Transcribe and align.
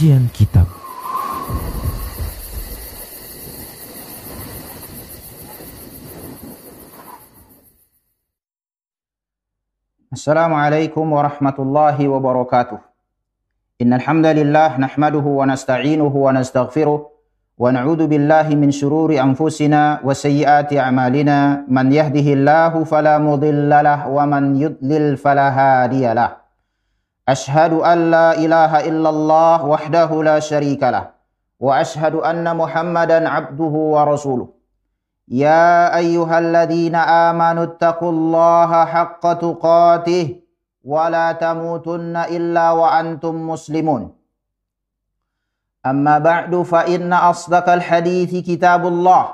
Kajian 0.00 0.32
Kitab 0.32 0.64
Assalamualaikum 10.08 11.04
warahmatullahi 11.04 12.08
wabarakatuh. 12.08 12.80
Innal 13.84 14.00
hamdalillah 14.00 14.80
nahmaduhu 14.80 15.36
wa 15.36 15.52
nasta'inuhu 15.52 16.16
wa 16.16 16.32
nastaghfiruh 16.32 17.04
wa 17.60 17.68
na'udzu 17.68 18.08
billahi 18.08 18.56
min 18.56 18.72
shururi 18.72 19.20
anfusina 19.20 20.00
wa 20.00 20.16
sayyiati 20.16 20.80
a'malina 20.80 21.68
man 21.68 21.92
yahdihillahu 21.92 22.88
fala 22.88 23.20
mudilla 23.20 23.84
lahu 23.84 24.16
wa 24.16 24.24
man 24.24 24.56
yudlil 24.56 25.20
fala 25.20 25.52
hadiya 25.52 26.16
lahu. 26.16 26.39
أشهد 27.34 27.72
أن 27.72 28.10
لا 28.10 28.28
إله 28.44 28.72
إلا 28.90 29.08
الله 29.14 29.58
وحده 29.72 30.10
لا 30.22 30.38
شريك 30.40 30.82
له 30.82 31.04
وأشهد 31.60 32.14
أن 32.14 32.56
محمدا 32.56 33.28
عبده 33.28 33.74
ورسوله. 33.94 34.48
يا 35.28 35.96
أيها 35.96 36.38
الذين 36.38 36.94
آمنوا 36.94 37.64
اتقوا 37.64 38.12
الله 38.12 38.84
حق 38.84 39.32
تقاته 39.32 40.26
ولا 40.84 41.32
تموتن 41.32 42.16
إلا 42.16 42.70
وأنتم 42.70 43.34
مسلمون. 43.50 44.02
أما 45.86 46.18
بعد 46.18 46.52
فإن 46.62 47.12
أصدق 47.12 47.66
الحديث 47.72 48.32
كتاب 48.48 48.86
الله 48.86 49.24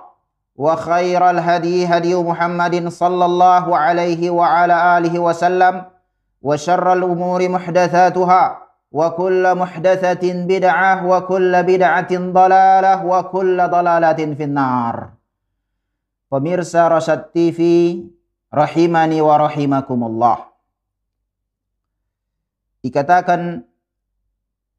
وخير 0.56 1.30
الهدي 1.30 1.86
هدي 1.86 2.14
محمد 2.14 2.88
صلى 2.88 3.24
الله 3.24 3.76
عليه 3.76 4.30
وعلى 4.30 4.98
آله 4.98 5.18
وسلم 5.18 5.84
وشر 6.45 6.93
الأمور 6.93 7.49
محدثاتها 7.49 8.43
وكل 8.91 9.43
محدثة 9.55 10.23
بدعة 10.43 10.93
وكل 11.07 11.53
بدعة 11.63 12.11
ضلالة 12.11 12.93
وكل 13.05 13.57
ضلالة 13.67 14.19
في 14.35 14.43
النار 14.43 14.95
Pemirsa 16.31 16.87
Rasyad 16.87 17.35
TV 17.35 17.59
rahimani 18.47 19.19
wa 19.19 19.35
rahimakumullah. 19.35 20.47
Dikatakan 22.79 23.67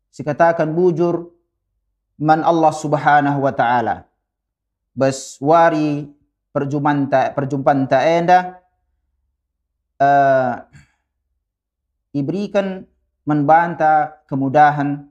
sikatakan 0.09 0.73
bujur 0.73 1.29
man 2.17 2.41
Allah 2.41 2.73
Subhanahu 2.73 3.45
wa 3.45 3.53
taala. 3.53 4.09
Beswari 4.97 6.09
perjumpaan 6.57 7.13
ta 7.13 7.37
perjumpaan 7.37 7.85
ta 7.85 8.01
enda 8.01 8.57
uh, 10.01 10.57
diberikan 12.18 12.82
membantah 13.22 14.26
kemudahan 14.26 15.06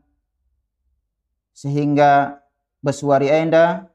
sehingga 1.54 2.42
bersuari 2.82 3.30
enda 3.30 3.86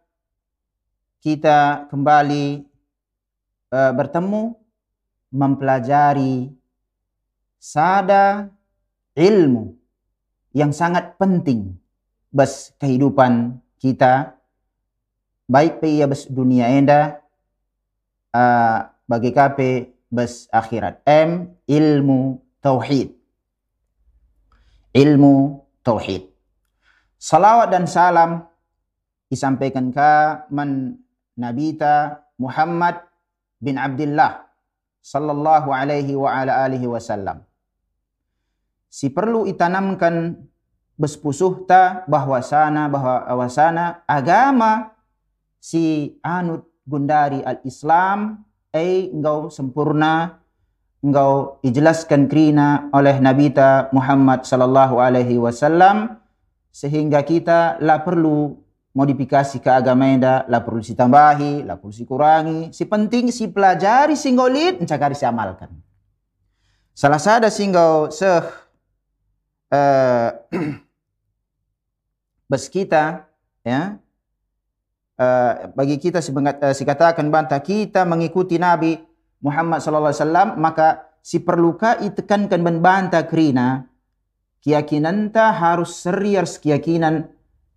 kita 1.19 1.85
kembali 1.91 2.65
uh, 3.69 3.91
bertemu 3.93 4.57
mempelajari 5.29 6.49
sada 7.61 8.49
ilmu 9.13 9.77
yang 10.51 10.73
sangat 10.73 11.15
penting 11.15 11.77
bas 12.33 12.73
kehidupan 12.81 13.61
kita. 13.77 14.35
Baik 15.51 15.83
pe 15.83 15.99
bas 16.07 16.25
dunia 16.31 16.71
enda 16.71 17.19
uh, 18.33 18.87
bagi 19.05 19.35
kape 19.35 19.93
bas 20.09 20.47
akhirat. 20.49 21.03
M 21.05 21.53
ilmu 21.67 22.39
tauhid. 22.61 23.17
Ilmu 24.93 25.65
tauhid. 25.81 26.29
Salawat 27.17 27.69
dan 27.73 27.85
salam 27.85 28.45
disampaikan 29.29 29.93
ke 29.93 30.11
man 30.49 30.97
nabita 31.37 32.25
Muhammad 32.37 32.97
bin 33.61 33.77
Abdullah 33.77 34.45
sallallahu 35.01 35.69
alaihi 35.69 36.17
wa 36.17 36.29
ala 36.33 36.65
alihi 36.65 36.89
wasallam. 36.89 37.45
Si 38.91 39.07
perlu 39.09 39.47
itanamkan 39.47 40.35
bespusuhta 40.99 42.05
bahwasana 42.05 42.91
bahwasana 42.91 44.05
agama 44.05 44.93
si 45.57 46.17
anut 46.21 46.67
gundari 46.85 47.41
al-Islam 47.41 48.43
ay 48.73 49.09
engkau 49.13 49.47
sempurna 49.53 50.40
engkau 51.01 51.57
dijelaskan 51.65 52.29
krina 52.29 52.93
oleh 52.93 53.17
Nabi 53.17 53.49
ta 53.49 53.89
Muhammad 53.89 54.45
sallallahu 54.45 55.01
alaihi 55.01 55.41
wasallam 55.41 56.21
sehingga 56.69 57.25
kita 57.25 57.81
la 57.81 57.99
perlu 57.99 58.55
modifikasi 58.93 59.59
ke 59.59 59.69
agama 59.71 60.07
enda 60.07 60.45
la 60.47 60.61
perlu 60.61 60.81
ditambahi, 60.83 61.65
la 61.65 61.75
perlu 61.75 61.93
dikurangi. 61.95 62.71
Si 62.71 62.85
penting 62.85 63.31
si 63.33 63.49
pelajari 63.49 64.15
singgolit 64.15 64.79
encakari 64.79 65.15
si 65.17 65.25
amalkan. 65.25 65.69
Salah 66.91 67.19
sada 67.19 67.47
singgau 67.47 68.11
se 68.11 68.27
uh, 68.27 68.43
bes 72.51 72.67
kita 72.67 73.31
ya 73.63 73.95
uh, 75.15 75.71
bagi 75.71 75.95
kita 75.95 76.19
si, 76.19 76.35
uh, 76.35 76.75
si 76.75 76.83
katakan 76.83 77.31
bantah 77.31 77.63
kita 77.63 78.03
mengikuti 78.03 78.59
Nabi 78.59 78.99
Muhammad 79.41 79.81
sallallahu 79.81 80.13
alaihi 80.13 80.23
wasallam 80.23 80.49
maka 80.61 80.87
si 81.25 81.41
perluka 81.41 81.97
itekankan 82.01 82.61
membantah 82.61 83.25
krina 83.25 83.89
keyakinan 84.61 85.33
ta 85.33 85.49
harus 85.53 86.01
serius 86.05 86.61
keyakinan 86.61 87.29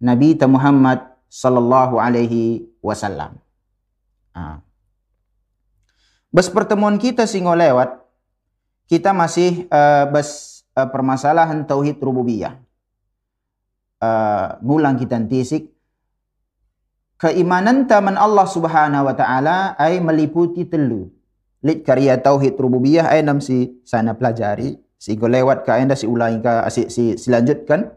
Nabi 0.05 0.37
ta 0.37 0.45
Muhammad 0.45 1.01
sallallahu 1.33 1.97
alaihi 1.97 2.69
wasallam. 2.85 3.41
Ah. 4.37 4.61
Bes 6.29 6.53
pertemuan 6.53 7.01
kita 7.01 7.25
singo 7.25 7.57
lewat 7.57 8.05
kita 8.91 9.17
masih 9.17 9.65
uh, 9.73 10.05
bes 10.13 10.61
uh, 10.77 10.89
permasalahan 10.91 11.65
tauhid 11.65 11.97
rububiyah. 12.03 12.61
Uh, 14.05 14.61
ngulang 14.61 15.01
kita 15.01 15.17
tisik 15.25 15.73
keimanan 17.17 17.89
taman 17.89 18.21
Allah 18.21 18.45
Subhanahu 18.45 19.09
wa 19.09 19.15
taala 19.17 19.73
ay 19.81 20.03
meliputi 20.03 20.69
telu. 20.69 21.09
Lit 21.65 21.81
karya 21.81 22.21
tauhid 22.21 22.61
rububiyah 22.61 23.09
ay 23.09 23.25
nam 23.25 23.41
si 23.41 23.81
sana 23.89 24.13
pelajari. 24.13 24.77
Si 25.01 25.17
lewat 25.17 25.65
ka 25.65 25.81
anda 25.81 25.97
si 25.97 26.05
ulangi 26.05 26.45
si, 26.69 26.93
si, 26.93 27.05
si 27.17 27.29
lanjutkan. 27.33 27.89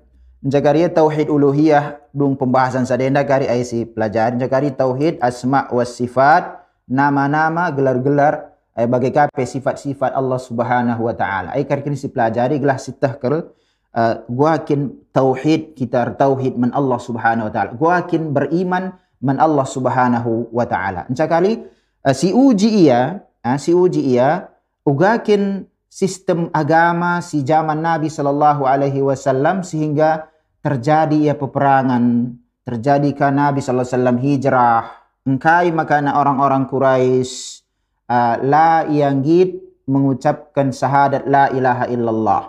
Jakaria 0.48 0.88
tauhid 0.88 1.28
uluhiyah 1.34 2.14
dung 2.14 2.38
pembahasan 2.38 2.86
sadenda 2.88 3.26
kari 3.26 3.50
ay 3.50 3.66
si 3.66 3.90
pelajaran 3.90 4.38
jakari 4.38 4.70
tauhid 4.70 5.18
asma 5.18 5.66
was 5.74 5.98
sifat 5.98 6.62
nama-nama 6.86 7.74
gelar-gelar 7.74 8.56
ay 8.78 8.86
bagai 8.86 9.10
kape 9.10 9.44
sifat-sifat 9.44 10.14
Allah 10.14 10.38
Subhanahu 10.38 11.10
wa 11.10 11.16
taala. 11.18 11.58
Ay 11.58 11.66
kari 11.66 11.82
kini 11.82 11.98
si 11.98 12.08
pelajari 12.08 12.62
gelah 12.62 12.78
sitah 12.78 13.18
kel 13.18 13.50
uh, 13.98 14.14
gua 14.30 14.62
kin 14.62 14.96
tauhid 15.10 15.74
kita 15.74 16.16
tauhid 16.16 16.56
man 16.56 16.70
Allah 16.72 17.02
Subhanahu 17.02 17.50
wa 17.50 17.54
taala. 17.54 17.72
Gua 17.74 17.96
kin 18.06 18.30
beriman 18.30 18.94
man 19.18 19.42
Allah 19.42 19.66
Subhanahu 19.66 20.54
wa 20.54 20.70
taala. 20.70 21.10
Jakali 21.10 21.66
uh, 22.06 22.14
si 22.14 22.30
uji 22.30 22.88
ia 22.88 23.26
uh, 23.42 23.58
si 23.60 23.74
uji 23.74 24.16
ia 24.18 24.50
ugakin 24.88 25.68
sistem 25.92 26.54
agama 26.54 27.20
si 27.26 27.42
zaman 27.42 27.82
Nabi 27.82 28.08
Shallallahu 28.08 28.70
Alaihi 28.70 29.02
Wasallam 29.02 29.66
sehingga 29.66 30.30
terjadi 30.62 31.32
ya 31.32 31.36
peperangan, 31.36 32.38
terjadi 32.68 33.10
kan 33.18 33.34
Nabi 33.34 33.60
Shallallahu 33.64 33.88
Alaihi 33.88 33.98
Wasallam 33.98 34.18
hijrah, 34.22 34.82
engkai 35.26 35.74
makana 35.74 36.16
orang-orang 36.20 36.70
Quraisy 36.70 37.64
uh, 38.12 38.36
la 38.44 38.86
yanggit 38.88 39.58
mengucapkan 39.88 40.76
syahadat 40.76 41.24
la 41.26 41.48
ilaha 41.56 41.86
illallah. 41.88 42.44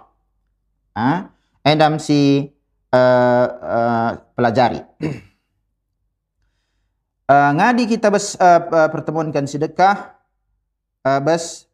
Ah, 0.98 1.30
endam 1.62 2.02
si 2.02 2.50
uh, 2.90 3.46
uh, 3.46 4.10
pelajari. 4.34 4.82
uh, 7.30 7.50
ngadi 7.54 7.86
kita 7.86 8.10
bes 8.10 8.34
uh, 8.34 8.90
pertemuankan 8.90 9.46
sedekah 9.46 10.17
uh, 11.08 11.20
bes 11.24 11.64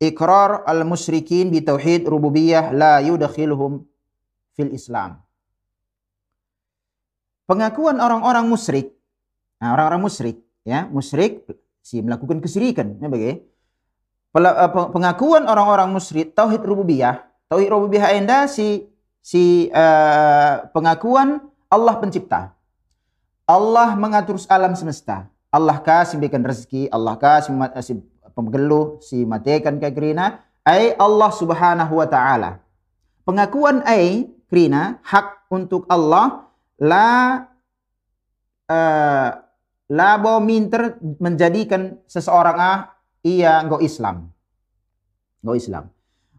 ikrar 0.00 0.64
al 0.64 0.88
musyrikin 0.88 1.52
bi 1.52 1.60
tauhid 1.60 2.08
rububiyah 2.08 2.72
la 2.72 3.04
yudkhiluhum 3.04 3.84
fil 4.56 4.72
Islam. 4.72 5.20
Pengakuan 7.44 8.00
orang-orang 8.00 8.48
musyrik, 8.48 8.96
nah, 9.60 9.76
orang-orang 9.76 10.08
musyrik, 10.08 10.40
ya 10.64 10.88
musyrik 10.88 11.44
si 11.84 12.00
melakukan 12.00 12.40
kesyirikan, 12.40 12.96
ya 12.96 13.12
bagi. 13.12 13.44
Pengakuan 14.96 15.44
orang-orang 15.44 15.92
musyrik 15.92 16.32
tauhid 16.32 16.64
rububiyah, 16.64 17.20
tauhid 17.52 17.68
rububiyah 17.68 18.16
enda 18.16 18.48
si 18.48 18.88
si 19.20 19.68
uh, 19.68 20.64
pengakuan 20.72 21.44
Allah 21.68 22.00
pencipta. 22.00 22.56
Allah 23.44 23.92
mengatur 24.00 24.40
alam 24.48 24.72
semesta. 24.72 25.28
Allah 25.52 25.76
kasih 25.84 26.16
berikan 26.16 26.40
rezeki, 26.40 26.88
Allah 26.88 27.12
kasih 27.20 27.52
si 27.84 27.92
pemgeluh, 28.32 28.98
si 29.04 29.24
matikan 29.28 29.78
kegerina, 29.78 30.42
ai 30.66 30.96
Allah 30.96 31.30
subhanahu 31.30 32.00
wa 32.00 32.08
ta'ala. 32.08 32.60
Pengakuan 33.22 33.86
ai 33.86 34.26
krina 34.50 34.98
hak 35.06 35.46
untuk 35.52 35.86
Allah 35.86 36.50
la 36.82 37.08
uh, 38.66 39.28
labo 39.92 40.40
minter 40.42 40.98
menjadikan 41.22 42.00
seseorang 42.08 42.56
ah 42.58 42.78
ia 43.22 43.62
engkau 43.62 43.78
Islam. 43.78 44.32
Engkau 45.44 45.56
Islam. 45.56 45.84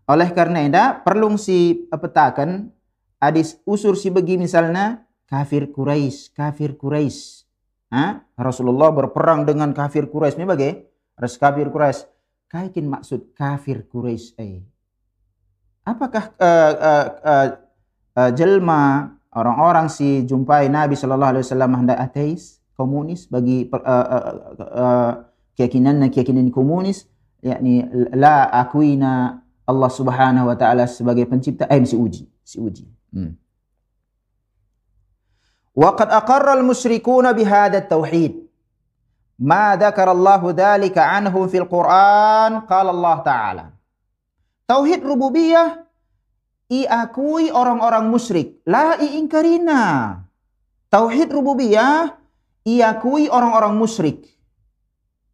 Oleh 0.04 0.30
karena 0.36 0.60
itu 0.68 0.84
perlu 1.08 1.32
si 1.40 1.88
petakan 1.88 2.70
adis 3.24 3.56
usur 3.64 3.96
si 3.96 4.12
bagi 4.12 4.36
misalnya 4.36 5.08
kafir 5.32 5.72
Quraisy, 5.72 6.36
kafir 6.36 6.76
Quraisy. 6.76 7.48
Ha? 7.94 8.26
Rasulullah 8.36 8.92
berperang 8.92 9.48
dengan 9.48 9.72
kafir 9.72 10.12
Quraisy. 10.12 10.44
Ini 10.44 10.48
bagai 10.50 10.72
Res 11.20 11.38
kafir 11.38 11.70
Quraisy. 11.70 12.10
Kaikin 12.50 12.90
maksud 12.90 13.34
kafir 13.38 13.86
Quraisy. 13.90 14.34
Eh. 14.38 14.62
Apakah 15.84 16.32
uh, 16.40 16.74
uh, 16.74 17.08
uh, 17.22 17.48
uh, 18.18 18.32
jelma 18.32 19.14
orang-orang 19.36 19.92
si 19.92 20.24
jumpai 20.24 20.70
Nabi 20.72 20.96
sallallahu 20.96 21.38
alaihi 21.38 21.46
wasallam 21.46 21.72
hendak 21.84 22.00
ateis, 22.00 22.64
komunis 22.74 23.30
bagi 23.30 23.70
uh, 23.70 23.80
uh, 23.80 24.34
uh, 24.60 25.14
keyakinan 25.54 26.02
keyakinan 26.10 26.50
komunis 26.50 27.06
yakni 27.44 27.86
la 28.18 28.50
akuina 28.50 29.44
Allah 29.64 29.92
Subhanahu 29.92 30.50
wa 30.50 30.56
taala 30.58 30.90
sebagai 30.90 31.30
pencipta 31.30 31.70
eh 31.70 31.80
si 31.86 31.96
uji 31.96 32.24
si 32.44 32.58
uji 32.60 32.86
hmm. 33.14 33.34
Waqad 35.74 36.14
aqarra 36.14 36.54
al-musyrikuna 36.54 37.34
bihadha 37.34 37.82
tauhid 37.82 38.43
ma 39.40 39.74
dzakarallahu 39.78 40.54
dzalika 40.54 41.10
anhu 41.14 41.48
fil 41.50 41.66
Quran? 41.66 42.66
Qala 42.70 42.90
Allah 42.92 43.18
taala. 43.26 43.66
Tauhid 44.70 45.02
rububiyah 45.04 45.84
iakui 46.70 47.50
orang-orang 47.50 48.10
musyrik. 48.10 48.62
La 48.64 48.98
iingkarina 48.98 50.24
Tauhid 50.94 51.34
rububiyah 51.34 52.14
iakui 52.70 53.26
orang-orang 53.26 53.74
musyrik. 53.74 54.30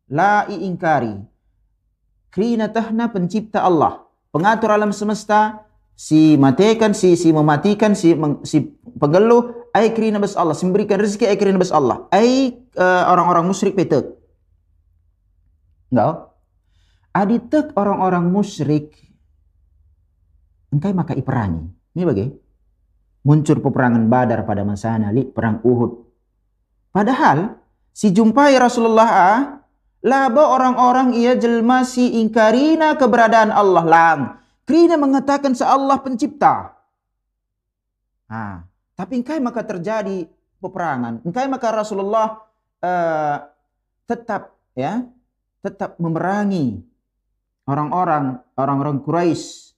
La 0.08 0.48
iingkari. 0.48 1.20
Krina 2.32 2.72
tahna 2.72 3.12
pencipta 3.12 3.68
Allah. 3.68 4.08
Pengatur 4.32 4.72
alam 4.72 4.96
semesta 4.96 5.68
si 6.00 6.40
matikan 6.40 6.96
si 6.96 7.20
si 7.20 7.36
mematikan 7.36 7.92
si, 7.92 8.16
si 8.48 8.72
pengeluh 8.96 9.59
Ai 9.74 9.94
krina 9.94 10.18
bes 10.18 10.34
Allah. 10.34 10.58
Memberikan 10.58 10.98
rezeki 10.98 11.30
ai 11.30 11.38
krina 11.38 11.62
bes 11.62 11.74
Allah. 11.74 12.10
Ai 12.10 12.54
uh, 12.78 13.04
orang-orang 13.10 13.46
musyrik 13.46 13.78
petek. 13.78 14.06
Enggak? 15.90 16.30
Aditek 17.10 17.74
orang-orang 17.74 18.30
musyrik 18.30 18.94
engkai 20.70 20.94
maka 20.94 21.18
iperangi. 21.18 21.66
Ini 21.98 22.04
bagi 22.06 22.26
muncul 23.26 23.58
peperangan 23.60 24.06
Badar 24.08 24.46
pada 24.46 24.62
masa 24.62 24.96
Nali, 24.96 25.26
perang 25.26 25.60
Uhud. 25.66 26.06
Padahal 26.94 27.58
si 27.90 28.14
jumpai 28.14 28.54
Rasulullah 28.58 29.10
ah, 29.10 29.40
laba 30.06 30.54
orang-orang 30.54 31.18
ia 31.18 31.36
jelma 31.36 31.82
si 31.84 32.22
ingkarina 32.22 32.96
keberadaan 32.96 33.50
Allah 33.50 33.86
lang. 33.86 34.20
Krina 34.70 35.02
mengatakan 35.02 35.58
se 35.58 35.66
Allah 35.66 35.98
pencipta. 35.98 36.78
Ah, 38.30 38.69
tapi 39.00 39.24
engkai 39.24 39.40
maka 39.40 39.64
terjadi 39.64 40.28
peperangan. 40.60 41.24
Engkai 41.24 41.48
maka 41.48 41.72
Rasulullah 41.72 42.44
uh, 42.84 43.38
tetap 44.04 44.60
ya, 44.76 45.08
tetap 45.64 45.96
memerangi 46.04 46.84
orang-orang 47.64 48.44
orang-orang 48.60 49.00
Quraisy 49.00 49.70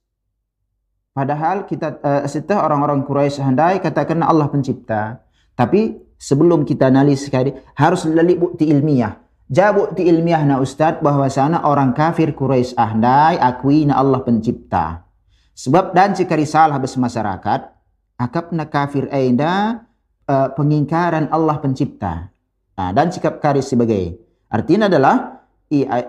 Padahal 1.11 1.67
kita 1.67 1.99
uh, 1.99 2.23
setelah 2.23 2.71
orang-orang 2.71 3.03
Quraisy 3.03 3.43
handai 3.43 3.83
katakan 3.83 4.23
Allah 4.23 4.47
pencipta. 4.47 5.19
Tapi 5.59 5.99
sebelum 6.15 6.63
kita 6.63 6.87
analis 6.87 7.27
sekali 7.27 7.51
harus 7.75 8.07
lalik 8.07 8.39
bukti 8.39 8.71
ilmiah. 8.71 9.19
Ja 9.51 9.75
bukti 9.75 10.07
ilmiah 10.07 10.39
na 10.47 10.63
ustaz 10.63 11.03
bahwa 11.03 11.27
sana 11.27 11.67
orang 11.67 11.91
kafir 11.91 12.31
Quraisy 12.31 12.79
handai 12.79 13.35
akui 13.35 13.83
na 13.83 13.99
Allah 13.99 14.23
pencipta. 14.23 15.03
Sebab 15.51 15.91
dan 15.91 16.15
jika 16.15 16.31
risalah 16.39 16.79
bes 16.79 16.95
masyarakat 16.95 17.80
akap 18.21 18.53
na 18.53 18.69
kafir 18.69 19.09
aida 19.09 19.81
uh, 20.29 20.53
pengingkaran 20.53 21.33
Allah 21.33 21.57
pencipta. 21.57 22.29
Nah, 22.77 22.89
dan 22.93 23.09
sikap 23.09 23.41
karis 23.41 23.73
sebagai. 23.73 24.21
Artinya 24.49 24.85
adalah 24.85 25.41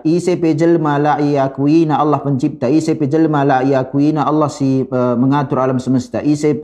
ICP 0.03 0.59
jelma 0.59 0.99
la 0.99 1.13
iakuina 1.17 1.97
Allah 1.97 2.19
pencipta. 2.21 2.67
ICP 2.67 3.07
jelma 3.07 3.47
la 3.47 3.63
iakuina 3.63 4.27
Allah 4.27 4.51
si 4.51 4.85
uh, 4.85 5.15
mengatur 5.15 5.57
alam 5.63 5.79
semesta. 5.79 6.19
ICP 6.19 6.63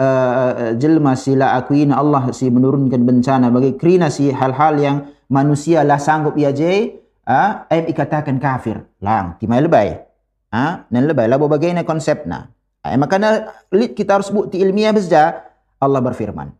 uh, 0.00 0.02
uh, 0.02 0.72
jelma 0.74 1.12
si 1.14 1.36
la 1.36 1.60
akuina 1.60 2.00
Allah 2.00 2.32
si 2.32 2.48
menurunkan 2.48 3.04
bencana 3.04 3.52
bagi 3.52 3.76
krina 3.76 4.08
si 4.08 4.32
hal-hal 4.32 4.74
yang 4.80 4.96
manusia 5.28 5.84
lah 5.84 6.00
sanggup 6.00 6.40
ia 6.40 6.48
je 6.50 6.96
ah 7.28 7.68
uh, 7.68 7.74
em 7.74 7.92
ikatakan 7.92 8.40
kafir. 8.40 8.80
Lang 9.04 9.36
timai 9.36 9.60
lebay. 9.60 10.00
Ah 10.48 10.56
uh, 10.56 10.72
nan 10.88 11.04
lebay 11.04 11.28
labo 11.28 11.52
bagaimana 11.52 11.84
konsepna 11.84 12.48
uh, 12.84 12.96
makanya 12.98 13.54
kita 13.70 14.20
harus 14.20 14.28
bukti 14.30 14.60
ilmiah 14.60 14.92
besja 14.92 15.48
Allah 15.78 16.02
berfirman 16.02 16.52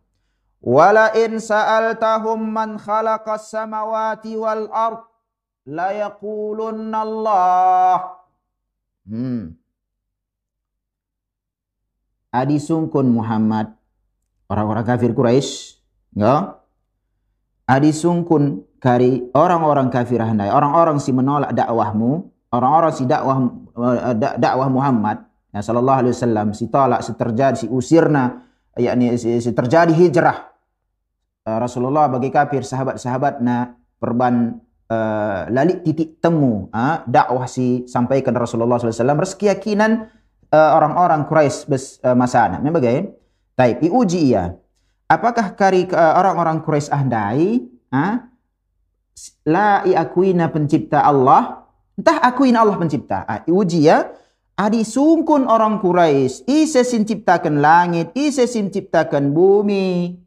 wala 0.59 1.15
in 1.15 1.39
sa'altahum 1.39 2.39
man 2.39 2.75
khalaqas 2.75 3.51
samawati 3.51 4.35
wal 4.35 4.67
ard 4.71 5.09
la 5.69 5.93
yaqulunna 5.93 6.97
Allah. 7.05 7.97
Hmm. 9.05 9.57
Adi 12.29 12.61
sungkun 12.61 13.09
Muhammad 13.09 13.73
orang-orang 14.49 14.85
kafir 14.85 15.17
Quraisy, 15.17 15.81
ya. 16.13 16.61
Adi 17.65 17.89
sungkun 17.89 18.65
kari 18.77 19.29
orang-orang 19.33 19.89
kafir 19.89 20.21
handai, 20.21 20.49
orang-orang 20.49 21.01
si 21.01 21.09
menolak 21.09 21.53
dakwahmu, 21.53 22.29
orang-orang 22.53 22.93
si 22.93 23.05
dakwah 23.05 23.37
uh, 23.77 24.13
dakwah 24.37 24.69
Muhammad 24.69 25.25
ya 25.49 25.61
sallallahu 25.65 25.99
alaihi 26.05 26.13
wasallam 26.13 26.47
si 26.53 26.65
tolak 26.69 27.01
si 27.01 27.11
terjadi 27.17 27.55
si 27.57 27.67
usirna 27.69 28.45
yakni 28.77 29.17
si, 29.17 29.41
si 29.41 29.51
terjadi 29.51 29.91
hijrah 29.91 30.37
uh, 31.49 31.57
Rasulullah 31.57 32.07
bagi 32.07 32.29
kafir 32.29 32.61
sahabat-sahabatna 32.61 33.75
perban 33.97 34.61
uh, 34.89 35.49
lalik 35.49 35.85
titik 35.85 36.21
temu 36.21 36.69
uh, 36.69 37.01
dakwah 37.05 37.45
si 37.45 37.85
sampaikan 37.89 38.33
Rasulullah 38.37 38.77
SAW 38.77 39.37
keyakinan 39.37 40.09
uh, 40.53 40.71
orang-orang 40.75 41.25
Quraisy 41.29 41.57
bes 41.69 41.83
uh, 42.01 42.17
masana. 42.17 42.57
Memang 42.59 42.81
bagaimana? 42.81 43.13
Taib 43.59 43.83
diuji 43.83 44.31
ia. 44.31 44.55
Apakah 45.09 45.57
kari 45.57 45.89
uh, 45.91 46.13
orang-orang 46.15 46.63
Quraisy 46.63 46.89
ahdai 46.89 47.67
uh, 47.91 48.15
la 49.49 49.83
iakuina 49.83 50.47
pencipta 50.47 51.03
Allah 51.03 51.67
entah 51.99 52.23
akuin 52.23 52.55
Allah 52.55 52.79
pencipta. 52.79 53.27
Ah, 53.27 53.43
uji 53.43 53.89
ya. 53.89 54.07
Adi 54.59 54.83
sungkun 54.83 55.47
orang 55.47 55.79
Quraisy, 55.79 56.43
ise 56.43 56.83
sin 56.83 57.07
ciptakan 57.07 57.63
langit, 57.63 58.11
ise 58.11 58.43
sin 58.43 58.67
ciptakan 58.67 59.31
bumi. 59.31 60.19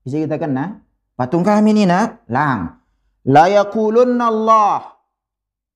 Bisa 0.00 0.24
kita 0.24 0.40
kena? 0.40 0.80
Patung 1.12 1.44
kami 1.44 1.76
ni 1.76 1.84
nak 1.84 2.24
lang. 2.32 2.80
La 3.28 3.52
yakulunna 3.52 4.32
Allah. 4.32 4.96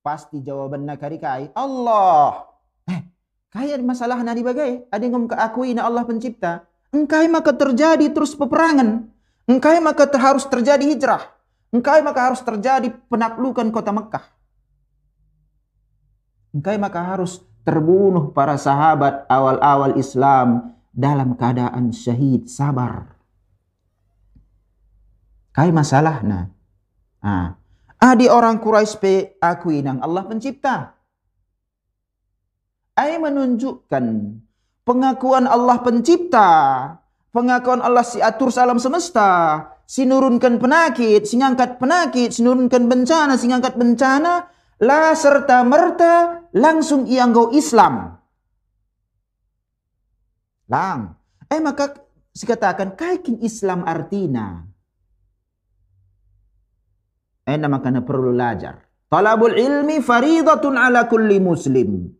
Pasti 0.00 0.40
jawaban 0.40 0.88
nakari 0.88 1.21
kai 1.21 1.52
Allah. 1.52 2.49
Eh, 2.88 3.12
kaya 3.52 3.76
masalah 3.85 4.25
nadi 4.25 4.40
bagai. 4.40 4.88
Ada 4.88 5.04
yang 5.04 5.28
akui 5.37 5.76
na 5.76 5.85
Allah 5.85 6.09
pencipta. 6.09 6.64
Engkai 6.97 7.28
maka 7.28 7.52
terjadi 7.52 8.09
terus 8.09 8.33
peperangan. 8.33 9.04
Engkai 9.45 9.85
maka 9.85 10.09
ter 10.09 10.25
harus 10.25 10.49
terjadi 10.49 10.80
hijrah. 10.80 11.28
Engkai 11.76 12.00
maka 12.00 12.33
harus 12.33 12.40
terjadi 12.40 12.88
penaklukan 13.12 13.68
kota 13.68 13.92
Mekah. 13.92 14.25
Engkai 16.56 16.80
maka 16.80 17.04
harus 17.04 17.45
terbunuh 17.66 18.30
para 18.30 18.54
sahabat 18.54 19.26
awal-awal 19.26 19.99
Islam 19.99 20.78
dalam 20.94 21.35
keadaan 21.35 21.90
syahid 21.90 22.46
sabar. 22.46 23.18
Kai 25.50 25.75
masalah 25.75 26.23
nah. 26.23 26.46
Ah, 27.18 27.58
adi 27.99 28.30
orang 28.30 28.62
Quraisy 28.62 28.94
pe 29.02 29.14
akui 29.42 29.82
nang 29.82 29.99
Allah 29.99 30.23
pencipta. 30.30 30.94
Ai 32.94 33.18
menunjukkan 33.18 34.04
pengakuan 34.87 35.44
Allah 35.50 35.82
pencipta, 35.82 36.49
pengakuan 37.35 37.82
Allah 37.82 38.06
si 38.06 38.23
atur 38.23 38.54
salam 38.54 38.78
semesta, 38.78 39.61
si 39.85 40.06
nurunkan 40.06 40.56
penyakit, 40.62 41.26
si 41.26 41.37
ngangkat 41.37 41.82
penyakit, 41.82 42.30
si 42.30 42.40
nurunkan 42.46 42.87
bencana, 42.87 43.35
si 43.37 43.50
ngangkat 43.50 43.75
bencana, 43.75 44.49
la 44.83 45.16
serta 45.16 45.62
merta 45.64 46.47
langsung 46.52 47.09
ia 47.09 47.25
ngau 47.28 47.52
Islam. 47.52 48.16
Lang. 50.66 51.14
Eh 51.47 51.62
maka 51.62 51.95
sikatakan 52.35 52.99
kaikin 52.99 53.38
Islam 53.38 53.87
artina 53.87 54.66
Ena 57.47 57.71
makana 57.71 58.02
perlu 58.02 58.35
belajar. 58.35 58.83
Talabul 59.06 59.54
ilmi 59.54 60.02
faridatun 60.02 60.75
ala 60.75 61.06
kulli 61.06 61.38
muslim. 61.38 62.11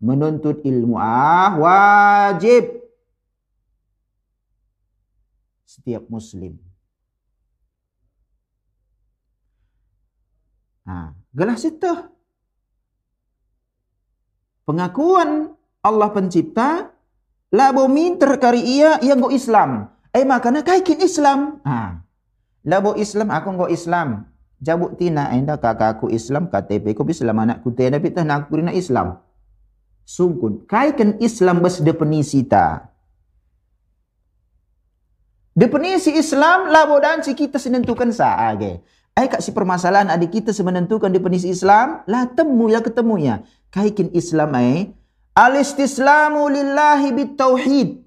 Menuntut 0.00 0.64
ilmu 0.64 0.96
ah 0.96 1.52
wajib. 1.60 2.80
setiap 5.70 6.04
muslim. 6.10 6.58
Nah, 10.82 11.14
gelas 11.30 11.62
itu 11.66 11.92
pengakuan 14.66 15.54
Allah 15.80 16.10
pencipta 16.12 16.92
labo 17.50 17.88
minter 17.90 18.36
kari 18.36 18.62
ia 18.62 19.00
yang 19.02 19.18
go 19.18 19.32
Islam. 19.32 19.90
Eh 20.10 20.26
makanya 20.26 20.66
kaikin 20.66 21.00
Islam. 21.00 21.62
Ah. 21.62 22.02
Labo 22.66 22.94
Islam 22.98 23.32
aku 23.32 23.48
go 23.56 23.66
Islam. 23.70 24.28
Jabuk 24.60 25.00
tina 25.00 25.32
enda 25.32 25.56
kakakku 25.56 26.12
Islam 26.12 26.52
KTP 26.52 26.92
ko 26.92 27.08
Islam 27.08 27.40
anakku 27.40 27.72
tena 27.72 27.96
pitah 27.96 28.28
nak 28.28 28.52
kurina 28.52 28.76
Islam. 28.76 29.16
Sungkun 30.04 30.68
kaikin 30.68 31.16
Islam 31.24 31.64
bes 31.64 31.80
definisi 31.80 32.44
ta. 32.44 32.92
Definisi 35.56 36.12
Islam 36.12 36.68
labo 36.68 37.00
dan 37.00 37.24
si 37.24 37.32
kita 37.32 37.56
senentukan 37.56 38.12
saage. 38.12 38.84
Ay 39.20 39.28
kak 39.28 39.44
si 39.44 39.52
permasalahan 39.52 40.08
adik 40.08 40.40
kita 40.40 40.48
semenentukan 40.48 41.12
definisi 41.12 41.52
Islam, 41.52 42.00
lah 42.08 42.24
temu 42.32 42.72
ya 42.72 42.80
ketemunya. 42.80 43.44
Kaikin 43.68 44.08
Islam 44.16 44.56
ay 44.56 44.96
alistislamu 45.36 46.48
lillahi 46.48 47.12
bitauhid. 47.12 48.00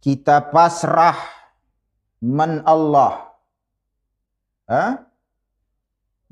Kita 0.00 0.48
pasrah 0.48 1.12
man 2.24 2.64
Allah. 2.64 3.36
Ha? 4.72 5.04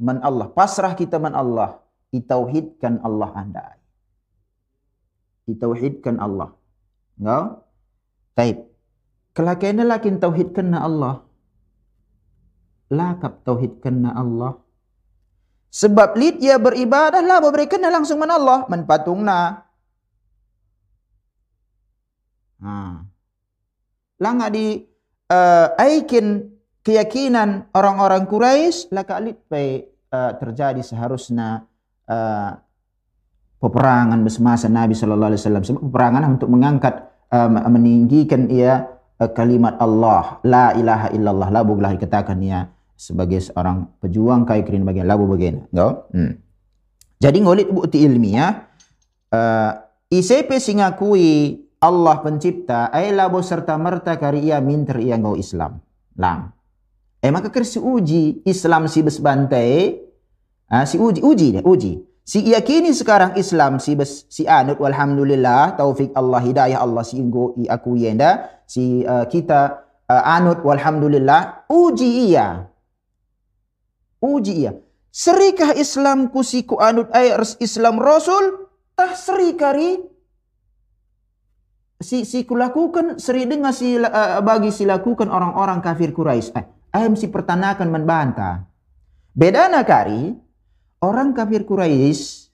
Man 0.01 0.25
Allah. 0.25 0.49
Pasrah 0.57 0.97
kita 0.97 1.21
man 1.21 1.37
Allah. 1.37 1.85
Itauhidkan 2.17 3.05
Allah 3.05 3.29
anda. 3.37 3.77
Itauhidkan 5.45 6.17
Allah. 6.17 6.57
Enggak? 7.21 7.61
Taib. 8.33 8.57
Kelakainya 9.37 9.85
lakin 9.85 10.17
tauhidkan 10.17 10.73
Allah 10.73 11.26
lakap 12.91 13.43
tauhid 13.43 13.83
kena 13.83 14.15
Allah. 14.15 14.59
Sebab 15.77 16.17
lid 16.17 16.41
ia 16.41 16.57
beribadah 16.57 17.21
lah 17.21 17.43
berikan 17.45 17.85
langsung 17.85 18.17
mana 18.17 18.41
Allah 18.41 18.65
menpatungna. 18.71 19.67
Ha. 22.65 22.73
Langa 24.17 24.49
di 24.49 24.81
uh, 25.29 25.69
aikin 25.77 26.57
keyakinan 26.81 27.69
orang-orang 27.77 28.25
Quraisy 28.25 28.89
laka 28.95 29.21
lid 29.21 29.37
pai 29.51 29.85
uh, 30.09 30.33
terjadi 30.41 30.81
seharusnya 30.81 31.69
uh, 32.09 32.51
peperangan 33.61 34.23
bersemasa 34.23 34.71
Nabi 34.71 34.95
sallallahu 34.97 35.35
alaihi 35.35 35.43
wasallam 35.43 35.65
sebab 35.67 35.83
peperangan 35.91 36.23
untuk 36.39 36.49
mengangkat 36.49 36.95
uh, 37.35 37.51
meninggikan 37.69 38.49
ia 38.49 38.87
uh, 39.19 39.31
kalimat 39.35 39.77
Allah 39.77 40.41
la 40.47 40.73
ilaha 40.73 41.13
illallah 41.13 41.49
la 41.53 41.61
buglah 41.67 41.93
dikatakan 41.93 42.39
ia 42.41 42.71
sebagai 42.97 43.45
seorang 43.45 44.01
pejuang 44.01 44.49
kai 44.49 44.65
krin 44.65 44.83
bagian 44.83 45.05
labu 45.07 45.29
bagian. 45.29 45.69
Go. 45.71 46.09
Hmm. 46.11 46.41
jadi 47.17 47.39
ngolit 47.41 47.69
bukti 47.73 48.05
ilmiah 48.05 48.69
uh, 49.33 49.73
ICP 50.13 50.57
singakui 50.57 51.61
Allah 51.81 52.17
pencipta 52.25 52.89
ai 52.89 53.13
labu 53.13 53.45
serta 53.45 53.77
merta 53.77 54.17
kari 54.17 54.49
ia 54.49 54.59
minter 54.65 54.97
ia 54.99 55.21
ngau 55.21 55.37
Islam. 55.37 55.79
Lang. 56.17 56.57
Eh 57.21 57.29
maka 57.29 57.53
kersi 57.53 57.77
uji 57.77 58.43
Islam 58.49 58.89
si 58.89 59.05
besbantai 59.05 60.01
uh, 60.73 60.85
si 60.89 60.97
uji 60.97 61.21
uji 61.21 61.61
deh 61.61 61.65
uji. 61.65 62.01
Si 62.27 62.43
yakini 62.43 62.91
sekarang 62.91 63.39
Islam 63.39 63.79
si 63.79 63.95
bes 63.95 64.27
si 64.27 64.51
anut 64.51 64.83
walhamdulillah 64.83 65.79
taufik 65.79 66.11
Allah 66.11 66.43
hidayah 66.43 66.83
Allah 66.83 67.07
si 67.07 67.23
inggo 67.23 67.55
i 67.55 67.71
aku 67.71 67.95
yenda 67.95 68.51
si 68.67 69.07
uh, 69.07 69.31
kita 69.31 69.87
uh, 70.11 70.23
anut 70.27 70.59
walhamdulillah 70.67 71.71
uji 71.71 72.35
ia 72.35 72.67
Uji 74.21 74.67
ia. 74.67 74.73
Serikah 75.13 75.73
Islam 75.77 76.29
kusiku 76.29 76.77
anut 76.77 77.09
ayat 77.13 77.57
Islam 77.61 77.97
Rasul? 78.01 78.69
Tah 78.97 79.13
seri 79.17 79.57
kari. 79.57 79.97
Si, 81.97 82.29
si 82.29 82.45
kulakukan 82.45 83.17
seri 83.17 83.49
dengar 83.49 83.73
si, 83.73 83.97
uh, 83.97 84.41
bagi 84.45 84.69
si 84.69 84.85
lakukan 84.85 85.33
orang-orang 85.33 85.81
kafir 85.81 86.13
Quraisy. 86.13 86.53
Eh, 86.53 86.65
ayam 86.93 87.17
si 87.17 87.33
pertanakan 87.33 87.89
membantah. 87.89 88.69
Beda 89.33 89.69
kari, 89.85 90.37
orang 91.01 91.33
kafir 91.33 91.65
Quraisy 91.65 92.47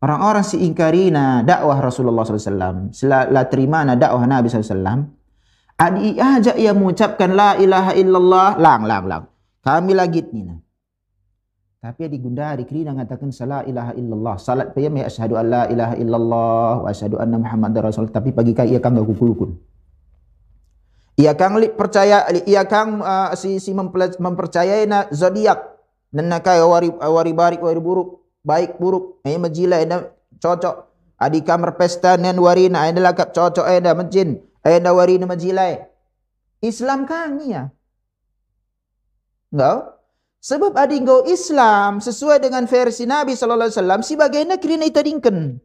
orang-orang 0.00 0.44
si 0.44 0.56
ingkarina 0.64 1.44
dakwah 1.44 1.78
Rasulullah 1.78 2.24
SAW, 2.24 2.90
la 3.04 3.42
terima 3.46 3.84
na 3.84 3.94
dakwah 3.94 4.24
Nabi 4.24 4.48
SAW, 4.48 5.04
adi 5.76 6.16
aja 6.16 6.56
ia 6.56 6.72
mengucapkan 6.72 7.30
la 7.32 7.56
ilaha 7.60 7.92
illallah, 7.96 8.48
lang, 8.56 8.82
lang, 8.88 9.04
lang. 9.06 9.22
Kami 9.60 9.92
lagi 9.92 10.24
nina. 10.32 10.56
Tapi 11.80 12.12
di 12.12 12.20
gunda 12.20 12.52
di 12.60 12.68
kiri 12.68 12.84
mengatakan 12.84 13.32
salah 13.32 13.64
ilaha 13.64 13.96
illallah. 13.96 14.36
Salat 14.36 14.76
payam 14.76 14.92
ya 15.00 15.08
asyhadu 15.08 15.40
alla 15.40 15.64
ilaha 15.72 15.96
illallah 15.96 16.72
wa 16.84 16.88
asyhadu 16.92 17.16
anna 17.16 17.40
muhammad 17.40 17.72
rasul. 17.80 18.04
Tapi 18.12 18.36
pagi 18.36 18.52
kai 18.52 18.68
ia 18.68 18.84
kang 18.84 19.00
gakukul 19.00 19.56
Ia 21.16 21.32
kang 21.40 21.56
percaya 21.72 22.28
ia 22.44 22.68
kang 22.68 23.00
uh, 23.00 23.32
si 23.32 23.56
si 23.64 23.72
mempercayai 23.72 24.84
na 24.84 25.08
zodiak 25.08 25.56
dan 26.12 26.28
nakai 26.28 26.60
wari 26.60 26.92
wari 26.92 27.32
barik 27.32 27.64
wari 27.64 27.80
buruk 27.80 28.28
baik 28.44 28.76
buruk 28.76 29.24
ai 29.24 29.40
majila 29.40 29.80
ina 29.80 30.04
cocok 30.36 30.76
adi 31.16 31.40
kamar 31.44 31.76
pesta 31.76 32.16
nen 32.16 32.36
wari 32.40 32.72
na 32.72 32.88
ina 32.88 33.04
lakap 33.04 33.32
cocok 33.36 33.68
ina 33.68 33.92
majin 33.96 34.40
ina 34.64 34.90
wari 34.92 35.16
na 35.16 35.28
majila 35.28 35.64
Islam 36.60 37.08
kang 37.08 37.40
ya. 37.40 37.72
Enggak? 39.48 39.99
Sebab 40.40 40.72
adinggo 40.72 41.28
Islam 41.28 42.00
sesuai 42.00 42.40
dengan 42.40 42.64
versi 42.64 43.04
Nabi 43.04 43.36
sallallahu 43.36 43.68
alaihi 43.68 43.76
wasallam 43.76 44.00
si 44.00 44.16
bagaina 44.16 44.56
kirina 44.56 44.88
itadingken. 44.88 45.60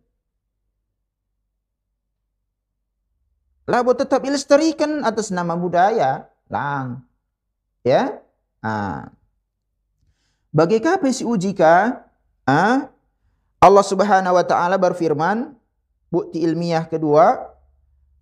Labo 3.66 3.96
tetap 3.96 4.22
ilestarikan 4.28 5.02
atas 5.02 5.34
nama 5.34 5.58
budaya, 5.58 6.30
lang. 6.52 7.02
Ya? 7.82 8.22
Ah. 8.62 9.10
Bagi 10.54 10.84
kape 10.84 11.10
si 11.10 11.26
ujika? 11.26 12.06
Ah? 12.46 12.92
Allah 13.64 13.86
Subhanahu 13.86 14.38
wa 14.38 14.46
taala 14.46 14.78
berfirman, 14.78 15.58
bukti 16.14 16.46
ilmiah 16.46 16.86
kedua, 16.86 17.50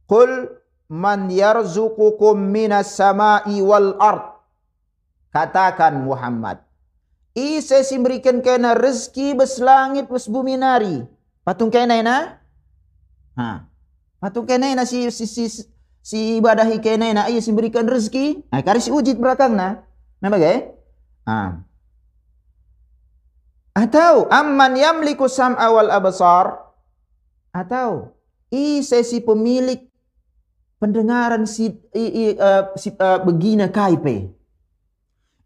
"Qul 0.08 0.48
man 0.88 1.28
yarzuqukum 1.28 2.40
minas 2.40 2.96
sama'i 2.96 3.60
wal 3.60 4.00
ard." 4.00 4.33
Katakan 5.34 6.06
Muhammad. 6.06 6.62
Isa 7.34 7.82
si 7.82 7.98
berikan 7.98 8.46
kena 8.46 8.78
rezeki 8.78 9.34
bes 9.34 9.58
langit 9.58 10.06
bes 10.06 10.30
bumi 10.30 10.54
nari. 10.54 11.02
Patung 11.42 11.74
kena 11.74 11.98
na? 12.06 12.38
Ha. 13.34 13.66
Patung 14.22 14.46
kena 14.46 14.70
na 14.78 14.86
si 14.86 15.10
si 15.10 15.26
si, 15.26 15.50
si 16.06 16.38
ibadah 16.38 16.70
kena 16.78 17.10
na 17.10 17.26
iya 17.34 17.42
si 17.42 17.50
berikan 17.50 17.90
rezeki. 17.90 18.46
Nah, 18.54 18.62
kari 18.62 18.78
si 18.78 18.94
ujit 18.94 19.18
belakang 19.18 19.58
na. 19.58 19.82
Nah 20.22 20.30
bagai? 20.30 20.70
Ha. 21.26 21.66
Atau 23.74 24.30
amman 24.30 24.78
yamliku 24.78 25.26
sam 25.26 25.58
awal 25.58 25.90
abasar. 25.90 26.62
Atau 27.50 28.14
isa 28.54 29.02
si 29.02 29.18
pemilik 29.18 29.90
pendengaran 30.78 31.50
si, 31.50 31.74
i, 31.98 32.06
i, 32.06 32.24
uh, 32.38 32.70
si 32.78 32.94
uh, 32.94 33.18
begina 33.26 33.74
kaipe. 33.74 34.30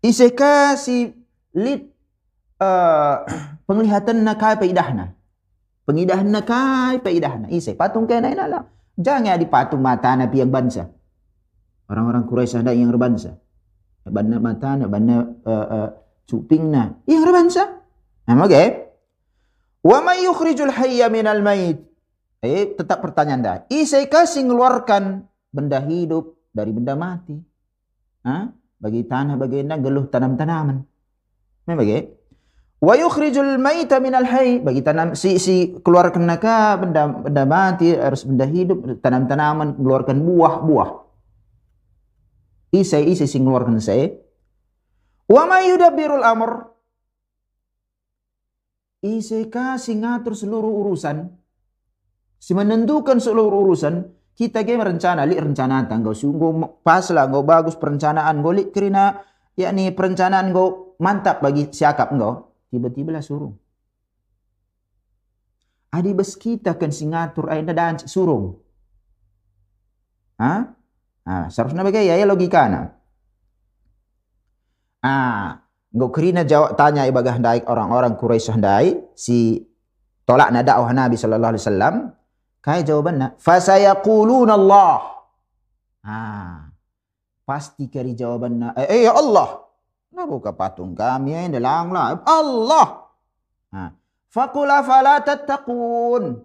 Iseka 0.02 0.78
si 0.78 1.10
lid 1.58 1.90
uh, 2.62 3.26
penglihatan 3.66 4.22
na 4.22 4.38
kai 4.38 4.58
paidahna. 4.58 5.18
Pengidahan 5.88 6.28
na 6.28 6.42
kai 6.44 7.00
paidahna. 7.02 7.48
Ise 7.50 7.74
patung 7.74 8.06
kena 8.06 8.34
lah. 8.34 8.64
Jangan 8.98 9.38
di 9.38 9.48
patung 9.48 9.82
mata 9.82 10.14
na 10.18 10.28
piang 10.28 10.50
bansa. 10.50 10.90
Orang-orang 11.88 12.28
Quraisy 12.28 12.60
ada 12.60 12.76
yang 12.76 12.92
rebansa. 12.92 13.40
Banna 14.04 14.40
mata 14.44 14.76
na 14.76 14.86
banna 14.92 15.24
uh, 15.24 15.68
uh, 15.72 15.90
cuping 16.28 16.68
na. 16.68 17.00
Yang 17.08 17.24
rebansa. 17.24 17.64
Nama 18.28 18.44
ge. 18.52 18.64
Wa 19.88 20.04
may 20.04 20.28
yukhrijul 20.28 20.74
hayya 20.74 21.08
minal 21.08 21.40
mait. 21.40 21.80
Eh, 22.44 22.76
tetap 22.76 23.00
pertanyaan 23.00 23.42
dah. 23.42 23.58
Isai 23.72 24.12
kasih 24.12 24.44
mengeluarkan 24.44 25.26
benda 25.50 25.80
hidup 25.82 26.36
dari 26.52 26.76
benda 26.76 26.94
mati. 27.00 27.40
Hah? 28.28 28.52
Bagi 28.78 29.06
tanah 29.06 29.36
baginda 29.38 29.76
geluh 29.82 30.10
tanam-tanaman. 30.10 30.86
Memang 31.66 31.78
bagi. 31.82 32.00
Wa 32.78 32.94
yukhrijul 32.94 33.58
maita 33.58 33.98
minal 33.98 34.30
hayy 34.30 34.62
bagi 34.62 34.86
tanam 34.86 35.18
si 35.18 35.42
si 35.42 35.82
keluarkan 35.82 36.30
naka 36.30 36.78
benda 36.78 37.10
benda 37.10 37.44
mati 37.50 37.90
harus 37.98 38.22
benda 38.22 38.46
hidup 38.46 39.02
tanam-tanaman 39.02 39.74
keluarkan 39.74 40.22
buah-buah. 40.22 40.90
Isai 42.78 43.10
isai 43.10 43.26
sing 43.26 43.44
keluarkan 43.48 43.82
saya. 43.82 44.14
Wa 45.26 45.50
ma 45.50 45.60
yudabbirul 45.66 46.22
amr 46.22 46.78
Isai 49.06 49.46
kasih 49.46 50.02
ngatur 50.02 50.34
seluruh 50.34 50.74
urusan. 50.86 51.30
Si 52.42 52.58
menentukan 52.58 53.22
seluruh 53.22 53.62
urusan. 53.62 54.17
Kita 54.38 54.62
game 54.62 54.86
rencana, 54.86 55.26
li 55.26 55.34
rencana 55.34 55.90
tanggal 55.90 56.14
sungguh 56.14 56.86
pas 56.86 57.02
lah, 57.10 57.26
gak 57.26 57.42
bagus 57.42 57.74
perencanaan 57.74 58.46
gak 58.46 58.54
li 58.54 58.64
kerina 58.70 59.18
yakni 59.58 59.90
perencanaan 59.90 60.54
gak 60.54 61.02
mantap 61.02 61.42
bagi 61.42 61.74
siakap 61.74 62.14
gak 62.14 62.70
tiba-tiba 62.70 63.18
lah 63.18 63.26
suruh. 63.26 63.50
Adi 65.90 66.14
bes 66.14 66.38
kita 66.38 66.78
kan 66.78 66.94
singatur 66.94 67.50
ayah 67.50 67.74
dan 67.74 67.98
suruh. 67.98 68.54
Hah? 70.38 70.70
Ah, 71.26 71.50
seharusnya 71.50 71.82
bagaimana 71.82 72.22
ya 72.22 72.26
logika 72.30 72.70
na. 72.70 72.94
Ah, 75.02 75.66
gak 75.90 76.12
kerina 76.14 76.46
jawab 76.46 76.78
tanya 76.78 77.10
ibagah 77.10 77.42
daik 77.42 77.66
orang-orang 77.66 78.14
Quraisy 78.14 78.54
handai 78.54 79.02
si 79.18 79.66
tolak 80.30 80.54
na 80.54 80.62
dakwah 80.62 80.94
Nabi 80.94 81.18
sallallahu 81.18 81.58
alaihi 81.58 81.64
wasallam 81.66 81.96
Kaya 82.68 82.84
jawabannya, 82.84 83.40
fasayaquluna 83.40 84.60
Allah. 84.60 85.24
Ah. 86.04 86.68
Pasti 87.48 87.88
kari 87.88 88.12
jawabannya, 88.12 88.76
eh, 88.76 88.88
eh 88.92 89.02
ya 89.08 89.16
Allah. 89.16 89.64
Nah 90.12 90.28
buka 90.28 90.52
patung 90.52 90.92
kami 90.92 91.32
yang 91.32 91.56
dalang 91.56 91.96
lah. 91.96 92.20
Allah. 92.28 93.08
Ah. 93.72 93.96
Fakula 94.28 94.84
fala 94.84 95.24
tattaqun. 95.24 96.44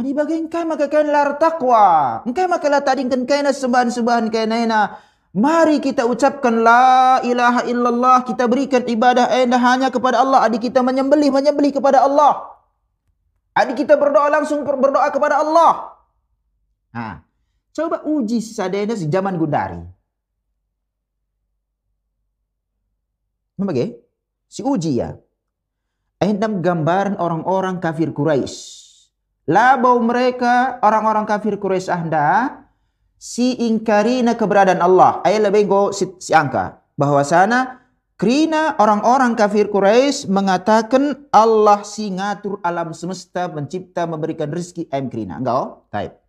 Adi 0.00 0.16
bagian 0.16 0.48
kai 0.48 0.64
maka 0.64 0.88
kain 0.88 1.12
lar 1.12 1.36
takwa. 1.36 2.24
Engkai 2.24 2.48
maka 2.48 2.72
la 2.72 2.80
tadingkan 2.80 3.28
kaina 3.28 3.52
sembahan-sembahan 3.52 4.32
kaina 4.32 4.96
Mari 5.30 5.78
kita 5.84 6.08
ucapkan 6.08 6.64
la 6.64 7.20
ilaha 7.20 7.68
illallah. 7.68 8.24
Kita 8.24 8.48
berikan 8.48 8.88
ibadah 8.88 9.28
hanya 9.44 9.92
kepada 9.92 10.24
Allah. 10.24 10.40
Adi 10.48 10.56
kita 10.56 10.80
menyembelih, 10.80 11.28
menyembelih 11.28 11.76
kepada 11.76 12.00
Allah. 12.02 12.49
Adik 13.60 13.84
kita 13.84 14.00
berdoa 14.00 14.32
langsung 14.32 14.64
berdoa 14.64 15.12
kepada 15.12 15.44
Allah. 15.44 15.92
Nah, 16.96 17.20
coba 17.76 18.00
uji 18.08 18.40
seadanya 18.40 18.96
si 18.96 19.04
zaman 19.04 19.36
Gundari. 19.36 19.84
Membagai? 23.60 24.00
Si 24.48 24.64
uji 24.64 25.04
ya. 25.04 25.12
Enam 26.24 26.64
gambaran 26.64 27.20
orang-orang 27.20 27.76
kafir 27.84 28.16
Quraisy. 28.16 28.80
Labau 29.44 30.00
mereka 30.00 30.80
orang-orang 30.80 31.28
kafir 31.28 31.60
Quraisy 31.60 31.92
anda 31.92 32.64
si 33.20 33.60
ingkarina 33.60 34.40
keberadaan 34.40 34.80
Allah. 34.80 35.20
Ayat 35.20 35.52
lebih 35.52 35.68
go 35.68 35.82
si, 35.92 36.08
si 36.16 36.32
angka 36.32 36.80
bahwa 36.96 37.20
Krina 38.20 38.76
orang-orang 38.76 39.32
kafir 39.32 39.72
Quraisy 39.72 40.28
mengatakan 40.28 41.24
Allah 41.32 41.80
si 41.88 42.12
ngatur 42.12 42.60
alam 42.60 42.92
semesta, 42.92 43.48
mencipta, 43.48 44.04
memberikan 44.04 44.52
rezeki. 44.52 44.92
Ayam 44.92 45.08
krina. 45.08 45.40
Enggak, 45.40 45.56
oh? 45.56 45.88
Taib. 45.88 46.20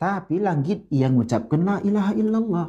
Tapi 0.00 0.40
langit 0.40 0.88
yang 0.88 1.12
mengucapkan 1.12 1.60
la 1.60 1.76
ilaha 1.84 2.16
illallah. 2.16 2.66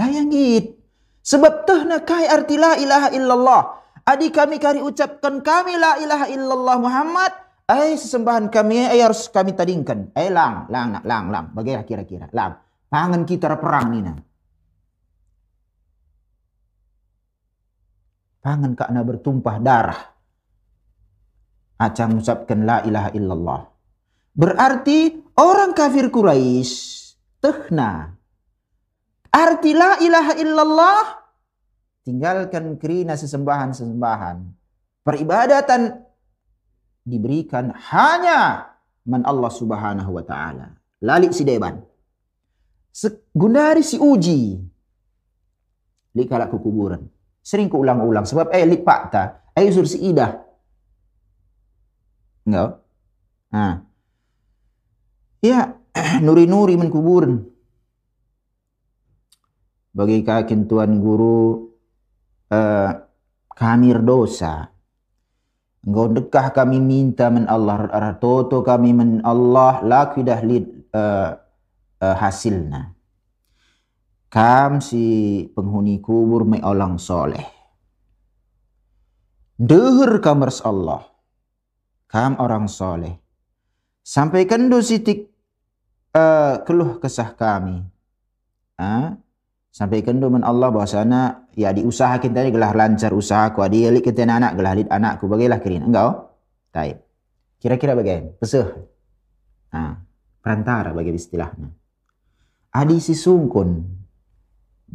Lah 0.00 0.08
yang 0.08 0.32
git. 0.32 0.72
Sebab 1.20 1.68
tehna 1.68 2.00
kai 2.00 2.32
arti 2.32 2.56
la 2.56 2.80
ilaha 2.80 3.12
illallah. 3.12 3.62
Adi 4.08 4.32
kami 4.32 4.56
kari 4.56 4.80
ucapkan 4.80 5.44
kami 5.44 5.76
la 5.76 6.00
ilaha 6.00 6.32
illallah 6.32 6.76
Muhammad. 6.80 7.32
Ay 7.68 8.00
sesembahan 8.00 8.48
kami 8.48 8.88
ay 8.88 9.04
harus 9.04 9.28
kami 9.28 9.52
tadingkan. 9.52 10.16
Ay 10.16 10.32
lang, 10.32 10.64
lang, 10.72 11.04
lang, 11.04 11.28
lang. 11.28 11.52
Bagaimana 11.52 11.84
kira-kira? 11.84 12.32
Lang. 12.32 12.56
Pangan 12.88 13.28
kita 13.28 13.52
perang 13.60 13.92
ni 13.92 14.00
nah. 14.00 14.16
Pangan 18.44 18.76
kakna 18.76 19.00
bertumpah 19.00 19.56
darah. 19.56 20.00
Acang 21.80 22.20
mengucapkan 22.20 22.60
la 22.68 22.84
ilaha 22.84 23.10
illallah. 23.16 23.60
Berarti 24.36 25.16
orang 25.40 25.72
kafir 25.72 26.12
Quraisy 26.12 26.72
tehna. 27.40 28.12
Arti 29.32 29.72
la 29.72 29.98
ilaha 29.98 30.32
illallah 30.38 31.02
tinggalkan 32.04 32.76
kerina 32.76 33.16
sesembahan-sesembahan. 33.16 34.36
Peribadatan 35.02 36.04
diberikan 37.02 37.74
hanya 37.90 38.70
man 39.08 39.26
Allah 39.26 39.50
subhanahu 39.50 40.14
wa 40.14 40.24
ta'ala. 40.24 40.78
Lalik 41.02 41.34
si 41.34 41.42
deban. 41.42 41.82
Gundari 43.34 43.82
si 43.82 43.98
uji. 43.98 44.62
Likalak 46.14 46.54
kuburan. 46.54 47.13
Sering 47.44 47.68
ulang-ulang. 47.68 48.24
Sebab 48.24 48.48
eh 48.56 48.64
lipat 48.64 49.00
ta. 49.12 49.24
Eh 49.52 49.68
usur 49.68 49.84
si 49.84 50.00
idah. 50.00 50.32
Enggak? 52.48 52.80
Ha. 53.52 53.84
Ya, 55.44 55.76
nuri-nuri 56.24 56.80
menkuburan. 56.80 57.44
Bagi 59.92 60.24
kakin 60.24 60.64
tuan 60.64 60.98
guru 61.04 61.68
uh, 62.48 62.90
kami 63.52 63.92
dosa. 64.00 64.72
Engkau 65.84 66.08
dekah 66.08 66.48
kami 66.56 66.80
minta 66.80 67.28
men 67.28 67.44
Allah. 67.44 68.16
Toto 68.16 68.64
kami 68.64 68.96
men 68.96 69.20
Allah. 69.20 69.84
Laki 69.84 70.24
dah 70.24 70.40
lid 70.40 70.64
uh, 70.96 71.36
uh, 72.00 72.16
hasilnya 72.16 72.93
kam 74.34 74.82
si 74.82 75.46
penghuni 75.54 76.02
kubur 76.02 76.42
mai 76.42 76.58
orang 76.66 76.98
soleh. 76.98 77.46
Dehur 79.54 80.18
kamars 80.18 80.58
Allah. 80.66 81.06
Kam 82.10 82.34
orang 82.42 82.66
soleh. 82.66 83.14
Sampaikan 84.02 84.66
do 84.66 84.82
sitik 84.82 85.30
uh, 86.18 86.66
keluh 86.66 86.98
kesah 86.98 87.38
kami. 87.38 87.86
Ha? 88.82 89.14
Sampaikan 89.70 90.18
do 90.18 90.26
men 90.26 90.42
Allah 90.42 90.74
bahwasana 90.74 91.46
ya 91.54 91.70
diusahakan 91.70 92.34
tadi 92.34 92.50
gelah 92.50 92.74
lancar 92.74 93.14
usaha 93.14 93.54
ku 93.54 93.62
adi 93.62 93.86
alik 93.86 94.10
kita 94.10 94.26
anak 94.26 94.58
gelah 94.58 94.74
lid 94.74 94.90
anakku 94.90 95.30
bagailah 95.30 95.62
kirin. 95.62 95.86
Enggak? 95.94 96.34
Taib. 96.74 96.98
Kira-kira 97.62 97.94
bagaimana? 97.94 98.34
Peseh. 98.34 98.66
Ha. 99.70 99.94
Perantara 100.42 100.90
bagi 100.90 101.14
istilahnya. 101.14 101.70
Adi 102.74 102.98
si 102.98 103.14
sungkun 103.14 104.02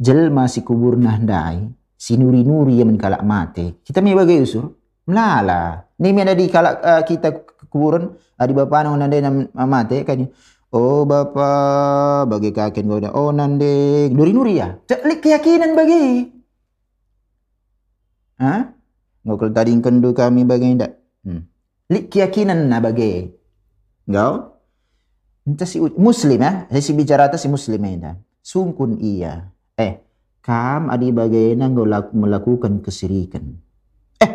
jelma 0.00 0.48
si 0.48 0.64
kubur 0.64 0.96
nahdai, 0.96 1.68
si 2.00 2.16
nuri-nuri 2.16 2.80
yang 2.80 2.96
menkalak 2.96 3.20
mate. 3.20 3.84
Kita 3.84 4.00
mi 4.00 4.16
bagai 4.16 4.40
usur, 4.40 4.72
melala. 5.04 5.84
Ni 6.00 6.16
mi 6.16 6.24
ada 6.24 6.32
di 6.32 6.48
kalak 6.48 6.80
uh, 6.80 7.02
kita 7.04 7.44
kuburan, 7.68 8.16
adi 8.40 8.56
bapa 8.56 8.88
nang 8.88 8.96
nandai 8.96 9.20
nam 9.20 9.44
mate 9.52 10.00
kan. 10.08 10.24
Oh 10.72 11.04
bapa, 11.04 11.50
bagi 12.24 12.56
kakek 12.56 12.88
goda. 12.88 13.12
Oh 13.12 13.28
nande, 13.28 14.08
nuri-nuri 14.08 14.56
ya. 14.56 14.80
Ceklik 14.88 15.20
keyakinan 15.20 15.76
bagi. 15.76 16.30
Ha? 18.40 18.72
Ngokol 19.20 19.52
tadi 19.52 19.76
kendu 19.84 20.16
kami 20.16 20.48
bagi 20.48 20.80
ndak. 20.80 20.96
Hmm. 21.26 21.44
Lik 21.92 22.08
keyakinan 22.08 22.72
na 22.72 22.80
bagi. 22.80 23.28
Engkau? 24.08 24.56
Entah 25.44 25.68
si 25.68 25.82
muslim 25.82 26.40
ya, 26.40 26.70
si 26.80 26.94
bicara 26.96 27.28
atas 27.28 27.44
si 27.44 27.48
muslim 27.52 27.82
ya. 27.84 28.16
Sungkun 28.40 28.96
iya. 29.02 29.52
Eh, 29.80 29.92
kam 30.44 30.92
adi 30.92 31.08
bagaimana 31.08 31.72
engkau 31.72 31.88
melakukan 32.12 32.84
kesirikan? 32.84 33.56
Eh, 34.20 34.32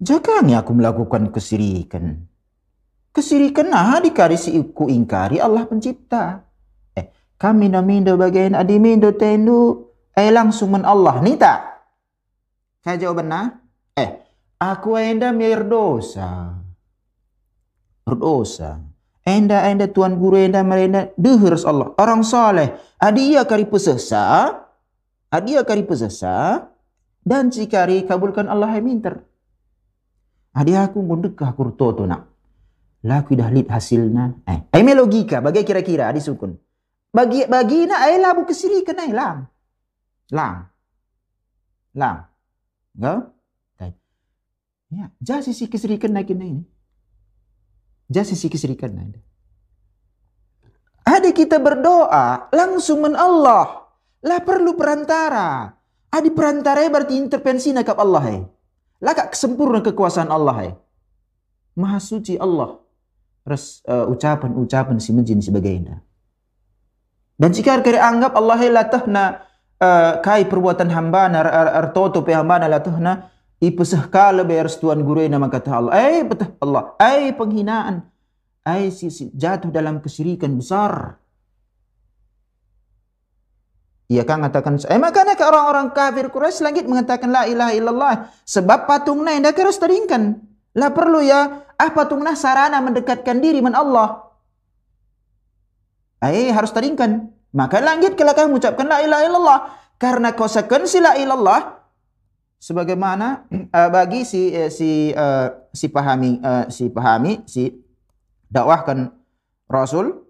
jangan 0.00 0.48
aku 0.56 0.72
melakukan 0.72 1.28
kesirikan. 1.28 2.24
Kesirikan 3.12 3.72
nah 3.72 4.00
dikarisi 4.00 4.56
ku 4.72 4.88
ingkari 4.88 5.36
Allah 5.36 5.68
pencipta. 5.68 6.48
Eh, 6.96 7.12
kami 7.36 7.68
namindo 7.68 8.16
bagaimana 8.16 8.64
adi 8.64 8.80
mindo 8.80 9.12
tendu 9.12 9.92
eh 10.16 10.32
langsung 10.32 10.72
men 10.72 10.84
Allah 10.88 11.20
ni 11.20 11.36
tak? 11.36 11.60
Saya 12.80 12.96
jawaban 12.96 13.28
nah. 13.28 13.48
Eh, 13.96 14.16
aku 14.56 14.96
enda 14.96 15.28
mir 15.32 15.60
dosa. 15.64 16.56
Berdosa. 18.04 18.80
Enda 19.26 19.66
enda 19.66 19.90
tuan 19.90 20.16
guru 20.16 20.40
enda 20.40 20.64
merenda 20.64 21.12
dehur 21.20 21.58
Allah. 21.66 21.92
Orang 21.98 22.22
saleh. 22.22 22.76
Adi 22.96 23.34
ia 23.34 23.42
kari 23.42 23.66
pesesa 23.66 24.65
Adia 25.36 25.60
kari 25.68 25.84
pesasa 25.84 26.64
dan 27.20 27.52
cikari 27.52 28.08
kabulkan 28.08 28.48
Allah 28.48 28.72
yang 28.80 28.88
minter. 28.88 29.20
Adia 30.56 30.88
aku 30.88 31.04
ngundekah 31.04 31.52
kurto 31.52 31.92
tu 31.92 32.08
nak. 32.08 32.32
Laku 33.04 33.36
dah 33.36 33.52
lid 33.52 33.68
hasilnya. 33.68 34.40
Eh, 34.48 34.72
ai 34.72 34.82
logika 34.96 35.44
bagi 35.44 35.60
kira-kira 35.60 36.08
adi 36.08 36.24
sukun. 36.24 36.56
Bagi 37.12 37.44
bagi 37.44 37.84
na 37.84 38.08
ai 38.08 38.16
labu 38.16 38.48
kesiri 38.48 38.80
kena 38.80 39.04
lang. 39.12 39.44
Lang. 40.32 40.56
Lang. 41.92 42.16
Enggak? 42.96 43.36
Ya, 44.86 45.10
jah 45.18 45.42
sisi 45.42 45.66
kesirikan 45.66 46.14
naik 46.14 46.30
ini. 46.30 46.62
Jah 48.06 48.22
sisi 48.22 48.46
kesirikan 48.46 48.94
naik. 48.94 49.18
Ada 51.06 51.30
kita 51.34 51.58
berdoa 51.58 52.50
langsung 52.54 53.02
men 53.02 53.18
Allah. 53.18 53.85
Lah 54.26 54.42
perlu 54.42 54.74
perantara. 54.74 55.70
Adi 56.10 56.30
perantara 56.34 56.82
berarti 56.90 57.14
intervensi 57.14 57.70
nakap 57.70 57.94
Allah. 58.02 58.24
Eh. 58.34 58.42
Lah 59.06 59.14
kak 59.14 59.38
kesempurna 59.38 59.78
kekuasaan 59.86 60.28
Allah. 60.34 60.56
Eh. 60.66 60.74
Maha 61.78 62.02
suci 62.02 62.34
Allah. 62.34 62.82
res 63.46 63.78
uh, 63.86 64.10
ucapan-ucapan 64.10 64.98
si 64.98 65.14
menjin 65.14 65.38
sebagainya. 65.38 66.02
Dan 67.38 67.54
jika 67.54 67.78
kira 67.78 68.02
anggap 68.02 68.34
Allah 68.34 68.58
latahna 68.74 69.24
uh, 69.78 70.18
kai 70.18 70.50
perbuatan 70.50 70.90
hamba 70.90 71.30
na 71.30 71.46
artoto 71.78 72.26
pe 72.26 72.34
hamba 72.34 72.58
na 72.58 72.66
latahna 72.66 73.30
ipesah 73.62 74.10
kala 74.10 74.42
bayar 74.42 74.66
tuan 74.66 74.98
guru 75.06 75.22
nama 75.30 75.46
kata 75.46 75.70
Allah. 75.78 75.92
Eh 75.94 76.26
betul 76.26 76.58
Allah. 76.58 76.98
Eh 76.98 77.30
penghinaan. 77.38 78.02
Eh 78.66 78.90
si, 78.90 79.14
si, 79.14 79.30
jatuh 79.30 79.70
dalam 79.70 80.02
kesyirikan 80.02 80.50
besar. 80.58 81.22
Ia 84.06 84.22
kan 84.22 84.38
mengatakan, 84.38 84.78
eh 84.86 85.00
makanya 85.02 85.34
ke 85.34 85.42
orang-orang 85.42 85.90
kafir 85.90 86.30
Quraisy 86.30 86.62
langit 86.62 86.86
mengatakan 86.86 87.26
la 87.26 87.42
ilaha 87.42 87.72
illallah. 87.74 88.14
Sebab 88.46 88.86
patungnya 88.86 89.34
yang 89.34 89.50
harus 89.50 89.82
teringkan. 89.82 90.46
Lah 90.78 90.94
perlu 90.94 91.18
ya, 91.26 91.66
ah 91.74 91.90
patungnya 91.90 92.38
sarana 92.38 92.78
mendekatkan 92.78 93.42
diri 93.42 93.58
dengan 93.58 93.82
Allah. 93.82 94.30
Eh 96.22 96.54
harus 96.54 96.70
teringkan. 96.70 97.34
Maka 97.50 97.82
langit 97.82 98.14
kalau 98.14 98.30
kamu 98.36 98.54
mengucapkan 98.54 98.86
la 98.86 99.02
ilaha 99.02 99.22
illallah. 99.26 99.58
Karena 99.96 100.36
konsekuensi 100.36 101.00
la 101.02 101.16
ilallah 101.16 101.76
sebagaimana 102.60 103.48
uh, 103.50 103.90
bagi 103.96 104.26
si 104.28 104.52
uh, 104.52 104.68
si 104.68 105.12
uh, 105.12 105.70
si 105.72 105.86
pahami 105.88 106.40
uh, 106.42 106.66
si 106.68 106.90
pahami 106.92 107.46
si 107.48 107.72
dakwahkan 108.52 109.12
Rasul 109.70 110.25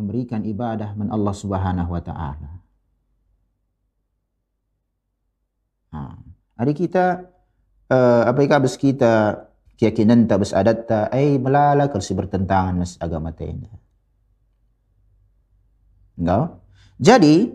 memberikan 0.00 0.40
ibadah 0.42 0.96
men 0.96 1.12
Allah 1.12 1.34
Subhanahu 1.36 1.92
wa 1.92 2.02
taala. 2.02 2.50
Ha. 5.92 6.00
Hari 6.56 6.72
kita 6.72 7.28
uh, 7.92 8.22
apa 8.24 8.38
yang 8.40 8.52
habis 8.56 8.80
kita 8.80 9.46
keyakinan 9.76 10.24
tak 10.24 10.44
besadat 10.44 10.88
ta 10.88 11.12
ai 11.12 11.36
melala 11.36 11.88
kersi 11.92 12.16
bertentangan 12.16 12.80
mas 12.80 12.96
agama 12.96 13.32
tenda. 13.32 13.72
Enggak? 16.20 16.60
Jadi 17.00 17.48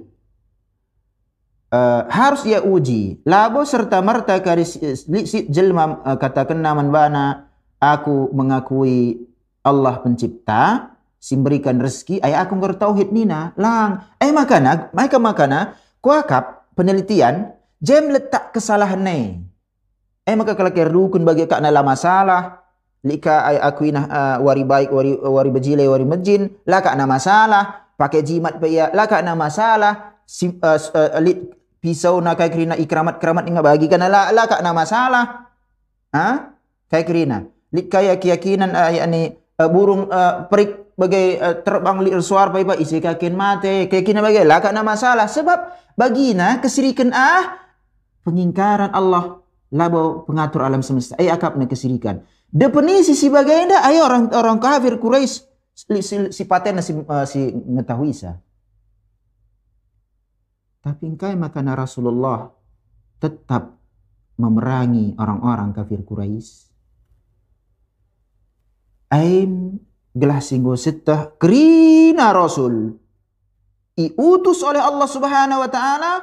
uh, 1.69 2.01
harus 2.09 2.41
ia 2.49 2.65
uji 2.65 3.21
labo 3.25 3.61
serta 3.61 4.01
merta 4.01 4.41
kari 4.41 4.65
si 4.65 5.39
jelma 5.53 6.01
uh, 6.01 6.17
katakan 6.17 6.57
naman 6.57 6.89
bana 6.89 7.45
aku 7.77 8.33
mengakui 8.33 9.21
Allah 9.61 10.01
pencipta 10.01 10.94
simberikan 11.25 11.81
rezeki. 11.81 12.21
Ay 12.21 12.37
aku 12.37 12.53
ngerti 12.61 12.85
tauhid 12.85 13.09
nina. 13.09 13.57
Lang. 13.57 14.05
Ay 14.21 14.29
makana 14.29 14.93
mereka 14.93 15.17
makana 15.17 15.73
kuakap 16.05 16.69
penelitian. 16.77 17.57
Jem 17.81 18.13
letak 18.13 18.53
kesalahan 18.53 19.01
ne 19.01 19.45
ay 20.25 20.33
maka 20.33 20.57
kalau 20.57 20.73
rukun 20.73 21.21
bagi 21.21 21.45
kak 21.45 21.61
nala 21.61 21.85
masalah 21.85 22.65
lika 23.05 23.45
ay 23.45 23.61
aku 23.61 23.93
ina 23.93 24.09
uh, 24.09 24.37
wari 24.41 24.65
baik 24.65 24.89
wari 24.89 25.13
wari 25.21 25.49
bejile 25.53 25.85
wari 25.85 26.01
mejin 26.01 26.49
kak 26.65 26.97
na 26.97 27.05
masalah 27.05 27.93
pakai 27.93 28.25
jimat 28.25 28.57
pa 28.57 28.65
iya. 28.65 28.89
Lah 28.89 29.05
kak 29.05 29.21
na 29.21 29.37
masalah 29.37 30.17
sim, 30.25 30.57
uh, 30.65 30.81
uh, 30.81 31.21
lit 31.21 31.53
pisau 31.77 32.17
na 32.17 32.33
kay 32.33 32.49
krina 32.49 32.73
ikramat 32.73 33.21
kramat 33.21 33.45
nga 33.45 33.61
bagi 33.61 33.85
ka 33.85 34.01
na 34.01 34.09
la, 34.09 34.33
la 34.33 34.49
kak 34.49 34.65
na 34.65 34.73
masalah 34.73 35.53
ha 36.09 36.57
kay 36.89 37.05
krina 37.05 37.45
lit 37.69 37.85
keyakinan 37.93 38.73
uh, 38.73 38.89
yani 38.89 39.37
uh, 39.61 39.69
burung 39.69 40.09
uh, 40.09 40.49
perik 40.49 40.84
bagai 40.95 41.39
uh, 41.39 41.55
terbang 41.61 42.01
li 42.01 42.11
suar 42.19 42.51
pa 42.51 42.59
iba 42.63 42.75
isi 42.75 43.03
kakin 43.03 43.35
mate 43.35 43.87
keyakinan 43.91 44.23
bagai. 44.23 44.43
Lah 44.47 44.63
na 44.71 44.81
masalah. 44.81 45.27
Sebab 45.27 45.93
bagina 45.99 46.59
kesirikan 46.59 47.11
ah 47.11 47.59
pengingkaran 48.23 48.91
Allah. 48.91 49.43
Labo 49.75 50.23
pengatur 50.23 50.63
alam 50.63 50.79
semesta. 50.79 51.19
Ay 51.19 51.27
akap 51.27 51.59
na 51.59 51.67
kesirikan? 51.67 52.23
Definisi 52.47 53.11
si 53.17 53.27
bagenda 53.27 53.83
ay 53.83 53.99
orang 53.99 54.31
orang 54.31 54.57
kafir 54.63 54.95
Quraisy 54.95 55.43
si, 55.75 55.99
si, 55.99 56.15
si 56.31 56.43
uh, 56.47 57.25
si 57.27 57.51
ngetahui 57.51 58.15
sa 58.15 58.39
tapi 60.85 61.09
engkau 61.09 61.33
makana 61.33 61.73
Rasulullah 61.73 62.53
tetap 63.17 63.73
memerangi 64.37 65.17
orang-orang 65.17 65.73
kafir 65.73 66.05
Quraisy. 66.05 66.69
Aim 69.09 69.81
gelah 70.15 70.39
singgo 70.39 70.79
setah 70.79 71.35
kerina 71.35 72.31
Rasul. 72.31 72.95
Diutus 73.95 74.63
oleh 74.63 74.79
Allah 74.79 75.07
Subhanahu 75.07 75.59
wa 75.59 75.69
taala 75.71 76.13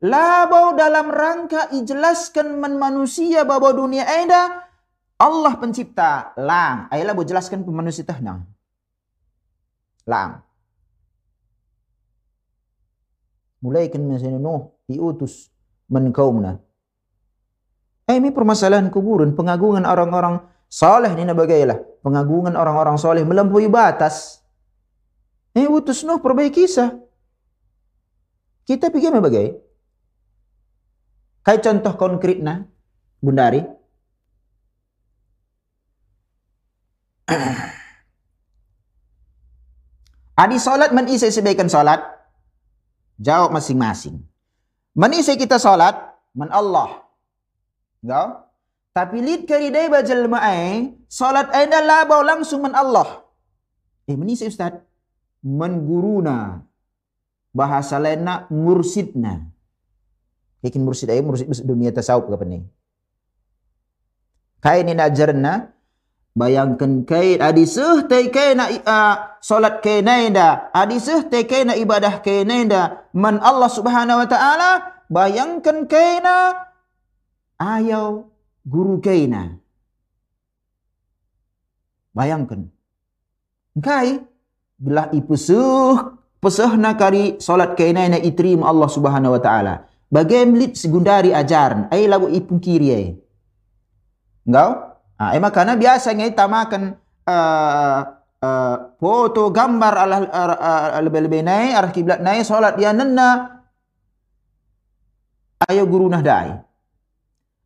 labau 0.00 0.72
dalam 0.76 1.12
rangka 1.12 1.72
ijelaskan 1.72 2.56
men 2.60 2.80
manusia 2.80 3.44
bahwa 3.44 3.72
dunia 3.72 4.04
ada 4.04 4.64
Allah 5.20 5.54
pencipta 5.60 6.32
lang. 6.40 6.88
Ayolah 6.88 7.12
bu 7.12 7.24
jelaskan 7.24 7.64
manusia 7.68 8.04
tahnang 8.04 8.48
lang. 10.08 10.40
Mulai 13.64 13.88
kan 13.88 14.04
misalnya 14.04 14.36
Nuh 14.40 14.76
diutus 14.84 15.48
men 15.88 16.12
kaumna 16.12 16.60
eh 18.04 18.16
ini 18.20 18.28
permasalahan 18.28 18.92
kuburan 18.92 19.32
pengagungan 19.32 19.88
orang-orang 19.88 20.44
saleh 20.74 21.14
ni 21.14 21.22
nabagailah 21.22 21.78
pengagungan 22.02 22.58
orang-orang 22.58 22.98
soleh 22.98 23.22
melampaui 23.22 23.70
batas. 23.70 24.42
Eh, 25.54 25.70
utus 25.70 26.02
Nuh 26.02 26.18
perbaiki 26.18 26.66
kisah. 26.66 26.98
Kita 28.66 28.90
pikir 28.90 29.14
bagai? 29.14 29.54
Kayak 31.44 31.62
contoh 31.62 31.94
konkretnya, 31.94 32.66
Bundari. 33.22 33.62
Adi 40.42 40.58
solat 40.58 40.90
menisai 40.90 41.30
sebaikkan 41.30 41.70
solat. 41.70 42.02
Jawab 43.20 43.54
masing-masing. 43.54 44.18
Menisai 44.96 45.38
kita 45.38 45.60
solat, 45.60 45.94
men 46.34 46.50
Allah. 46.50 47.04
Enggak? 48.02 48.43
Tapi 48.94 49.18
lid 49.18 49.50
kari 49.50 49.74
day 49.74 49.90
bajal 49.90 50.30
ma'ay, 50.30 50.94
salat 51.10 51.50
ay 51.50 51.66
nalabaw 51.66 52.22
langsung 52.22 52.62
man 52.62 52.78
Allah. 52.78 53.26
Eh, 54.06 54.14
mani 54.14 54.38
si 54.38 54.46
Ustaz? 54.46 54.78
Menguruna. 55.42 56.62
Bahasa 57.50 57.98
lain 57.98 58.22
na 58.22 58.46
mursidna. 58.54 59.50
Ikin 60.62 60.86
mursid 60.86 61.10
ay 61.10 61.26
mursid 61.26 61.50
dunia 61.66 61.90
tasawuf 61.90 62.30
ka 62.30 62.46
ni. 62.46 62.62
Kaya 64.62 64.86
ni 64.86 64.94
najarna, 64.94 65.74
bayangkan 66.34 67.06
kay 67.06 67.38
adi 67.38 67.66
seh 67.66 68.06
tay 68.10 68.30
kay 68.34 68.58
na 68.58 68.66
uh, 68.70 69.14
salat 69.38 69.78
kay 69.82 70.02
naida 70.02 70.70
adi 70.74 70.98
seh 70.98 71.22
tay 71.30 71.46
kay 71.46 71.62
na 71.62 71.78
ibadah 71.78 72.18
kay 72.26 72.42
naida 72.42 73.06
man 73.14 73.38
Allah 73.38 73.70
Subhanahu 73.70 74.18
wa 74.18 74.28
taala 74.28 74.70
bayangkan 75.06 75.86
kay 75.86 76.18
na 76.18 76.66
ayaw 77.62 78.33
guru 78.64 78.98
kaina. 78.98 79.60
Bayangkan. 82.16 82.66
Kai 83.78 84.22
bila 84.80 85.12
ipusuh 85.12 86.16
pesuh 86.40 86.72
nakari 86.80 87.38
salat 87.38 87.76
kaina 87.76 88.08
na 88.08 88.18
itrim 88.18 88.64
Allah 88.64 88.88
Subhanahu 88.88 89.36
wa 89.36 89.42
taala. 89.42 89.74
Bagaimana 90.08 90.58
lit 90.62 90.78
segundari 90.78 91.34
ajaran 91.34 91.90
ai 91.90 92.06
lagu 92.08 92.30
ipun 92.30 92.62
kiri 92.62 92.88
ai. 92.90 93.06
Engkau? 94.46 94.70
Ah, 95.14 95.30
emang 95.34 95.54
karena 95.54 95.74
biasa 95.78 96.10
ngai 96.14 96.34
tamakan 96.34 96.98
uh, 97.26 97.98
uh, 98.42 98.76
foto 98.98 99.48
gambar 99.50 99.94
ala 99.94 100.16
lebih-lebih 101.00 101.42
naik 101.46 101.72
arah 101.74 101.90
kiblat 101.94 102.18
naik 102.18 102.42
salat 102.42 102.74
dia 102.74 102.90
nena 102.90 103.62
ayo 105.66 105.82
guru 105.88 106.06
nah 106.06 106.22
dai. 106.22 106.73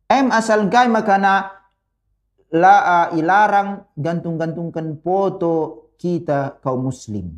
M 0.09 0.33
asal 0.33 0.65
gay 0.73 0.89
makana 0.89 1.53
la 2.49 3.13
ilarang 3.13 3.85
gantung-gantungkan 3.93 4.97
foto 5.05 5.93
kita 6.01 6.57
kaum 6.65 6.89
muslim. 6.89 7.29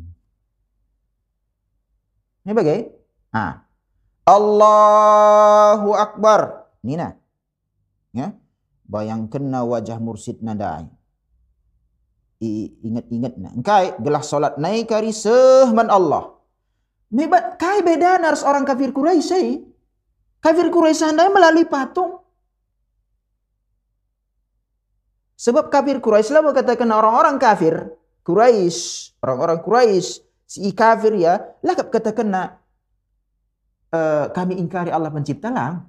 Ini 2.42 2.52
bagai? 2.56 2.80
Ah. 3.36 3.68
Allahu 4.24 5.92
Akbar. 5.92 6.72
Nina. 6.80 7.12
Ya. 8.16 8.32
Bayangkan 8.88 9.44
na 9.44 9.68
wajah 9.68 10.00
mursid 10.00 10.40
nadai. 10.40 10.88
Ingat-ingat 12.82 13.36
na. 13.36 13.52
Engkai 13.52 14.00
gelah 14.00 14.24
solat 14.24 14.56
naik 14.56 14.88
kari 14.90 15.12
sehman 15.12 15.92
Allah. 15.92 16.40
Mebat 17.12 17.60
kai 17.60 17.84
beda 17.84 18.16
nars 18.16 18.40
orang 18.42 18.64
kafir 18.64 18.96
Quraisy. 18.96 19.60
Kafir 20.40 20.72
Quraisy 20.72 21.12
melalui 21.12 21.68
patung. 21.68 22.21
Sebab 25.42 25.74
kafir 25.74 25.98
Quraisy 25.98 26.30
lah 26.30 26.54
katakan 26.54 26.86
orang-orang 26.94 27.34
kafir 27.42 27.98
Quraisy, 28.22 29.10
orang-orang 29.26 29.58
Quraisy 29.58 30.22
si 30.46 30.70
kafir 30.70 31.18
ya, 31.18 31.42
lah 31.66 31.74
katakan 31.74 32.30
uh, 33.90 34.30
kami 34.30 34.62
ingkari 34.62 34.94
Allah 34.94 35.10
pencipta 35.10 35.50
lah. 35.50 35.82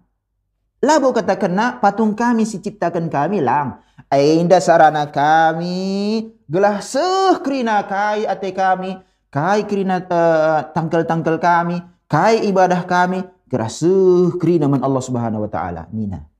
Labo 0.82 1.14
katakan 1.14 1.54
patung 1.78 2.18
kami 2.18 2.50
si 2.50 2.66
ciptakan 2.66 3.14
kami 3.14 3.46
lang. 3.46 3.78
Ainda 4.10 4.58
sarana 4.58 5.06
kami 5.06 6.34
gelah 6.50 6.82
seh 6.82 7.38
krina 7.46 7.86
kai 7.86 8.26
ate 8.26 8.50
kami 8.58 8.98
kai 9.30 9.70
krina 9.70 10.02
uh, 10.02 10.66
tangkel-tangkel 10.74 11.38
kami 11.38 11.78
kai 12.10 12.42
ibadah 12.50 12.90
kami 12.90 13.22
gelah 13.46 13.70
seh 13.70 14.34
krina 14.42 14.66
man 14.66 14.82
Allah 14.82 15.04
Subhanahu 15.06 15.46
wa 15.46 15.50
taala 15.54 15.86
nina. 15.94 16.33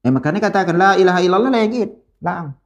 Eh 0.00 0.08
makanya 0.08 0.48
katakan 0.48 0.80
la 0.80 0.96
ilaha 0.96 1.20
illallah 1.20 1.52
lagi 1.52 1.84
lang. 2.24 2.56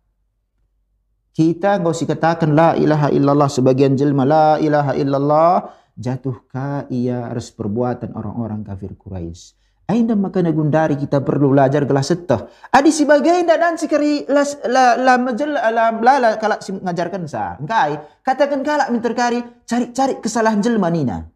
Kita 1.35 1.83
nggak 1.83 1.90
usah 1.90 2.07
katakan 2.14 2.55
la 2.55 2.79
ilaha 2.79 3.11
illallah 3.11 3.51
sebagian 3.51 3.99
jelma 3.99 4.23
la 4.23 4.49
ilaha 4.62 4.94
illallah 4.94 5.66
jatuhkah 5.99 6.87
ia 6.94 7.27
atas 7.27 7.51
perbuatan 7.51 8.14
orang-orang 8.14 8.62
kafir 8.62 8.94
Quraisy. 8.94 9.59
Ainda 9.85 10.16
maka 10.16 10.40
nagundari 10.40 10.97
kita 10.97 11.20
perlu 11.20 11.53
belajar 11.53 11.85
gelas 11.85 12.09
setah. 12.09 12.49
Adi 12.73 12.88
sebagai 12.88 13.44
dan 13.44 13.77
si 13.77 13.85
kari 13.85 14.25
la 14.31 14.97
la 14.97 15.14
majal 15.20 15.53
la 15.53 15.92
la 15.92 16.14
la 16.23 16.29
kalak 16.40 16.64
si 16.64 16.73
ngajarkan 16.73 17.29
sa. 17.29 17.61
Engkai 17.61 17.99
katakan 18.25 18.64
kalak 18.64 18.88
minterkari 18.94 19.44
cari-cari 19.66 20.23
kesalahan 20.25 20.64
jelma 20.64 20.88
nina. 20.88 21.29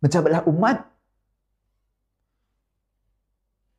Mencabalah 0.00 0.46
umat. 0.48 0.93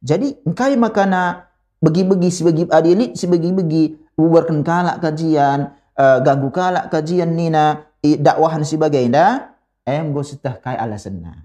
Jadi 0.06 0.38
engkai 0.46 0.78
makana 0.78 1.50
bagi-bagi 1.82 2.30
sebagi 2.30 2.70
adilit 2.70 3.18
sebagi-bagi 3.18 4.14
bubarkan 4.14 4.62
kalak 4.62 5.02
kajian 5.02 5.74
uh, 5.98 6.22
ganggu 6.22 6.54
kalak 6.54 6.94
kajian 6.94 7.34
nina 7.34 7.90
dakwahan 8.06 8.62
sebagai 8.62 9.02
dah 9.10 9.58
em 9.82 10.14
go 10.14 10.22
setah 10.22 10.62
kai 10.62 10.78
alasanna. 10.78 11.42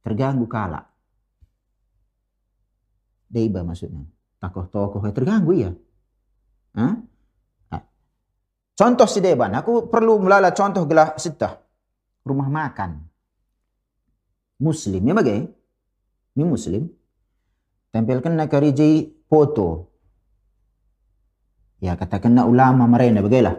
Terganggu 0.00 0.48
kala. 0.48 0.84
Deiba 3.28 3.60
maksudnya. 3.64 4.04
Tokoh-tokoh 4.40 5.04
terganggu 5.12 5.52
ya. 5.56 5.70
Hah? 6.76 7.04
Contoh 8.74 9.06
si 9.06 9.22
Deban, 9.22 9.54
aku 9.54 9.86
perlu 9.86 10.18
melala 10.18 10.50
contoh 10.50 10.82
gelah 10.82 11.14
setah. 11.14 11.62
Rumah 12.26 12.50
makan. 12.50 12.90
Muslim, 14.58 14.98
ya 14.98 15.14
bagai? 15.14 15.46
Ini 16.34 16.44
muslim. 16.46 16.90
Tempelkan 17.94 18.34
nak 18.34 18.50
kerja 18.50 19.06
foto. 19.30 19.90
Ya 21.78 21.94
katakan 21.94 22.34
nak 22.34 22.50
ulama 22.50 22.90
mereka 22.90 23.22
bagailah. 23.22 23.56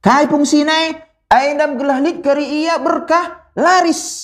Kai 0.00 0.30
pung 0.30 0.46
sinai 0.46 1.06
Ainam 1.26 1.74
gelahlit 1.74 2.22
kari 2.22 2.62
ia 2.62 2.78
berkah 2.78 3.50
laris. 3.58 4.22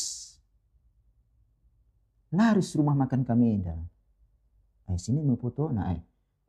Laris 2.30 2.70
rumah 2.78 2.94
makan 2.94 3.26
kami 3.26 3.58
dah. 3.58 3.82
Ay 4.86 5.02
sini 5.02 5.18
mau 5.18 5.34
foto 5.34 5.74
na. 5.74 5.98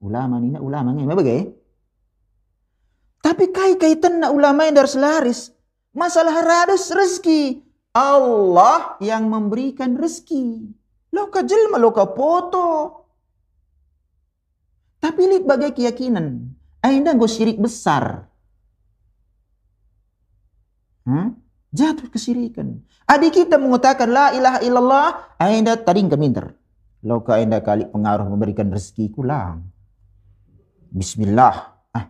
Ulama 0.03 0.37
ni 0.37 0.53
na 0.53 0.61
ulama 0.61 0.93
ngai 0.93 1.09
mabagai. 1.09 1.41
Tapi 3.23 3.49
kai 3.49 3.79
kaitan 3.81 4.21
na 4.21 4.29
ulama 4.29 4.69
yang 4.69 4.77
dari 4.77 4.93
laris. 4.99 5.49
Masalah 5.95 6.37
radas 6.45 6.93
rezeki. 6.93 7.65
Allah 7.93 8.97
yang 9.01 9.29
memberikan 9.29 9.97
rezeki. 9.97 10.69
Loka 11.13 11.45
jelma, 11.45 11.77
loka 11.77 12.09
foto. 12.09 12.65
Tapi 14.97 15.21
lihat 15.29 15.45
bagai 15.45 15.71
keyakinan. 15.77 16.49
Ainda 16.81 17.13
go 17.13 17.29
syirik 17.29 17.61
besar. 17.61 18.25
Hmm? 21.05 21.37
Jatuh 21.69 22.09
kesirikan. 22.09 22.81
Adik 23.05 23.45
kita 23.45 23.61
mengatakan 23.61 24.09
la 24.09 24.33
ilaha 24.33 24.59
illallah, 24.65 25.07
anda 25.37 25.77
tadi 25.77 26.05
keminter. 26.05 26.55
Loka 27.03 27.37
anda 27.37 27.59
kali 27.59 27.85
pengaruh 27.89 28.25
memberikan 28.29 28.71
rezeki 28.71 29.11
kulang. 29.13 29.67
Bismillah. 30.93 31.77
Ah. 31.91 32.09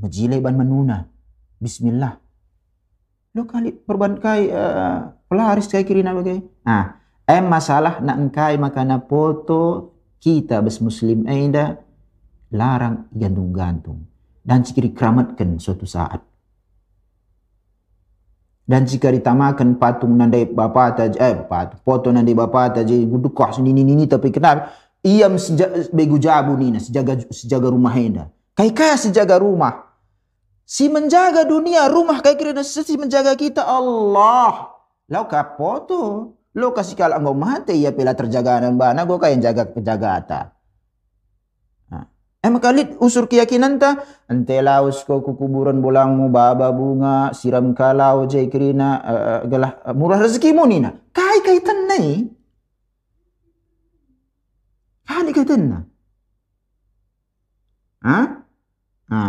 Menuna. 0.00 1.06
Bismillah. 1.60 2.18
Lo 3.36 3.44
kali 3.44 3.72
perbankai 3.72 4.48
uh, 4.48 5.12
pelaris 5.28 5.68
kai 5.68 5.84
kirina 5.84 6.16
bagai. 6.16 6.40
Ah, 6.64 6.96
em 7.26 7.44
masalah 7.44 7.98
nak 7.98 8.16
engkai 8.22 8.54
makana 8.56 9.02
foto 9.02 9.92
kita 10.22 10.62
bes 10.62 10.78
muslim 10.78 11.26
anda 11.26 11.82
larang 12.54 13.10
gantung-gantung 13.10 14.06
dan 14.46 14.62
cikiri 14.62 14.94
keramatkan 14.94 15.58
suatu 15.58 15.84
saat. 15.84 16.22
Dan 18.66 18.82
jika 18.82 19.14
ditamakan 19.14 19.78
patung 19.78 20.18
nandai 20.18 20.46
bapa 20.46 20.90
taj 20.90 21.14
eh 21.22 21.38
patung 21.46 21.78
foto 21.86 22.10
nandai 22.10 22.34
bapa 22.34 22.74
taj 22.74 22.90
gudukah 23.06 23.54
sini 23.54 23.70
ini 23.70 23.94
ini 23.94 24.10
tapi 24.10 24.34
kenapa 24.34 24.74
ia 25.06 25.30
begu 25.94 26.18
jabu 26.18 26.58
nina 26.58 26.82
sejaga 26.82 27.22
sejaga 27.30 27.70
rumah 27.70 27.94
enda. 27.94 28.26
Kai 28.58 28.74
kaya 28.74 28.98
sejaga 28.98 29.38
rumah. 29.38 29.86
Si 30.66 30.90
menjaga 30.90 31.46
dunia 31.46 31.86
rumah 31.86 32.18
kai 32.18 32.34
kira 32.34 32.58
si 32.66 32.98
menjaga 32.98 33.38
kita 33.38 33.62
Allah. 33.62 34.74
Lau 35.06 35.24
ka 35.30 35.54
foto. 35.54 36.34
Lo 36.56 36.72
kasih 36.72 36.96
kalau 36.96 37.20
engkau 37.20 37.36
mati 37.36 37.84
ya 37.84 37.92
pila 37.92 38.16
terjaga 38.16 38.64
dan 38.64 38.80
bana 38.80 39.04
go 39.04 39.20
kaya 39.20 39.36
jaga 39.36 39.68
penjaga 39.68 40.08
ata. 40.16 40.40
Eh 42.46 42.50
makalit 42.54 42.94
usur 43.02 43.26
keyakinan 43.26 43.82
ta. 43.82 44.06
Ante 44.30 44.62
laus 44.62 45.02
ko 45.02 45.18
kukuburan 45.18 45.82
bolangmu 45.82 46.30
baba 46.30 46.70
bunga 46.70 47.34
siram 47.34 47.74
kalau 47.74 48.22
jai 48.30 48.46
kerina 48.46 49.02
uh, 49.02 49.40
galah 49.50 49.82
uh, 49.82 49.90
murah 49.90 50.22
rezeki 50.22 50.54
mu 50.54 50.62
nina 50.62 50.94
kai 51.10 51.42
kaitan 51.42 51.90
nai 51.90 52.30
kali 55.06 55.30
kaitan 55.34 55.62
na 55.66 55.78
ha? 58.06 58.18
Ha. 59.10 59.22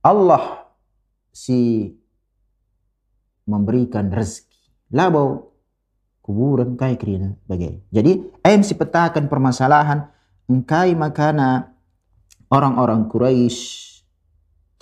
Allah 0.00 0.44
si 1.36 1.92
memberikan 3.44 4.08
rezeki. 4.08 4.56
Labau 4.96 5.55
kuburan 6.26 6.74
kai 6.74 6.98
kerina 6.98 7.30
bagai. 7.46 7.86
Jadi 7.94 8.42
ayam 8.42 8.66
si 8.66 8.74
petakan 8.74 9.30
permasalahan 9.30 10.10
engkai 10.50 10.98
makana 10.98 11.70
orang-orang 12.50 13.06
Quraisy 13.06 13.86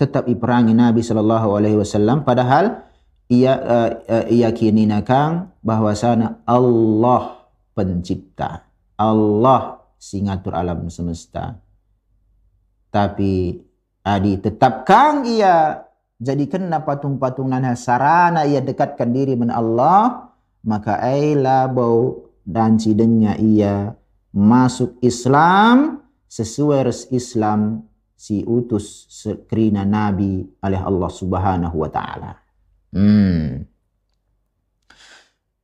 tetap 0.00 0.24
diperangi 0.24 0.72
Nabi 0.72 1.04
Shallallahu 1.04 1.52
Alaihi 1.52 1.76
Wasallam 1.76 2.24
padahal 2.24 2.80
ia 3.28 3.52
uh, 3.60 3.90
uh, 4.08 4.24
ia 4.32 4.48
kini 4.56 4.88
nakang 4.88 5.52
Allah 6.48 7.22
pencipta. 7.76 8.64
Allah 8.96 9.84
singatur 10.00 10.56
alam 10.56 10.88
semesta. 10.88 11.60
Tapi 12.88 13.58
adi 14.06 14.32
tetap 14.38 14.88
kang 14.88 15.28
ia 15.28 15.82
jadi 16.20 16.46
kena 16.46 16.80
patung-patung 16.86 17.50
nana 17.50 17.74
sarana 17.74 18.46
ia 18.46 18.62
dekatkan 18.62 19.10
diri 19.10 19.34
dengan 19.34 19.58
Allah 19.58 20.30
maka 20.64 20.98
ailah 21.04 21.68
bau 21.68 22.32
dan 22.44 22.80
sidenya 22.80 23.36
ia 23.36 23.92
masuk 24.32 24.98
Islam 25.04 26.02
sesuai 26.26 26.88
res 26.88 27.06
Islam 27.14 27.86
si 28.16 28.42
utus 28.42 29.06
sekrina 29.12 29.84
Nabi 29.84 30.42
oleh 30.64 30.80
Allah 30.80 31.10
Subhanahu 31.12 31.76
wa 31.76 31.90
taala. 31.92 32.32
Hmm. 32.90 33.68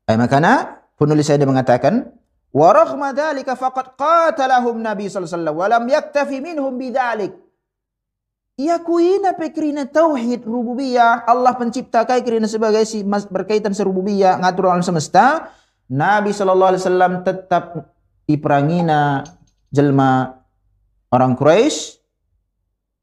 Eh, 0.04 0.16
makanya 0.18 0.84
penulis 0.94 1.26
saya 1.26 1.42
mengatakan 1.46 2.12
wa 2.52 2.68
raghma 2.74 3.16
dzalika 3.16 3.56
faqad 3.56 3.96
qatalahum 3.96 4.82
Nabi 4.82 5.08
sallallahu 5.08 5.26
alaihi 5.26 5.38
wasallam 5.40 5.56
wa 5.56 5.66
lam 5.66 5.84
yaktafi 5.88 6.36
minhum 6.44 6.72
bidzalik. 6.76 7.32
Iakuina 8.60 9.32
pekrina 9.40 9.88
tauhid 9.88 10.44
rububiyah 10.44 11.24
Allah 11.24 11.56
pencipta 11.56 12.04
kai 12.04 12.20
kerina 12.20 12.44
sebagai 12.44 12.84
si 12.84 13.00
berkaitan 13.32 13.72
serububiyah 13.72 14.36
ngatur 14.36 14.68
alam 14.68 14.84
semesta 14.84 15.48
Nabi 15.88 16.36
sallallahu 16.36 16.76
alaihi 16.76 16.84
wasallam 16.84 17.12
tetap 17.24 17.88
iperangina 18.28 19.24
jelma 19.72 20.44
orang 21.08 21.40
Quraisy. 21.40 21.98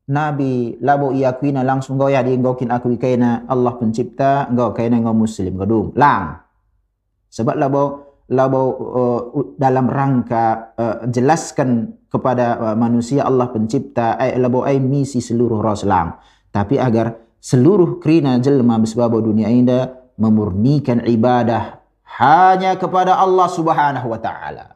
Nabi 0.08 0.80
labo 0.80 1.12
iakuina 1.12 1.68
langsung 1.68 2.00
ya 2.08 2.24
di 2.24 2.40
kin 2.40 2.72
aku 2.72 2.96
kaina 2.96 3.44
Allah 3.44 3.76
pencipta 3.76 4.48
engkau 4.48 4.72
kaina 4.72 5.04
engkau 5.04 5.12
muslim 5.12 5.60
gedung 5.60 5.92
lang 6.00 6.48
sebab 7.28 7.60
labo 7.60 8.07
labo 8.28 8.64
uh, 8.76 9.22
dalam 9.56 9.88
rangka 9.88 10.76
uh, 10.76 10.98
jelaskan 11.08 11.96
kepada 12.12 12.60
uh, 12.60 12.76
manusia 12.76 13.24
Allah 13.24 13.48
pencipta 13.52 14.20
ay 14.20 14.36
labo 14.36 14.68
ay 14.68 14.84
misi 14.84 15.24
seluruh 15.24 15.64
rasulang 15.64 16.20
tapi 16.52 16.76
agar 16.76 17.16
seluruh 17.40 18.04
krina 18.04 18.36
jelma 18.44 18.82
bisbabo 18.82 19.24
dunia 19.24 19.48
ini 19.48 19.80
memurnikan 20.18 21.06
ibadah 21.06 21.80
hanya 22.18 22.74
kepada 22.76 23.14
Allah 23.22 23.48
Subhanahu 23.48 24.08
wa 24.10 24.20
taala. 24.20 24.74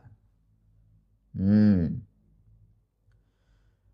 Hmm. 1.34 2.06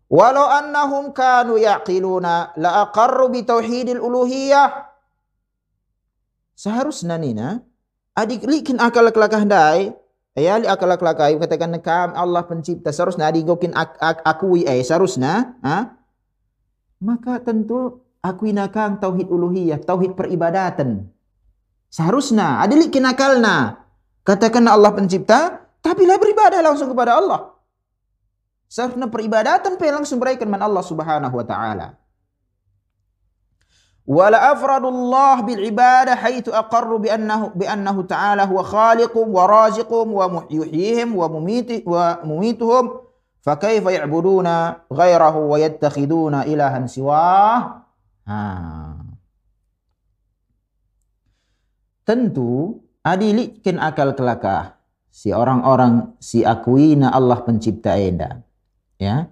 Walau 0.08 0.48
annahum 0.48 1.12
kanu 1.12 1.56
yaqiluna 1.60 2.56
la 2.56 2.88
aqarru 2.88 3.32
bi 3.32 3.44
tauhidil 3.44 4.00
uluhiyah. 4.00 4.88
seharusnya 6.58 7.14
nina 7.22 7.62
adik 8.18 8.42
likin 8.42 8.82
akal 8.82 9.06
kelakah 9.14 9.46
dai 9.46 9.94
ya 10.34 10.58
li 10.58 10.66
akal 10.66 10.90
kelakah. 10.98 11.30
Katakan 11.38 11.78
kam 11.78 12.10
Allah 12.18 12.42
pencipta. 12.42 12.90
Seharusnya 12.90 13.30
adik 13.30 13.46
gokin 13.46 13.70
ak, 13.74 13.94
ak, 14.02 14.18
akui. 14.26 14.66
Eh 14.66 14.82
seharusnya 14.82 15.54
ha? 15.62 15.94
maka 16.98 17.38
tentu 17.38 18.02
akui 18.18 18.50
nakang 18.50 18.98
tauhid 18.98 19.30
uluhiyah 19.30 19.78
tauhid 19.86 20.18
peribadatan. 20.18 21.06
Seharusnya 21.88 22.58
adik 22.66 22.90
likin 22.90 23.06
akalna. 23.06 23.86
Katakan 24.26 24.66
Allah 24.66 24.92
pencipta 24.92 25.70
tapi 25.78 26.04
lah 26.04 26.18
beribadah 26.18 26.60
langsung 26.60 26.90
kepada 26.90 27.16
Allah. 27.16 27.54
Seharusnya 28.68 29.08
peribadatan 29.08 29.80
pe 29.80 29.88
langsung 29.88 30.20
berikan 30.20 30.44
man 30.50 30.60
Allah 30.60 30.84
subhanahu 30.84 31.32
wa 31.32 31.46
ta'ala 31.46 31.96
ولا 34.08 34.56
أفرد 34.56 34.84
الله 34.88 35.36
ibadah 35.68 36.16
حيث 36.16 36.48
أقر 36.48 36.96
بأنه 36.96 37.52
annahu 37.52 37.52
bi 37.52 37.68
annahu 37.68 38.00
ta'ala 38.08 38.48
huwa 38.48 38.64
khaliquhum 38.64 39.28
wa 39.28 39.44
raziquhum 39.44 40.08
wa 40.16 40.48
yuhyihim 40.48 41.12
wa 41.12 41.28
mumiti 41.28 41.84
wa 41.84 42.16
mumituhum 42.24 43.04
Tentu 52.08 52.80
adilikin 53.04 53.76
akal 53.76 54.16
kelakah 54.16 54.80
si 55.12 55.32
orang-orang 55.32 56.16
si 56.20 56.44
akuina 56.44 57.12
Allah 57.12 57.44
pencipta 57.44 58.00
eda. 58.00 58.40
Ya. 58.96 59.28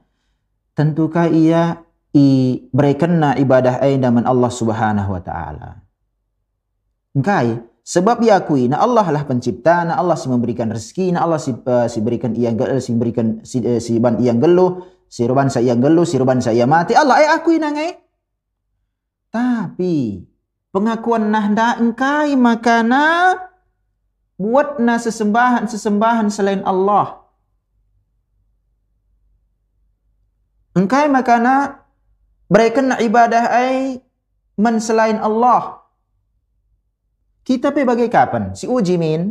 Tentukah 0.76 1.32
ia 1.32 1.85
i 2.16 2.26
berikanna 2.72 3.36
ibadah 3.36 3.84
aina 3.84 4.08
man 4.08 4.24
Allah 4.24 4.48
Subhanahu 4.48 5.12
wa 5.12 5.20
taala. 5.20 5.84
Engkai 7.12 7.60
sebab 7.84 8.24
diakui 8.24 8.72
na 8.72 8.80
Allah 8.80 9.04
lah 9.04 9.28
pencipta, 9.28 9.84
na 9.84 10.00
Allah 10.00 10.16
si 10.16 10.26
memberikan 10.32 10.72
rezeki, 10.72 11.12
na 11.12 11.28
Allah 11.28 11.36
si, 11.36 11.52
uh, 11.52 11.86
si 11.92 12.00
berikan 12.00 12.32
gel, 12.32 12.80
si 12.80 12.90
berikan 12.96 13.44
si, 13.44 13.60
uh, 13.60 13.76
si 13.76 14.00
ban 14.00 14.16
yang 14.16 14.40
geluh, 14.40 14.88
si 15.12 15.28
ruban 15.28 15.52
sa 15.52 15.60
yang 15.60 15.78
geluh, 15.84 16.08
si 16.08 16.16
ruban 16.16 16.40
sa 16.40 16.56
mati. 16.64 16.96
Allah 16.96 17.20
ai 17.20 17.28
akui 17.36 17.60
na 17.60 17.68
ngai. 17.76 17.92
Tapi 19.28 20.24
pengakuan 20.72 21.28
nahda 21.28 21.76
engkai 21.76 22.32
makana 22.32 23.36
buat 24.40 24.80
na 24.80 24.96
sesembahan 24.96 25.68
sesembahan 25.68 26.32
selain 26.32 26.64
Allah. 26.64 27.20
Engkai 30.76 31.08
makana 31.08 31.85
mereka 32.46 32.78
nak 32.82 33.02
ibadah 33.02 33.50
ai 33.50 33.98
man 34.54 34.78
selain 34.78 35.18
Allah. 35.18 35.82
Kita 37.46 37.70
pe 37.70 37.86
bagai 37.86 38.10
kapan? 38.10 38.54
Si 38.54 38.66
uji 38.66 38.98
min 38.98 39.30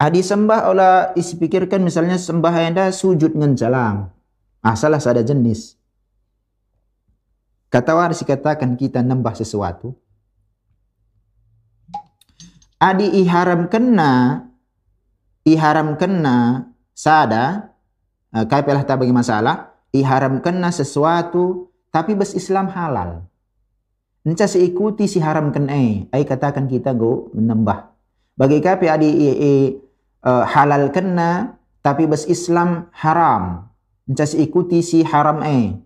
adi 0.00 0.20
sembah 0.24 0.72
olah 0.72 0.96
isi 1.16 1.36
pikirkan 1.36 1.84
misalnya 1.84 2.16
sembah 2.16 2.54
anda 2.60 2.88
sujud 2.92 3.36
ngan 3.36 3.52
jalang. 3.56 4.08
Ah 4.64 4.76
salah 4.76 5.00
sada 5.00 5.20
jenis. 5.24 5.76
Kata 7.72 7.96
waris 7.96 8.20
katakan 8.20 8.76
kita 8.76 9.00
nambah 9.00 9.32
sesuatu. 9.32 9.96
Adi 12.76 13.08
iharam 13.24 13.70
kena 13.70 14.44
iharam 15.48 15.96
kena 15.96 16.68
sada 16.92 17.72
uh, 18.34 18.44
kai 18.44 18.60
pelah 18.60 18.84
tak 18.84 19.00
bagi 19.00 19.14
masalah 19.14 19.72
iharam 19.94 20.42
kena 20.44 20.68
sesuatu 20.68 21.71
tapi 21.92 22.16
bes 22.16 22.32
Islam 22.32 22.72
halal. 22.72 23.28
Enca 24.24 24.48
seikuti 24.48 25.06
si 25.06 25.20
haram 25.20 25.52
ken 25.52 25.68
eh, 25.68 26.08
ai 26.10 26.24
katakan 26.24 26.66
kita 26.66 26.96
go 26.96 27.28
menambah. 27.36 27.92
Bagi 28.32 28.64
kapi 28.64 28.86
adi 28.88 29.10
e, 29.12 29.30
e, 29.36 29.50
halal 30.24 30.88
kena 30.88 31.60
tapi 31.84 32.08
bes 32.08 32.24
Islam 32.26 32.88
haram. 32.96 33.68
Enca 34.08 34.24
seikuti 34.24 34.80
si 34.80 35.04
haram 35.04 35.44
eh, 35.44 35.76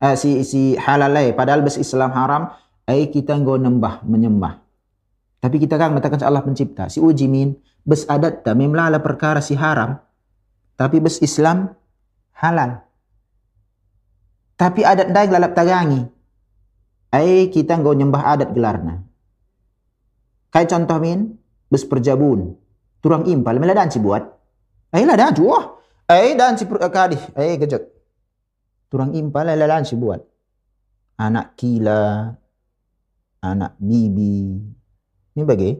uh, 0.00 0.14
si 0.16 0.44
si 0.44 0.76
halal 0.76 1.16
eh, 1.16 1.32
padahal 1.32 1.64
bes 1.64 1.80
Islam 1.80 2.12
haram, 2.12 2.52
ai 2.88 3.08
kita 3.08 3.36
go 3.40 3.56
nambah 3.56 4.04
menyembah. 4.04 4.60
Tapi 5.40 5.56
kita 5.62 5.76
kan 5.76 5.92
mengatakan 5.94 6.20
Allah 6.24 6.42
pencipta, 6.42 6.88
si 6.90 6.98
uji 6.98 7.28
min 7.30 7.54
bes 7.86 8.08
adat 8.08 8.42
ta 8.42 8.56
memlala 8.56 8.98
perkara 8.98 9.38
si 9.38 9.54
haram, 9.54 10.00
tapi 10.74 11.00
bes 11.00 11.22
Islam 11.22 11.72
halal. 12.36 12.85
Tapi 14.56 14.80
adat 14.80 15.12
daik 15.12 15.30
lalap 15.36 15.52
tagangi. 15.52 16.00
Ai 17.12 17.52
kita 17.52 17.76
ngau 17.76 17.92
nyembah 17.92 18.24
adat 18.24 18.50
gelarna. 18.56 19.04
Kai 20.48 20.64
contoh 20.64 20.96
min, 20.96 21.36
bes 21.68 21.84
perjabun. 21.84 22.56
Turang 23.04 23.28
impal, 23.28 23.60
meladan 23.60 23.92
si 23.92 24.00
buat. 24.00 24.24
Ai 24.96 25.04
ladan 25.04 25.36
wah. 25.44 25.76
Ai 26.08 26.32
dan 26.38 26.56
si 26.56 26.64
kadih, 26.64 27.20
ai 27.36 27.60
gejek. 27.60 27.84
Turang 28.88 29.12
impal, 29.12 29.44
ladan 29.44 29.84
si 29.84 29.98
buat. 29.98 30.24
Anak 31.20 31.56
kila, 31.60 32.32
anak 33.44 33.76
bibi. 33.76 34.56
Ini 35.36 35.42
bagi. 35.44 35.76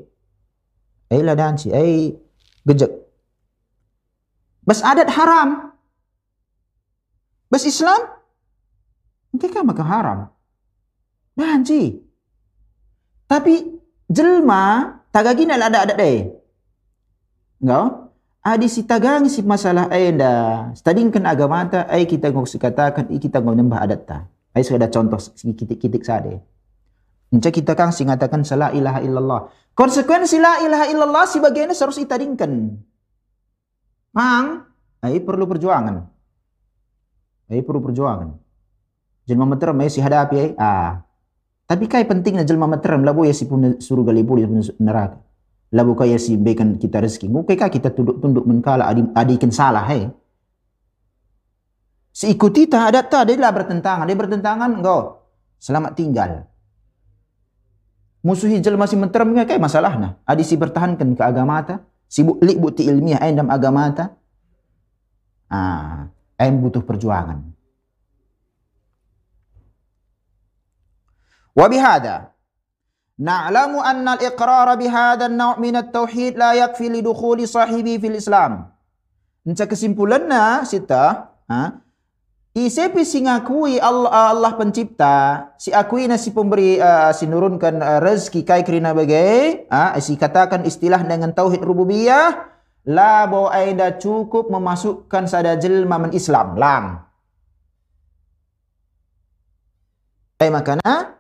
Ai 1.09 1.21
ladan 1.25 1.57
si, 1.57 1.73
ai 1.73 2.13
gejek. 2.69 2.93
Bes 4.67 4.85
adat 4.85 5.09
haram. 5.15 5.73
Bes 7.49 7.65
Islam 7.65 8.16
Engkau 9.37 9.63
maka 9.69 9.85
haram. 9.85 10.19
Banci. 11.37 12.01
Tapi 13.29 13.55
jelma 14.09 14.97
tagagina 15.13 15.61
ada 15.61 15.85
ada 15.85 15.93
deh. 15.93 16.33
Enggak? 17.61 18.09
Adi 18.47 18.69
si 18.71 18.87
tagang 18.89 19.29
si 19.29 19.45
masalah 19.45 19.93
enda. 19.93 20.71
Stadingkan 20.73 21.29
agama 21.29 21.67
ta 21.69 21.85
ai 21.91 22.09
kita 22.09 22.33
ngok 22.33 22.49
katakan 22.57 23.13
i 23.13 23.21
kita 23.21 23.45
ngok 23.45 23.57
nyembah 23.59 23.85
adat 23.85 24.03
ta. 24.09 24.19
Ai 24.57 24.65
sudah 24.65 24.89
contoh 24.89 25.21
kitik-kitik 25.37 26.01
sade. 26.07 26.41
Encak 27.29 27.61
kita 27.61 27.77
kang 27.77 27.93
singatakan 27.93 28.47
salah 28.47 28.73
ilaha 28.73 29.03
illallah. 29.03 29.41
Konsekuensi 29.77 30.41
la 30.41 30.63
ilaha 30.63 30.87
illallah 30.89 31.25
si 31.29 31.43
bagiannya 31.43 31.77
harus 31.77 31.99
itadingkan. 32.01 32.81
Mang, 34.15 34.65
ai 35.05 35.21
perlu 35.21 35.45
perjuangan. 35.45 36.07
Ai 37.51 37.61
perlu 37.61 37.83
perjuangan 37.83 38.46
jelma 39.27 39.45
meter 39.45 39.75
mai 39.75 39.91
si 39.91 39.99
hadapi 39.99 40.37
ai 40.39 40.51
ah. 40.57 41.03
Tapi 41.67 41.91
kai 41.91 42.07
pentingnya 42.07 42.47
jelma 42.47 42.71
meter 42.71 42.95
labu 43.03 43.27
ya 43.27 43.35
si 43.35 43.51
pun 43.51 43.83
suruh 43.83 44.07
gali 44.07 44.23
pun 44.23 44.39
neraka. 44.79 45.19
Labu 45.75 45.99
kai 45.99 46.15
ya 46.15 46.19
si 46.23 46.39
berikan 46.39 46.79
kita 46.79 47.03
rezeki. 47.03 47.27
Mu 47.27 47.43
kai 47.43 47.59
kita 47.59 47.91
tunduk-tunduk 47.91 48.47
menkala 48.47 48.87
adi 48.87 49.03
adikin 49.19 49.51
salah 49.51 49.83
hai 49.91 50.07
si 52.15 52.31
ikuti 52.33 52.71
tak 52.71 52.95
ada 52.95 53.03
tak 53.03 53.35
dia 53.35 53.43
lah 53.43 53.51
bertentangan. 53.51 54.07
Dia 54.07 54.15
bertentangan 54.15 54.71
engkau 54.79 55.27
selamat 55.59 55.93
tinggal. 55.99 56.31
Musuhi 58.23 58.63
jelma 58.63 58.87
si 58.87 58.95
meter 58.95 59.27
kai 59.43 59.59
masalah 59.59 59.93
nah. 59.99 60.13
Adi 60.23 60.47
si 60.47 60.55
bertahankan 60.55 61.19
ke 61.19 61.23
agama 61.27 61.59
ta. 61.67 61.83
Si 62.07 62.23
lik 62.23 62.63
bukti 62.63 62.87
ilmiah 62.87 63.19
dalam 63.35 63.51
agama 63.51 63.91
ta. 63.91 64.15
Ah 65.51 66.07
ai 66.37 66.53
butuh 66.53 66.85
perjuangan 66.85 67.56
Wa 71.57 71.67
bihada 71.73 72.37
na'lamu 73.17 73.81
anna 73.81 74.21
al-iqrar 74.21 74.69
bihada 74.77 75.25
an-naw' 75.33 75.57
min 75.57 75.81
at-tauhid 75.81 76.37
la 76.37 76.53
yakfi. 76.53 76.93
Nca 79.47 79.65
kesimpulannya 79.65 80.67
sita, 80.69 81.33
ha? 81.49 81.63
Isepi 82.57 83.05
si 83.05 83.21
ngakui 83.21 83.77
Allah, 83.77 84.33
Allah 84.33 84.53
pencipta, 84.57 85.53
si 85.61 85.69
akui 85.77 86.09
nasi 86.09 86.33
pemberi, 86.33 86.81
uh, 86.81 87.13
si 87.13 87.29
nurunkan 87.29 87.85
uh, 87.85 88.01
rezeki 88.01 88.49
kai 88.49 88.65
kerana 88.65 88.97
bagai, 88.97 89.69
uh, 89.69 89.93
si 90.01 90.17
katakan 90.17 90.65
istilah 90.65 91.05
dengan 91.05 91.37
tauhid 91.37 91.61
rububiyah, 91.61 92.49
la 92.89 93.29
bahwa 93.29 93.53
aida 93.53 94.01
cukup 94.01 94.49
memasukkan 94.49 95.29
sada 95.29 95.53
jelma 95.61 96.01
men 96.01 96.17
Islam 96.17 96.57
lang. 96.57 96.85
Eh 100.41 100.49
makana 100.49 101.16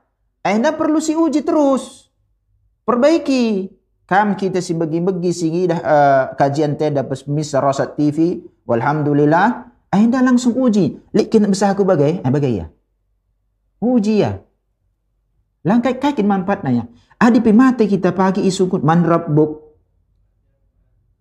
anda 0.55 0.70
perlu 0.76 1.03
si 1.03 1.18
uji 1.18 1.42
terus. 1.42 2.07
Perbaiki. 2.86 3.74
Kam 4.07 4.38
kita 4.38 4.62
si 4.62 4.70
bagi-bagi 4.70 5.34
singi 5.34 5.66
dah 5.66 5.80
uh, 5.82 6.24
kajian 6.38 6.78
teh 6.78 6.94
dapat 6.94 7.26
misal 7.26 7.66
Rosat 7.66 7.99
TV. 7.99 8.38
Walhamdulillah. 8.62 9.74
Anda 9.90 10.22
langsung 10.22 10.55
uji. 10.55 10.94
Likin 11.11 11.51
besar 11.51 11.74
aku 11.74 11.82
bagai? 11.82 12.22
Eh, 12.22 12.30
bagai 12.30 12.53
ya? 12.62 12.66
Uji 13.82 14.22
ya. 14.22 14.38
Langkai 15.66 15.99
kakin 15.99 16.22
manfaatnya 16.22 16.70
ya. 16.70 16.84
Adi 17.18 17.42
mati 17.51 17.90
kita 17.90 18.14
pagi 18.14 18.47
isukut 18.47 18.86
man 18.86 19.03
rabbuk. 19.03 19.74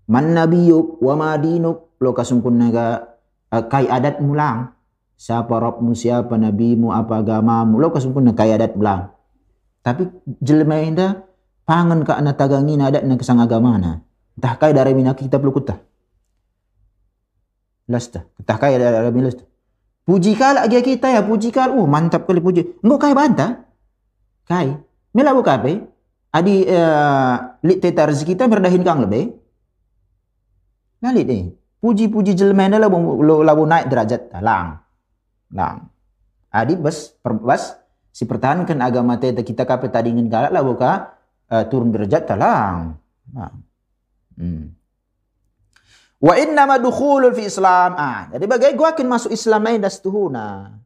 Man 0.05 0.37
nabiyuk 0.37 1.01
wa 1.01 1.17
madinuk. 1.17 1.97
Lo 1.97 2.13
kasungkun 2.13 2.61
naga 2.61 3.17
uh, 3.49 3.65
kai 3.65 3.89
adat 3.89 4.21
mulang. 4.21 4.77
Siapa 5.15 5.55
Rabbmu, 5.55 5.95
siapa 5.95 6.35
Nabimu, 6.35 6.91
apa 6.91 7.23
agamamu. 7.23 7.79
Lo 7.79 7.89
kasungkun 7.89 8.29
kai 8.35 8.51
adat 8.53 8.75
mulang. 8.75 9.14
Tapi 9.85 10.09
jelema 10.41 10.81
inda 10.81 11.21
pangan 11.69 12.01
ka 12.01 12.17
ana 12.17 12.33
tagangi 12.33 12.73
na 12.73 12.89
ada 12.89 13.05
na 13.05 13.21
kesang 13.21 13.37
agama 13.37 13.77
na. 13.77 14.01
Entah 14.33 14.57
kai 14.57 14.73
dari 14.73 14.97
minaki 14.97 15.29
kita 15.29 15.37
perlu 15.37 15.53
kutah. 15.53 15.77
Lasta. 17.85 18.25
Entah 18.41 18.57
kai 18.57 18.81
dari 18.81 19.13
minaki 19.13 19.29
lasta. 19.29 19.45
Puji 20.05 20.33
kala 20.37 20.65
lagi 20.65 20.81
kita 20.81 21.13
ya, 21.13 21.21
puji 21.21 21.53
kala. 21.53 21.77
Oh, 21.77 21.85
mantap 21.85 22.25
kali 22.25 22.41
puji. 22.41 22.81
Enggak 22.81 22.99
kai 23.09 23.13
banta. 23.13 23.47
Kai. 24.49 24.73
Mela 25.13 25.37
buka 25.37 25.61
apa? 25.61 25.85
Adi 26.33 26.65
uh, 26.65 27.35
lit 27.61 27.79
teta 27.79 28.09
rezeki 28.09 28.33
kita 28.33 28.49
berdahin 28.49 28.81
kang 28.81 29.05
lebih. 29.05 29.37
Ngalit 31.05 31.25
ni. 31.29 31.39
Puji-puji 31.79 32.33
jelma 32.33 32.65
ni 32.65 32.81
lah 32.81 32.89
labu 32.89 33.63
naik 33.69 33.85
derajat 33.93 34.33
lang. 34.41 34.81
Lang. 35.53 35.93
Adi 36.49 36.73
bas 36.73 37.13
bas 37.21 37.77
si 38.15 38.23
pertahankan 38.23 38.79
agama 38.79 39.19
teta 39.19 39.43
kita 39.43 39.67
kape 39.67 39.91
tadi 39.91 40.15
ingin 40.15 40.31
galak 40.31 40.55
lah 40.55 40.63
buka 40.63 40.91
uh, 41.51 41.67
turun 41.67 41.91
derajat 41.91 42.23
talang. 42.23 42.95
Lang. 43.35 43.55
Hmm. 44.39 44.71
Wa 46.23 46.39
inna 46.39 46.63
ma 46.63 46.79
dukhulul 46.79 47.35
fi 47.35 47.43
Islam. 47.43 47.99
Ah, 47.99 48.31
jadi 48.31 48.47
bagai 48.47 48.71
gua 48.79 48.95
akan 48.95 49.07
masuk 49.11 49.35
Islam 49.35 49.59
main 49.67 49.83
dastuhuna. 49.83 50.79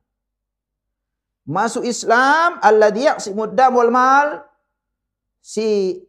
Masuk 1.45 1.85
Islam 1.85 2.57
alladhi 2.65 3.05
yaqsimud 3.05 3.53
dam 3.53 3.77
wal 3.77 3.93
mal 3.93 4.41
si 5.37 6.01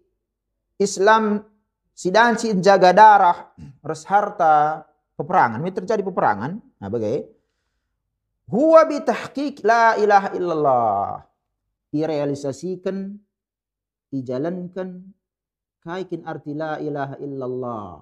Islam 0.81 1.45
si 1.93 2.09
dan 2.09 2.41
si 2.41 2.57
jaga 2.65 2.97
darah, 2.97 3.53
res 3.85 4.09
harta, 4.09 4.89
peperangan. 5.21 5.61
Ini 5.61 5.73
terjadi 5.77 6.01
peperangan. 6.01 6.57
Nah, 6.81 6.89
bagai 6.89 7.29
huwa 8.51 8.83
bi 8.91 8.99
tahqiq 9.01 9.63
la 9.63 9.95
ilaha 9.95 10.29
illallah. 10.35 11.23
Direalisasikan, 11.91 13.19
dijalankan 14.11 15.11
kaikin 15.83 16.27
arti 16.27 16.53
la 16.55 16.79
ilaha 16.83 17.15
illallah. 17.23 17.93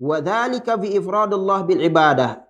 Wa 0.00 0.16
dzalika 0.20 0.76
bi 0.80 0.96
ifradillah 0.96 1.58
bil 1.68 1.82
ibadah. 1.84 2.40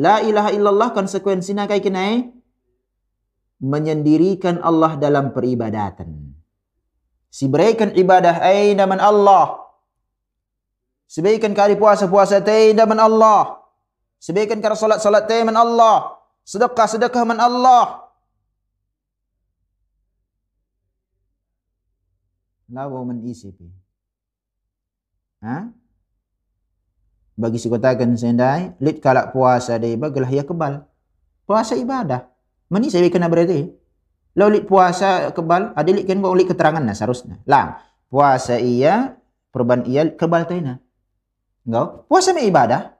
La 0.00 0.24
ilaha 0.24 0.48
illallah 0.56 0.88
konsekuensinya 0.96 1.68
kaikin 1.68 1.96
ai 1.96 2.16
menyendirikan 3.60 4.58
Allah 4.64 4.96
dalam 4.96 5.30
peribadatan. 5.36 6.32
Siberikan 7.32 7.92
ibadah 7.96 8.44
aina 8.44 8.84
man 8.84 9.00
Allah. 9.00 9.60
Sebaikan 11.08 11.52
kali 11.52 11.76
puasa-puasa 11.76 12.40
taina 12.40 12.88
man 12.88 13.00
Allah. 13.00 13.61
Sebaikan 14.22 14.62
kali 14.62 14.78
salat-salat 14.78 15.26
taina 15.26 15.50
man 15.50 15.58
Allah. 15.58 16.14
Sedekah-sedekah 16.46 17.26
man 17.26 17.42
Allah. 17.42 18.06
Lawa 22.70 23.02
man 23.02 23.18
isi 23.26 23.50
pi. 23.50 23.66
Ha? 25.42 25.66
Bagi 27.34 27.58
si 27.58 27.66
katakan 27.66 28.14
sendai, 28.14 28.78
lit 28.78 29.02
kalak 29.02 29.34
puasa 29.34 29.74
dia 29.82 29.98
bagalah 29.98 30.30
ya 30.30 30.46
kebal. 30.46 30.86
Puasa 31.42 31.74
ibadah. 31.74 32.30
Mani 32.70 32.94
saya 32.94 33.10
kena 33.10 33.26
berarti. 33.26 33.74
Lau 34.38 34.46
lit 34.48 34.70
puasa 34.70 35.34
kebal, 35.34 35.74
ada 35.74 35.90
lit 35.90 36.06
kan 36.06 36.22
kau 36.22 36.32
lit 36.38 36.46
keterangan 36.46 36.80
nah 36.80 36.94
seharusnya. 36.94 37.42
Lang, 37.42 37.74
puasa 38.06 38.56
iya, 38.56 39.18
perban 39.50 39.82
iya 39.82 40.14
kebal 40.14 40.46
tu 40.46 40.54
ina. 40.54 40.78
Engkau, 41.66 42.06
puasa 42.06 42.30
me 42.30 42.46
ibadah. 42.46 42.91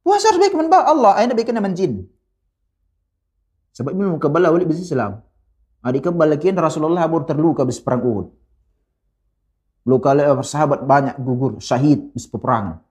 Puasa 0.00 0.32
harus 0.32 0.40
baik 0.40 0.56
menbal 0.56 0.82
Allah, 0.82 1.12
ayat 1.20 1.36
baik 1.36 1.52
kena 1.52 1.60
menjin. 1.60 2.08
Sebab 3.76 3.92
minum 3.94 4.16
kebal 4.16 4.42
lah, 4.42 4.50
lit 4.56 4.68
besi 4.68 4.82
Islam. 4.84 5.20
Adik 5.80 6.12
kebal 6.12 6.28
lagi 6.28 6.52
Rasulullah 6.52 7.08
abur 7.08 7.24
terluka 7.24 7.64
bis 7.64 7.80
perang 7.80 8.04
Uhud. 8.04 8.28
Luka 9.88 10.12
sahabat 10.44 10.84
banyak 10.84 11.16
gugur, 11.16 11.56
syahid 11.56 12.12
bis 12.12 12.28
peperangan. 12.28 12.84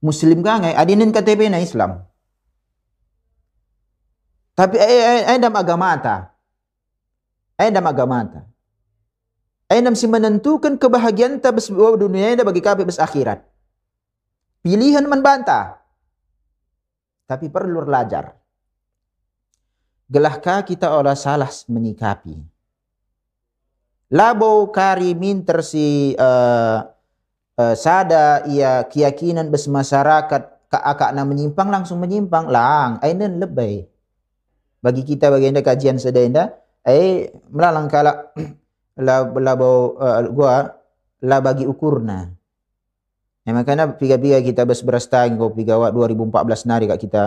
Muslim 0.00 0.40
kan 0.46 0.62
ngai 0.62 0.78
adinin 0.78 1.10
KTP 1.10 1.50
na 1.50 1.58
Islam. 1.60 2.06
Tapi 4.54 4.78
ay 4.78 5.36
dalam 5.42 5.58
agama 5.58 5.90
ta. 5.98 6.16
Ay 7.58 7.74
dalam 7.74 7.90
agama 7.90 8.22
ta. 8.24 8.40
Ay 9.66 9.82
si 9.98 10.06
menentukan 10.06 10.78
kebahagiaan 10.78 11.42
ta 11.42 11.50
bes 11.50 11.68
dunia 11.68 12.32
ini 12.32 12.46
bagi 12.46 12.62
kami 12.62 12.86
bes 12.86 13.02
akhirat. 13.02 13.49
Pilihan 14.60 15.08
membantah. 15.08 15.80
Tapi 17.24 17.48
perlu 17.48 17.80
belajar. 17.86 18.36
Gelahkah 20.10 20.66
kita 20.66 20.90
olah 20.90 21.14
salah 21.14 21.48
menyikapi? 21.70 22.34
Labo 24.10 24.66
kari 24.74 25.14
minter 25.14 25.62
si 25.62 26.18
uh, 26.18 26.82
uh, 27.54 27.74
sada 27.78 28.42
ia 28.50 28.82
keyakinan 28.90 29.54
bes 29.54 29.70
masyarakat 29.70 30.42
kak 30.66 30.84
akak 30.86 31.10
na 31.14 31.22
menyimpang 31.22 31.70
langsung 31.70 32.02
menyimpang 32.02 32.50
lang 32.50 32.98
ainen 33.06 33.38
lebay 33.38 33.86
bagi 34.82 35.02
kita 35.06 35.30
bagi 35.30 35.50
anda 35.50 35.62
kajian 35.62 36.02
sedenda 36.02 36.58
eh 36.86 37.30
melalang 37.54 37.86
kala 37.86 38.34
la 38.98 39.30
la 39.30 39.52
bau 39.54 39.94
uh, 39.94 40.26
gua 40.30 40.74
la 41.22 41.38
bagi 41.38 41.68
ukurna 41.68 42.39
eh, 43.48 43.52
makanya 43.54 43.96
piga-piga 43.96 44.42
kita 44.42 44.66
bes 44.68 44.84
berastang 44.84 45.38
go 45.40 45.54
piga 45.54 45.78
wa 45.80 45.88
2014 45.88 46.68
nari 46.68 46.84
kak 46.90 47.00
kita. 47.00 47.24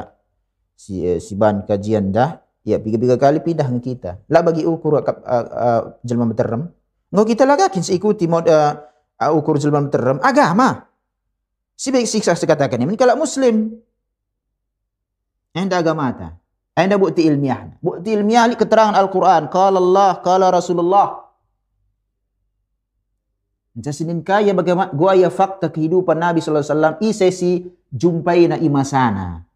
Si 0.74 1.06
uh, 1.06 1.18
si 1.18 1.34
ban 1.38 1.64
kajian 1.66 2.14
dah. 2.14 2.42
Ya 2.64 2.80
piga-piga 2.80 3.20
kali 3.20 3.44
pindah 3.44 3.68
kita. 3.80 4.24
La 4.32 4.42
bagi 4.42 4.64
ukur 4.64 5.00
uh, 5.00 5.04
uh, 5.04 5.82
jelma 6.06 6.30
meterem 6.30 6.72
ngo 7.14 7.24
kita 7.30 7.46
lagakin 7.46 7.86
seikuti 7.86 8.26
mod 8.26 8.50
uh, 8.50 8.74
uh, 9.22 9.32
ukur 9.38 9.62
jelma 9.62 9.86
meterem 9.86 10.18
agama. 10.24 10.90
Si 11.78 11.94
baik 11.94 12.10
siksa 12.10 12.34
sekatakan 12.34 12.82
ini 12.82 12.98
kalau 12.98 13.18
muslim. 13.22 13.78
Anda 15.54 15.86
agama 15.86 16.10
Aina 16.74 16.98
bukti 16.98 17.30
ilmiah. 17.30 17.70
Bukti 17.78 18.18
ilmiah 18.18 18.50
ni 18.50 18.58
keterangan 18.58 18.98
Al-Quran. 18.98 19.46
Kala 19.54 19.78
Allah, 19.78 20.12
kala 20.26 20.50
Rasulullah. 20.50 21.23
Macam 23.74 23.94
sinin 23.94 24.22
kaya 24.22 24.54
bagaimana 24.54 24.94
gua 24.94 25.18
ya 25.18 25.34
fakta 25.34 25.74
kehidupan 25.74 26.22
Nabi 26.22 26.46
sallallahu 26.46 26.62
alaihi 26.62 26.78
wasallam 26.78 26.96
i 27.02 27.10
sesi 27.10 27.52
jumpai 27.90 28.46
na 28.46 28.62
imasana. 28.62 29.50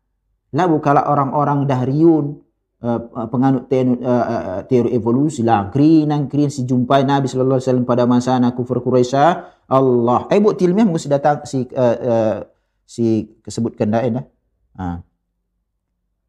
Lalu 0.58 0.82
kalau 0.82 1.06
orang-orang 1.06 1.70
dahriun 1.70 2.26
uh, 2.82 3.00
penganut 3.30 3.70
teori, 3.70 3.94
uh, 4.02 4.66
teori 4.66 4.90
evolusi 4.98 5.46
lah 5.46 5.70
krin 5.70 6.10
nang 6.10 6.26
krin 6.26 6.50
si 6.50 6.66
jumpai 6.66 7.06
Nabi 7.06 7.30
sallallahu 7.30 7.62
alaihi 7.62 7.70
wasallam 7.70 7.86
pada 7.86 8.10
masa 8.10 8.42
na 8.42 8.58
kufur 8.58 8.82
Quraisy 8.82 9.14
Allah. 9.70 10.26
Eh 10.34 10.42
bukti 10.42 10.66
ilmiah 10.66 10.90
mesti 10.90 11.14
datang 11.14 11.46
si 11.46 11.70
si 12.88 13.38
kesebutkan 13.46 13.92
dah 13.92 14.02
eh, 14.02 14.18
uh. 14.82 14.98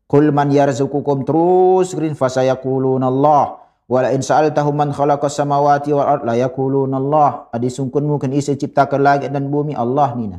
Kul 0.08 0.32
man 0.32 0.48
yarzukukum 0.48 1.24
terus 1.28 1.92
green 1.92 2.16
fasayaquluna 2.16 3.12
Allah. 3.12 3.67
Wala 3.88 4.12
in 4.12 4.20
sa'altahum 4.20 4.76
man 4.76 4.90
khalaqas 4.92 5.32
samawati 5.32 5.96
wal 5.96 6.04
ard 6.04 6.22
la 6.28 6.36
yaquluna 6.36 7.00
Allah. 7.00 7.48
Adi 7.56 7.72
sungkun 7.72 8.04
mungkin 8.04 8.36
isi 8.36 8.52
ciptakan 8.52 9.00
langit 9.00 9.32
dan 9.32 9.48
bumi 9.48 9.72
Allah 9.72 10.12
nina. 10.12 10.38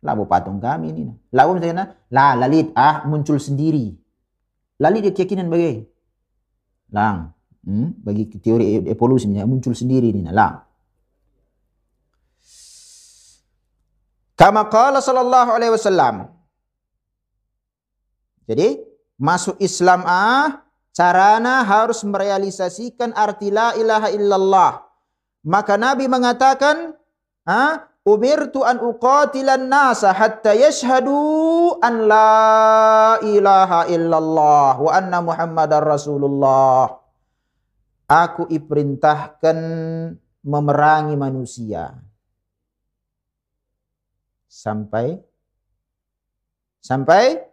Labu 0.00 0.24
patung 0.24 0.56
kami 0.56 0.88
nina. 0.88 1.12
Labu 1.36 1.60
misalnya 1.60 1.92
la 2.08 2.32
lalit 2.32 2.72
ah 2.72 3.04
muncul 3.04 3.36
sendiri. 3.36 3.92
Lalit 4.80 5.04
dia 5.04 5.12
keyakinan 5.12 5.52
bagai. 5.52 5.84
Lang. 6.96 7.36
Hmm? 7.60 7.92
Bagi 8.00 8.40
teori 8.40 8.88
evolusi 8.88 9.28
muncul 9.44 9.76
sendiri 9.76 10.08
nina. 10.16 10.32
Lang. 10.32 10.64
Kama 14.36 14.68
qala 14.72 15.00
sallallahu 15.00 15.50
alaihi 15.52 15.72
wasallam 15.72 16.28
jadi 18.46 18.78
masuk 19.18 19.58
Islam 19.58 20.06
ah 20.06 20.65
carana 20.96 21.60
harus 21.60 22.00
merealisasikan 22.08 23.12
arti 23.12 23.52
la 23.52 23.76
ilaha 23.76 24.08
illallah. 24.08 24.80
Maka 25.44 25.76
Nabi 25.76 26.08
mengatakan, 26.08 26.96
ah 27.44 27.84
umirtu 28.08 28.64
an 28.64 28.80
uqatilan 28.80 29.68
nasa 29.68 30.16
hatta 30.16 30.56
yashhadu 30.56 31.76
an 31.84 32.08
la 32.08 33.20
ilaha 33.20 33.84
illallah 33.92 34.80
wa 34.80 34.90
anna 34.96 35.20
muhammadar 35.20 35.84
rasulullah. 35.84 36.96
Aku 38.08 38.48
diperintahkan 38.48 39.58
memerangi 40.40 41.14
manusia. 41.18 41.92
Sampai 44.48 45.20
sampai 46.80 47.45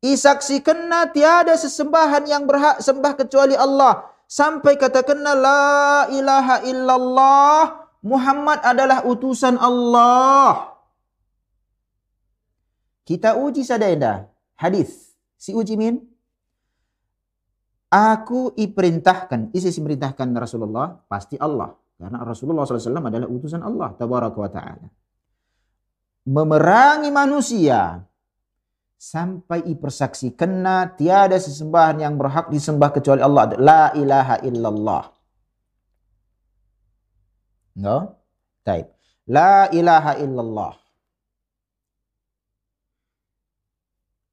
Isaksikanna 0.00 1.12
tiada 1.12 1.52
sesembahan 1.60 2.24
yang 2.24 2.48
berhak 2.48 2.80
sembah 2.80 3.12
kecuali 3.20 3.52
Allah. 3.52 4.08
Sampai 4.24 4.80
katakanlah 4.80 5.34
la 5.36 5.68
ilaha 6.08 6.56
illallah. 6.64 7.60
Muhammad 8.00 8.64
adalah 8.64 9.04
utusan 9.04 9.60
Allah. 9.60 10.72
Kita 13.04 13.36
uji 13.36 13.60
sadenda. 13.60 14.32
Hadis. 14.56 15.12
Si 15.36 15.52
uji 15.52 15.76
min. 15.76 16.00
Aku 17.90 18.54
iperintahkan, 18.54 19.50
isi 19.50 19.66
merintahkan 19.82 20.30
Rasulullah, 20.38 20.94
pasti 21.10 21.34
Allah. 21.34 21.74
Karena 21.98 22.22
Rasulullah 22.22 22.62
SAW 22.62 23.02
adalah 23.02 23.26
utusan 23.26 23.60
Allah, 23.66 23.92
tabaraka 23.98 24.38
wa 24.38 24.46
ta'ala. 24.46 24.88
Memerangi 26.30 27.10
manusia, 27.10 27.98
sampai 29.00 29.64
ipersaksi 29.64 30.36
kena 30.36 30.92
tiada 30.92 31.40
sesembahan 31.40 32.04
yang 32.04 32.20
berhak 32.20 32.52
disembah 32.52 32.92
kecuali 32.92 33.24
Allah. 33.24 33.56
La 33.56 33.84
ilaha 33.96 34.36
illallah. 34.44 35.04
No? 37.80 38.20
Taib. 38.60 38.92
La 39.24 39.72
ilaha 39.72 40.20
illallah. 40.20 40.76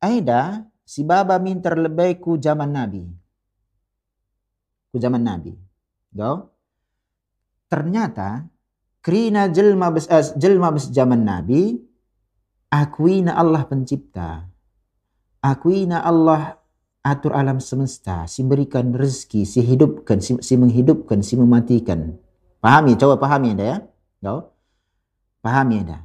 Aida 0.03 0.67
si 0.83 1.07
baba 1.07 1.39
min 1.39 1.63
terlebih 1.63 2.19
ku 2.19 2.35
zaman 2.35 2.67
Nabi. 2.67 3.07
Ku 4.91 4.99
zaman 4.99 5.23
Nabi. 5.23 5.55
Go. 6.11 6.51
Ternyata 7.71 8.43
krina 8.99 9.47
jelma 9.47 9.95
bes 9.95 10.11
uh, 10.11 10.35
jelma 10.35 10.75
bes 10.75 10.91
zaman 10.91 11.23
Nabi 11.23 11.79
akuina 12.67 13.39
Allah 13.39 13.63
pencipta. 13.63 14.56
Akuina 15.47 16.03
Allah 16.03 16.59
atur 16.99 17.31
alam 17.31 17.63
semesta, 17.63 18.27
si 18.27 18.43
berikan 18.43 18.91
rezeki, 18.91 19.47
si 19.47 19.63
hidupkan, 19.63 20.19
si, 20.19 20.35
si 20.43 20.59
menghidupkan, 20.59 21.23
si 21.23 21.39
mematikan. 21.39 22.19
Pahami, 22.59 22.99
coba 22.99 23.15
pahami 23.15 23.55
anda 23.55 23.63
ya. 23.63 23.77
Go. 24.19 24.51
Pahami 25.39 25.87
anda. 25.87 26.03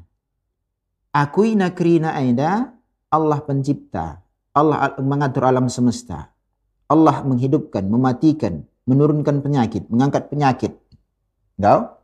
Akuina 1.10 1.74
krina 1.74 2.14
anda 2.14 2.70
Allah 3.10 3.42
pencipta. 3.42 4.22
Allah 4.54 4.94
mengatur 5.02 5.42
alam 5.42 5.66
semesta. 5.66 6.30
Allah 6.86 7.26
menghidupkan, 7.26 7.82
mematikan, 7.82 8.62
menurunkan 8.86 9.42
penyakit, 9.42 9.90
mengangkat 9.90 10.30
penyakit. 10.30 10.78
Engkau? 11.58 11.98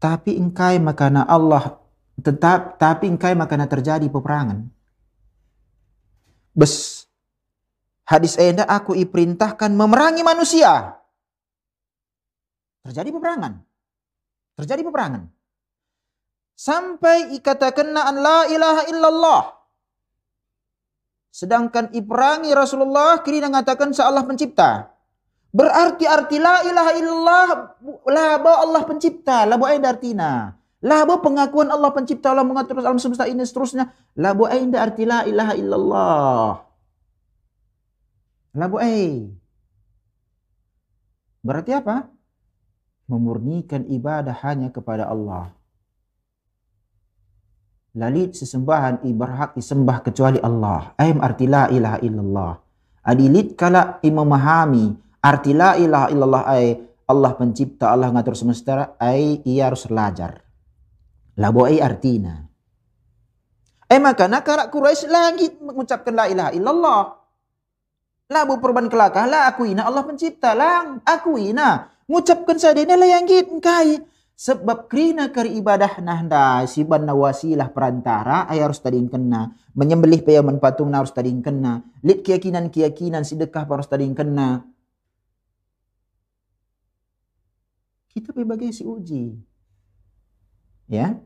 Tapi 0.00 0.38
engkai 0.38 0.78
makana 0.78 1.26
Allah 1.26 1.87
tetap 2.18 2.76
tapi 2.76 3.08
engkai 3.08 3.34
makana 3.38 3.70
terjadi 3.70 4.06
peperangan. 4.10 4.66
Bes 6.52 7.06
hadis 8.02 8.34
enda 8.36 8.66
aku 8.66 8.94
iperintahkan 8.98 9.70
memerangi 9.72 10.26
manusia. 10.26 10.98
Terjadi 12.82 13.10
peperangan. 13.14 13.62
Terjadi 14.58 14.82
peperangan 14.82 15.38
sampai 16.58 17.38
ikatakan 17.38 17.94
an 17.94 18.18
la 18.18 18.50
ilaha 18.50 18.82
illallah. 18.90 19.42
Sedangkan 21.30 21.94
iperangi 21.94 22.50
Rasulullah 22.50 23.22
kini 23.22 23.38
mengatakan 23.38 23.94
seallah 23.94 24.26
pencipta. 24.26 24.90
Berarti 25.54 26.04
arti 26.04 26.42
la 26.42 26.66
ilaha 26.66 26.92
illallah 26.98 27.48
labo 28.10 28.52
Allah 28.58 28.82
pencipta, 28.82 29.46
labo 29.46 29.70
ain 29.70 29.86
artina. 29.86 30.57
Labo 30.78 31.18
pengakuan 31.18 31.74
Allah 31.74 31.90
pencipta, 31.90 32.30
Allah 32.30 32.46
mengatur 32.46 32.78
alam 32.78 33.02
semesta 33.02 33.26
ini 33.26 33.42
seterusnya. 33.42 33.90
Labo 34.14 34.46
ain 34.46 34.70
arti 34.78 35.02
la 35.02 35.26
ilaha 35.26 35.52
illallah. 35.58 36.50
Labo 38.54 38.76
ain. 38.78 39.34
Berarti 41.42 41.74
apa? 41.74 42.06
Memurnikan 43.10 43.88
ibadah 43.90 44.36
hanya 44.44 44.70
kepada 44.70 45.10
Allah 45.10 45.58
lalit 47.98 48.38
sesembahan 48.38 49.02
i 49.02 49.10
berhak 49.10 49.58
disembah 49.58 50.06
kecuali 50.06 50.38
Allah. 50.38 50.94
Ayam 50.94 51.18
arti 51.18 51.50
la 51.50 51.66
ilaha 51.66 51.98
illallah. 51.98 52.52
Adilit 53.02 53.58
kala 53.58 53.98
memahami 54.06 54.94
arti 55.18 55.52
la 55.56 55.74
ilaha 55.74 56.06
illallah 56.14 56.44
ay 56.46 56.64
Allah 57.08 57.32
pencipta, 57.34 57.90
Allah 57.90 58.12
ngatur 58.12 58.36
semesta, 58.36 58.94
ay 59.00 59.40
ia 59.48 59.72
harus 59.72 59.88
belajar. 59.88 60.44
Labo 61.38 61.70
ay 61.70 61.78
artina. 61.78 62.50
Eh 63.88 64.02
maka 64.02 64.26
nakara 64.26 64.68
Quraisy 64.68 65.06
lagi 65.08 65.48
mengucapkan 65.62 66.12
la 66.12 66.26
ilaha 66.26 66.50
illallah. 66.52 67.02
Labu 68.28 68.60
perban 68.60 68.90
kelakah 68.90 69.24
la 69.24 69.48
akuina 69.48 69.88
Allah 69.88 70.04
pencipta 70.04 70.52
lang 70.52 71.00
akuina. 71.06 71.94
Lah 72.08 73.08
yang 73.08 73.24
gitu 73.24 73.62
kai. 73.62 74.02
Sebab 74.38 74.86
kerina 74.86 75.34
kari 75.34 75.58
ibadah 75.58 75.98
nahda 75.98 76.62
si 76.70 76.86
banna 76.86 77.10
wasilah 77.10 77.74
perantara 77.74 78.46
ay 78.46 78.62
harus 78.62 78.78
tadin 78.78 79.10
kena. 79.10 79.50
Menyembelih 79.74 80.22
payaman 80.22 80.62
patung 80.62 80.94
harus 80.94 81.10
tadin 81.10 81.42
kena. 81.42 81.82
Lit 82.06 82.22
keyakinan-keyakinan 82.22 83.26
sedekah 83.26 83.66
harus 83.66 83.90
tadin 83.90 84.14
kena. 84.14 84.62
Kita 88.14 88.30
sebagai 88.30 88.70
si 88.70 88.86
uji. 88.86 89.36
Ya. 90.88 91.18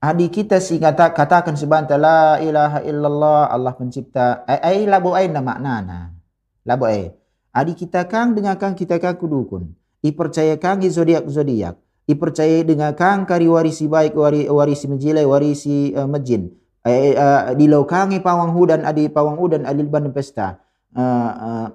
Adi 0.00 0.32
kita 0.32 0.64
si 0.64 0.80
kata, 0.80 1.12
katakan 1.12 1.60
sebantar 1.60 2.00
la 2.00 2.40
ilaha 2.40 2.80
illallah 2.80 3.52
Allah 3.52 3.76
pencipta. 3.76 4.48
Ay, 4.48 4.60
ay 4.64 4.78
labu 4.88 5.12
ay 5.12 5.28
na 5.28 5.44
maknana. 5.44 6.16
Labu 6.64 6.88
ay. 6.88 7.12
Adi 7.52 7.76
kita 7.76 8.08
kang 8.08 8.32
dengan 8.32 8.56
kang 8.56 8.72
kita 8.72 8.96
kang 8.96 9.20
kudukun. 9.20 9.76
I 10.00 10.16
percaya 10.16 10.56
kang 10.56 10.80
zodiak-zodiak 10.80 11.76
dipercayai 12.10 12.66
dengan 12.66 12.90
kang 12.98 13.22
kari 13.22 13.46
warisi 13.46 13.86
baik 13.86 14.18
wari, 14.18 14.50
warisi 14.50 14.90
menjilai 14.90 15.22
warisi 15.22 15.94
uh, 15.94 16.10
majin 16.10 16.50
uh, 16.82 16.90
uh, 16.90 17.42
di 17.54 17.70
laukangi 17.70 18.18
pawang 18.18 18.50
hudan 18.50 18.82
adi 18.82 19.06
pawang 19.06 19.38
hudan 19.38 19.62
alil 19.62 19.86
ban 19.86 20.10
pesta 20.10 20.58
uh, 20.98 21.30
uh, 21.30 21.66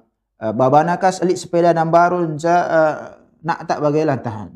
uh, 0.44 0.52
babanakas 0.52 1.24
alik 1.24 1.40
sepeda 1.40 1.72
nambarun 1.72 2.36
sa 2.36 2.54
uh, 2.68 2.96
nak 3.46 3.70
tak 3.70 3.78
bagailah 3.78 4.18
tah 4.26 4.50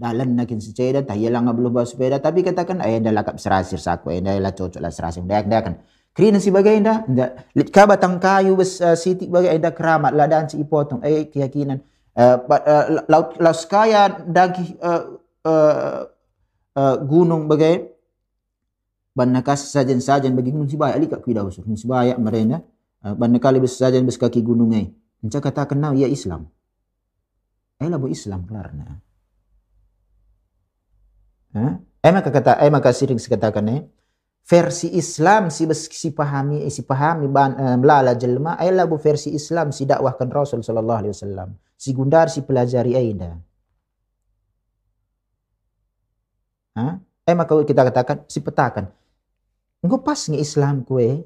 dalan 0.00 0.32
nakin 0.32 0.56
sepeda 0.56 1.04
tah 1.04 1.12
yalang 1.12 1.52
belum 1.52 1.68
bawa 1.68 1.84
sepeda. 1.84 2.16
Tapi 2.16 2.40
katakan 2.40 2.80
ay 2.80 3.04
dah 3.04 3.12
lakap 3.12 3.36
serasir 3.36 3.76
saku 3.76 4.16
ay 4.16 4.24
dah 4.24 4.40
lah 4.40 4.56
cocok 4.56 4.80
lah 4.80 4.88
serasir 4.88 5.20
dah 5.20 5.44
dah 5.44 5.60
kan. 5.60 5.74
Kena 6.10 6.42
si 6.42 6.50
bagai 6.50 6.82
dah, 6.82 7.06
lit 7.54 7.70
ka 7.70 7.86
batang 7.86 8.18
kayu 8.18 8.58
bes 8.58 8.82
uh, 8.82 8.98
siti 8.98 9.30
bagai 9.30 9.54
dah 9.62 9.70
keramat 9.70 10.16
ladaan 10.16 10.48
si 10.48 10.56
ipotong. 10.58 11.04
Ay 11.04 11.28
keyakinan. 11.28 11.84
Uh, 12.16 12.40
uh, 12.50 13.04
laut 13.06 13.38
laskaya 13.38 14.24
dagi 14.26 14.74
uh, 14.82 15.20
uh, 15.46 16.02
uh, 16.74 16.96
gunung 17.04 17.46
bagai 17.46 17.86
banakas 19.14 19.70
sajen 19.70 20.02
sajen 20.02 20.34
bagi 20.34 20.50
gunung 20.50 20.66
sibaya 20.66 20.98
ali 20.98 21.06
kak 21.06 21.22
kuida 21.22 21.46
usur 21.46 21.62
sibaya 21.78 22.18
merena 22.18 22.64
uh, 23.06 23.14
banakali 23.14 23.62
bes 23.62 23.78
sajen 23.78 24.02
bes 24.08 24.18
kaki 24.18 24.42
gunung 24.42 24.74
ai? 24.74 24.90
Enca 25.20 25.38
kata 25.38 25.68
kenal 25.68 25.94
ya 25.94 26.08
Islam 26.10 26.50
ai 27.80 27.88
labu 27.88 28.06
Islam 28.12 28.44
kelarna 28.48 28.86
ha 31.56 31.66
eh 31.80 32.12
maka 32.12 32.30
kata 32.30 32.52
eh 32.64 32.70
maka 32.70 32.92
sering 32.92 33.18
sekatakan 33.18 33.66
eh 33.76 33.80
versi 34.50 34.88
Islam 34.96 35.48
si 35.48 35.64
si 36.02 36.08
pahami 36.12 36.68
si 36.68 36.82
pahami 36.84 37.26
ban 37.28 37.56
uh, 37.56 37.76
melala 37.80 38.12
jelma 38.16 38.56
ai 38.60 38.70
labu 38.70 38.96
versi 39.00 39.32
Islam 39.32 39.72
si 39.72 39.88
dakwahkan 39.88 40.28
Rasul 40.28 40.60
sallallahu 40.60 41.00
alaihi 41.00 41.14
wasallam 41.16 41.50
si 41.80 41.96
gundar 41.96 42.28
si 42.28 42.44
pelajari 42.44 42.92
aida. 42.92 43.40
Ha? 46.76 47.00
Eh 47.24 47.34
maka 47.34 47.56
kita 47.64 47.88
katakan 47.88 48.28
si 48.28 48.44
petakan. 48.44 48.92
Engkau 49.80 50.04
pas 50.04 50.20
ngi 50.28 50.36
Islam 50.36 50.84
kue. 50.84 51.24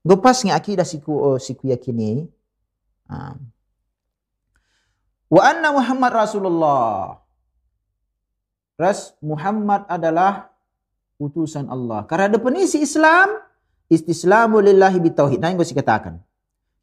Engkau 0.00 0.18
pas 0.24 0.40
ngi 0.40 0.48
akidah 0.48 0.88
si 0.88 0.96
ku 1.04 1.12
oh, 1.12 1.36
yakini. 1.36 2.24
Ha. 3.12 3.36
Wa 5.32 5.48
anna 5.48 5.72
Muhammad 5.72 6.12
Rasulullah. 6.12 7.16
Ras 8.76 9.16
Muhammad 9.24 9.88
adalah 9.88 10.52
utusan 11.16 11.72
Allah. 11.72 12.04
Karena 12.04 12.28
definisi 12.28 12.84
Islam 12.84 13.40
istislamu 13.88 14.60
lillahi 14.60 15.00
bitauhid. 15.00 15.40
Nah, 15.40 15.48
yang 15.48 15.56
gue 15.56 15.72
katakan. 15.72 16.20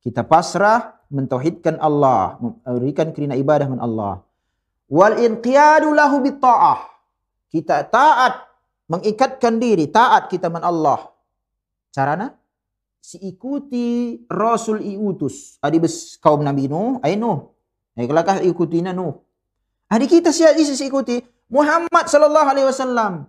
Kita 0.01 0.25
pasrah 0.25 0.97
mentauhidkan 1.13 1.77
Allah, 1.77 2.39
memberikan 2.41 3.13
kerina 3.13 3.37
ibadah 3.37 3.69
kepada 3.69 3.83
Allah. 3.85 4.13
Wal 4.89 5.21
inqiyadu 5.21 5.93
lahu 5.93 6.23
bitta'ah. 6.23 6.89
Kita 7.53 7.85
taat, 7.85 8.49
mengikatkan 8.89 9.61
diri, 9.61 9.91
taat 9.91 10.31
kita 10.31 10.49
kepada 10.49 10.65
Allah. 10.65 10.99
Carana? 11.93 12.33
Si 12.97 13.21
ikuti 13.21 14.21
Rasul 14.25 14.81
iutus. 14.85 15.59
Adi 15.61 15.77
bes 15.77 16.17
kaum 16.17 16.41
Nabi 16.41 16.65
Nuh, 16.65 16.97
ay. 17.03 17.19
Ay 17.97 18.05
kelakah 18.05 18.41
ikuti 18.45 18.83
na 18.83 18.91
Nuh. 18.91 19.17
Adi 19.89 20.05
kita 20.05 20.29
si 20.29 20.45
si 20.61 20.85
ikuti 20.85 21.21
Muhammad 21.49 22.05
sallallahu 22.05 22.47
alaihi 22.49 22.67
wasallam. 22.69 23.25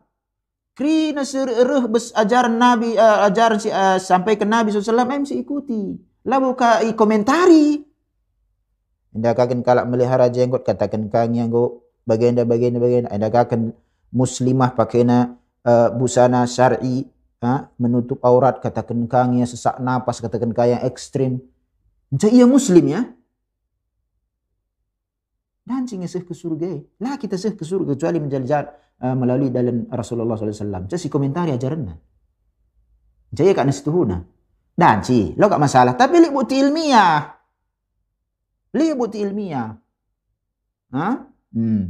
Krina 0.77 1.25
seruh 1.25 1.89
bes 1.89 2.13
ajaran 2.17 2.57
Nabi, 2.57 2.97
uh, 2.97 3.27
ajaran 3.29 3.61
si, 3.61 3.69
uh, 3.69 4.01
sampai 4.01 4.41
ke 4.41 4.49
Nabi 4.49 4.73
SAW, 4.73 5.09
em 5.13 5.25
si 5.29 5.37
ikuti. 5.41 5.99
Lalu 6.25 6.49
ka 6.57 6.81
i 6.85 6.93
komentari. 6.97 7.85
Anda 9.11 9.35
akan 9.35 9.61
kalak 9.67 9.91
melihara 9.91 10.31
jenggot 10.31 10.63
katakan 10.63 11.11
kang 11.11 11.35
yang 11.35 11.51
go 11.51 11.83
bagian 12.07 12.39
bagian 12.47 12.79
bagian 12.79 13.05
anda 13.11 13.27
akan 13.27 13.75
muslimah 14.15 14.73
pakai 14.79 15.03
na 15.03 15.35
uh, 15.67 15.91
busana 15.91 16.47
syar'i 16.47 17.11
ha, 17.41 17.73
menutup 17.81 18.21
aurat, 18.23 18.61
katakan 18.61 19.09
kangnya 19.09 19.49
sesak 19.49 19.81
napas, 19.81 20.21
katakan 20.21 20.53
kaya 20.53 20.81
ekstrim. 20.85 21.41
Jadi 22.13 22.41
ia 22.41 22.47
muslim 22.47 22.85
ya. 22.87 23.03
Dan 25.71 25.87
sehingga 25.87 26.11
seh 26.11 26.27
ke 26.27 26.35
surga. 26.35 26.99
Lah 26.99 27.15
kita 27.15 27.39
seh 27.39 27.55
ke 27.55 27.63
surga 27.63 27.95
kecuali 27.95 28.19
menjalan 28.19 28.67
uh, 29.07 29.15
melalui 29.15 29.55
dalam 29.55 29.87
Rasulullah 29.87 30.35
SAW. 30.35 30.91
Jadi 30.91 31.07
komentari 31.07 31.55
ajarannya. 31.55 31.95
Jadi 33.31 33.55
kak 33.55 33.71
nestuhuna. 33.71 34.19
Dan 34.75 35.07
si, 35.07 35.31
lo 35.39 35.47
gak 35.47 35.63
masalah. 35.63 35.95
Tapi 35.95 36.19
li 36.19 36.29
bukti 36.35 36.59
ilmiah. 36.59 37.23
Li 38.75 38.91
bukti 38.99 39.23
ilmiah. 39.23 39.71
Ha? 40.91 41.09
Hmm. 41.55 41.85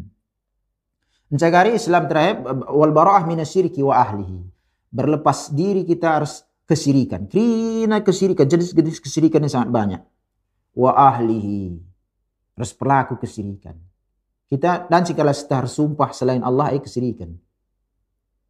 Mencari 1.32 1.72
Islam 1.72 2.04
terakhir 2.04 2.44
wal 2.68 2.92
bara'ah 2.92 3.24
minasyirki 3.24 3.80
wa 3.80 3.96
ahlihi 3.96 4.60
berlepas 4.90 5.54
diri 5.54 5.86
kita 5.86 6.20
harus 6.20 6.42
kesirikan. 6.66 7.30
Krina 7.30 8.02
kesirikan, 8.02 8.46
jenis-jenis 8.46 8.98
kesirikan 8.98 9.40
yang 9.46 9.54
sangat 9.54 9.70
banyak. 9.70 10.02
Wa 10.74 10.94
ahlihi. 11.14 11.89
Harus 12.60 12.76
pelaku 12.76 13.16
kesirikan. 13.16 13.72
Kita 14.44 14.84
dan 14.84 15.00
jika 15.00 15.24
kita 15.24 15.64
harus 15.64 15.72
sumpah 15.72 16.12
selain 16.12 16.44
Allah 16.44 16.76
ay 16.76 16.84
kesirikan. 16.84 17.32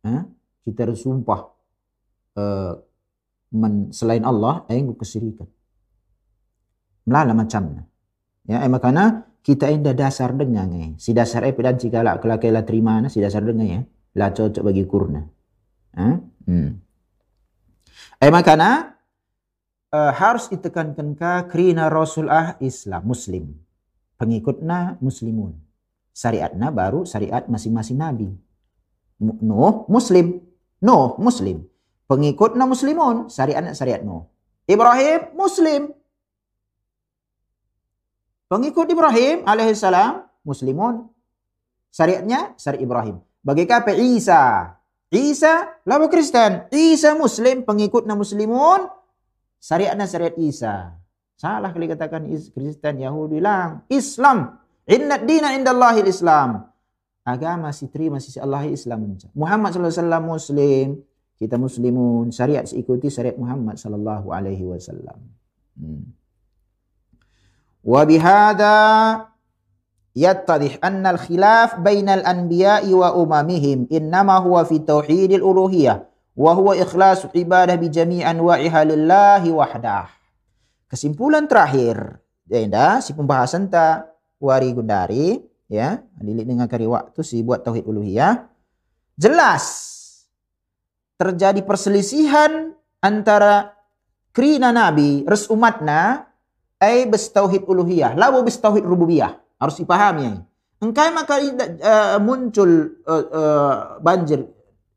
Ha? 0.03 0.27
Kita 0.67 0.83
harus 0.83 1.07
sumpah 1.07 1.47
uh, 2.35 2.75
men, 3.55 3.95
selain 3.95 4.27
Allah 4.27 4.67
ay 4.67 4.83
kesirikan. 4.99 5.47
Melala 7.07 7.39
macamnya. 7.39 7.87
Ya, 8.51 8.67
eh, 8.67 8.71
makanya 8.73 9.31
kita 9.47 9.71
indah 9.71 9.95
dasar 9.95 10.35
dengan 10.35 10.75
eh. 10.75 10.99
Si 10.99 11.15
dasar 11.15 11.47
eh 11.47 11.55
dan 11.55 11.79
jika 11.79 12.03
lah 12.03 12.19
kelakailah 12.19 12.67
terima 12.67 12.99
si 13.07 13.23
dasar 13.23 13.47
dengan 13.47 13.79
ya. 13.79 13.81
Lah 14.19 14.35
cocok 14.35 14.67
bagi 14.67 14.83
kurna. 14.91 15.23
Hmm. 15.95 16.83
Eh 18.19 18.31
makana 18.35 18.99
uh, 19.95 20.13
harus 20.13 20.51
ditekankan 20.51 21.15
ke 21.15 21.33
krina 21.53 21.87
Rasulullah 21.87 22.59
Islam 22.59 23.05
Muslim. 23.07 23.70
Pengikutna 24.21 25.01
Muslimun. 25.01 25.57
Syariatna 26.13 26.69
baru 26.69 27.09
syariat 27.09 27.49
masing-masing 27.49 27.97
Nabi. 27.97 28.29
No, 29.21 29.89
Muslim. 29.89 30.45
No, 30.85 31.17
Muslim. 31.17 31.65
Pengikutna 32.05 32.69
Muslimun. 32.69 33.33
Syariatna 33.33 33.73
syariat 33.73 34.05
no. 34.05 34.29
Ibrahim 34.69 35.33
Muslim. 35.33 35.83
Pengikut 38.53 38.93
Ibrahim 38.93 39.49
alaihissalam 39.49 40.29
Muslimun. 40.45 41.09
Syariatnya 41.89 42.53
syariat 42.61 42.85
Ibrahim. 42.85 43.17
Bagi 43.41 43.65
kata 43.65 43.97
Isa 43.97 44.77
Isa 45.11 45.67
lalu 45.83 46.07
Kristen. 46.07 46.71
Isa 46.71 47.19
Muslim, 47.19 47.67
pengikutnya 47.67 48.15
Muslimun. 48.15 48.87
Syariatnya 49.59 50.07
syariat 50.07 50.39
Isa. 50.39 50.95
Salah 51.41 51.73
kali 51.73 51.89
katakan 51.89 52.29
Kristen, 52.29 53.01
Yahudi 53.01 53.41
bilang 53.41 53.81
Islam. 53.89 54.61
Inna 54.85 55.17
dina 55.17 55.57
indallahil 55.57 56.05
Islam. 56.05 56.69
Agama 57.25 57.73
si 57.73 57.89
terima 57.89 58.21
sisi 58.21 58.37
Allah 58.37 58.69
Islam. 58.69 59.17
Muhammad 59.33 59.73
SAW 59.73 60.21
Muslim. 60.21 61.01
Kita 61.41 61.57
Muslimun. 61.57 62.29
Syariat 62.29 62.69
ikuti 62.69 63.09
syariat 63.09 63.41
Muhammad 63.41 63.81
Sallallahu 63.81 64.29
Alaihi 64.29 64.69
Wasallam. 64.69 65.17
Hmm. 65.81 66.13
Wa 67.89 68.05
bihada 68.05 68.77
yattadih 70.13 70.77
anna 70.85 71.17
al-khilaf 71.17 71.81
bainal 71.81 72.21
anbiya'i 72.21 72.93
wa 72.93 73.17
umamihim 73.17 73.89
innama 73.89 74.37
huwa 74.45 74.69
fi 74.69 74.77
tauhidil 74.77 75.41
uluhiyah 75.41 76.05
wa 76.37 76.53
huwa 76.53 76.77
ikhlasu 76.77 77.33
ibadah 77.33 77.81
bi 77.81 77.89
jami' 77.89 78.21
anwa'iha 78.21 78.85
lillahi 78.85 79.49
wahdah. 79.49 80.20
Kesimpulan 80.91 81.47
terakhir, 81.47 82.19
ya 82.51 82.99
si 82.99 83.15
pembahasan 83.15 83.71
ta 83.71 84.11
wari 84.43 84.75
gundari 84.75 85.39
ya, 85.71 86.03
dilik 86.19 86.43
dengan 86.43 86.67
kari 86.67 86.91
waktu 86.91 87.23
si 87.23 87.47
buat 87.47 87.63
tauhid 87.63 87.87
uluhiyah. 87.87 88.51
Jelas 89.15 89.65
terjadi 91.15 91.63
perselisihan 91.63 92.75
antara 92.99 93.71
krina 94.35 94.75
nabi 94.75 95.23
res 95.31 95.47
umatna 95.47 96.27
ai 96.83 97.07
bes 97.07 97.31
tauhid 97.31 97.71
uluhiyah, 97.71 98.19
lalu 98.19 98.51
bes 98.51 98.59
tauhid 98.59 98.83
rububiyah. 98.83 99.39
Harus 99.63 99.79
dipahami. 99.79 100.43
Engkai 100.83 101.15
maka 101.15 101.39
uh, 101.39 102.19
muncul 102.19 102.99
uh, 103.07 103.25
uh, 103.31 103.73
banjir 104.03 104.43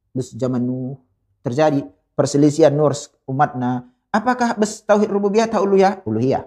bes 0.10 0.34
zaman 0.34 0.64
Nuh 0.66 0.98
terjadi 1.46 1.86
perselisihan 2.18 2.74
Nur 2.74 2.98
umatna. 3.30 3.93
Apakah 4.14 4.54
bes 4.54 4.86
tauhid 4.86 5.10
rububiyah 5.10 5.50
atau 5.50 5.66
uluhiyah? 5.66 6.06
Uluhiyah. 6.06 6.46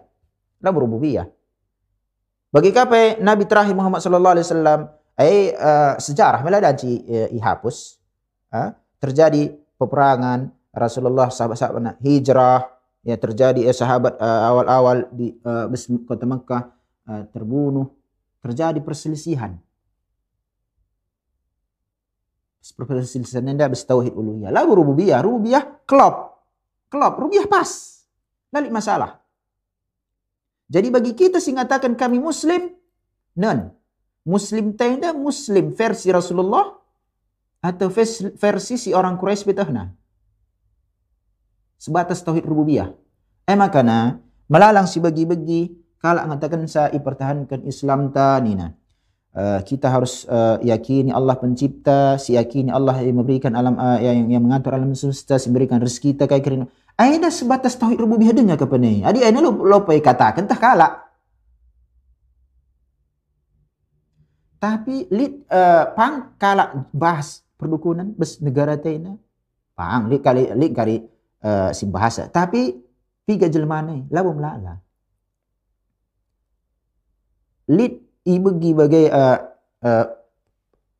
Lah 0.62 0.70
rububiyah. 0.70 1.26
Bagi 2.54 2.70
kape 2.70 3.18
Nabi 3.18 3.44
terakhir 3.44 3.74
Muhammad 3.74 3.98
sallallahu 4.00 4.34
alaihi 4.38 4.46
wasallam 4.46 4.80
ai 5.18 5.50
uh, 5.50 5.98
sejarah 5.98 6.40
meladaci 6.46 7.02
uh, 7.04 7.28
ihapus 7.34 7.98
terjadi 8.96 9.52
peperangan 9.76 10.48
Rasulullah 10.72 11.28
sahabat-sahabat 11.28 12.00
hijrah 12.00 12.64
ya 13.04 13.16
terjadi 13.20 13.68
eh, 13.68 13.76
sahabat 13.76 14.16
awal-awal 14.20 15.12
uh, 15.12 15.12
di 15.12 15.36
kota 16.08 16.24
Mekah 16.24 16.62
uh, 17.06 17.22
terbunuh 17.30 17.92
terjadi 18.40 18.80
perselisihan. 18.80 19.58
Perselisihan 22.66 23.46
anda 23.46 23.70
tauhid 23.70 24.10
uluhiyah. 24.10 24.50
Lalu 24.50 24.70
rububiyah, 24.82 25.22
rububiyah 25.22 25.86
klop. 25.86 26.25
Klop, 26.86 27.18
rububiyah 27.18 27.50
pas. 27.50 28.02
Lalu 28.54 28.70
masalah. 28.70 29.18
Jadi 30.66 30.88
bagi 30.90 31.12
kita 31.14 31.38
sing 31.38 31.58
katakan 31.58 31.94
kami 31.94 32.18
muslim, 32.18 32.74
non. 33.38 33.70
Muslim 34.26 34.74
tenda 34.74 35.14
muslim 35.14 35.70
versi 35.70 36.10
Rasulullah 36.10 36.74
atau 37.62 37.86
versi 38.34 38.74
si 38.74 38.90
orang 38.90 39.14
Quraisy 39.14 39.46
betahna. 39.46 39.94
Sebatas 41.78 42.26
tauhid 42.26 42.42
rububiyah. 42.42 42.90
Eh 43.46 43.54
makana 43.54 44.18
melalang 44.50 44.90
si 44.90 44.98
bagi-bagi 44.98 45.78
kalau 46.02 46.26
mengatakan 46.26 46.66
saya 46.66 46.98
pertahankan 46.98 47.62
Islam 47.62 48.10
ta 48.10 48.34
nina. 48.42 48.74
Uh, 49.36 49.60
kita 49.68 49.92
harus 49.92 50.24
uh, 50.32 50.56
yakini 50.64 51.12
Allah 51.12 51.36
pencipta, 51.36 52.16
si 52.16 52.40
yakini 52.40 52.72
Allah 52.72 52.96
yang 53.04 53.20
memberikan 53.20 53.52
alam 53.52 53.76
uh, 53.76 54.00
yang, 54.00 54.32
yang 54.32 54.40
mengatur 54.40 54.72
alam 54.72 54.96
semesta, 54.96 55.36
si 55.36 55.52
memberikan 55.52 55.76
rezeki 55.76 56.16
kita 56.16 56.24
kayak 56.24 56.40
kira. 56.40 56.64
Aina 56.96 57.28
sebatas 57.28 57.76
tauhid 57.76 58.00
rububiyah 58.00 58.32
dengar 58.32 58.56
ke 58.56 58.64
ni. 58.80 59.04
Adi 59.04 59.20
aina 59.20 59.44
lo 59.44 59.84
pai 59.84 60.00
katakan 60.00 60.48
tah 60.48 60.56
kala. 60.56 60.88
Tapi 64.56 65.04
lit 65.12 65.44
uh, 65.52 65.92
pang 65.92 66.32
kala 66.40 66.88
bahas 66.96 67.44
perdukunan 67.60 68.16
bes 68.16 68.40
negara 68.40 68.80
taina. 68.80 69.20
Pang 69.76 70.08
lit 70.08 70.24
kali 70.24 70.48
lit 70.56 70.72
kali 70.72 70.96
uh, 71.44 71.76
si 71.76 71.84
bahasa. 71.84 72.24
Tapi 72.32 72.72
tiga 73.28 73.52
jelmane 73.52 74.08
labu 74.08 74.32
melala 74.32 74.80
lead 77.66 78.05
ibegi 78.26 78.74
bagai 78.74 79.06
uh, 79.08 79.38
uh, 79.86 80.06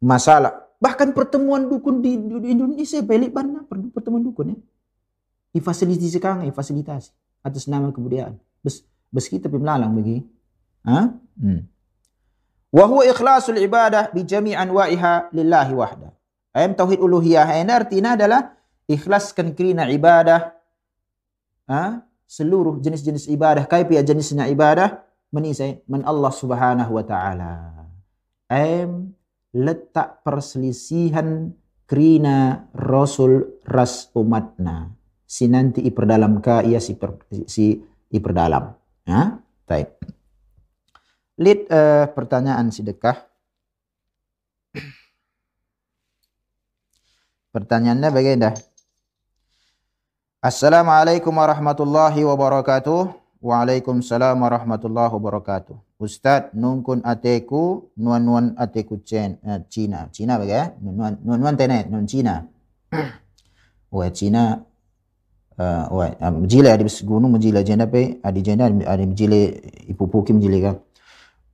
masalah. 0.01 0.71
Bahkan 0.79 1.13
pertemuan 1.17 1.67
dukun 1.67 1.99
di, 2.05 2.15
di 2.15 2.49
Indonesia 2.55 3.03
pelik 3.03 3.35
mana 3.35 3.67
pertemuan 3.67 4.23
dukun 4.23 4.55
ya. 4.55 4.59
Difasilitasi 5.57 6.21
sekarang, 6.21 6.45
difasilitasi 6.47 7.11
atas 7.41 7.65
nama 7.67 7.89
kebudayaan. 7.91 8.37
Bes, 8.61 8.85
bes 9.09 9.27
kita 9.27 9.49
pemelalang 9.49 9.91
bagi. 9.97 10.21
Ha? 10.85 11.17
Hmm. 11.41 11.65
Wa 12.71 12.85
ikhlasul 13.09 13.57
ibadah 13.57 14.13
bi 14.13 14.21
jami' 14.21 14.53
anwa'iha 14.53 15.33
lillahi 15.33 15.73
wahda. 15.73 16.13
Ayam 16.53 16.77
tauhid 16.77 17.01
uluhiyah 17.01 17.57
ini 17.57 17.73
artinya 17.73 18.17
adalah 18.17 18.53
ikhlaskan 18.85 19.57
kerana 19.57 19.89
ibadah 19.89 20.53
ha? 21.69 22.05
seluruh 22.27 22.83
jenis-jenis 22.83 23.31
ibadah, 23.33 23.65
kaipi 23.65 23.97
jenisnya 24.03 24.51
ibadah 24.51 25.06
menisai 25.35 25.83
men 25.91 26.03
Allah 26.07 26.33
Subhanahu 26.33 26.93
wa 26.97 27.05
taala. 27.05 27.53
Em 28.47 29.15
letak 29.57 30.23
perselisihan 30.23 31.51
krina 31.89 32.69
Rasul 32.77 33.63
ras 33.65 34.11
umatna. 34.13 34.93
Si 35.27 35.51
nanti 35.51 35.83
iperdalam 35.83 36.39
ka 36.39 36.63
ia 36.63 36.79
si, 36.79 36.95
per, 36.95 37.19
si 37.51 37.83
iperdalam. 38.15 38.71
Ya, 39.07 39.43
baik. 39.67 39.91
Lid 41.41 41.67
uh, 41.67 42.07
pertanyaan 42.15 42.71
sedekah. 42.71 43.27
Pertanyaannya 47.51 48.09
bagaimana? 48.13 48.51
Assalamualaikum 50.45 51.33
warahmatullahi 51.33 52.23
wabarakatuh. 52.23 53.26
Waalaikumsalam 53.47 54.43
warahmatullahi 54.43 55.07
wabarakatuh. 55.07 56.03
Ustaz, 56.03 56.51
nungkun 56.51 57.07
ateku, 57.07 57.95
nuan-nuan 57.95 58.59
ateku 58.59 58.99
Cina. 59.07 59.39
Cina, 59.71 60.11
Cina 60.11 60.35
bagai 60.35 60.75
Nuan 60.83 61.23
nuan 61.23 61.55
tenet, 61.55 61.87
nuan 61.87 62.11
Cina. 62.11 62.43
Wah 63.95 64.11
Cina 64.11 64.67
uh, 65.63 65.85
wah 65.95 66.11
mjile 66.43 66.75
adi 66.75 66.91
gunung 67.07 67.39
mjile 67.39 67.63
jenda 67.63 67.87
pe 67.87 68.19
adi 68.19 68.41
jenda 68.43 68.67
adi 68.67 69.05
mjile 69.07 69.41
ipupuki 69.87 70.35
mjile 70.35 70.59
ka. 70.61 70.73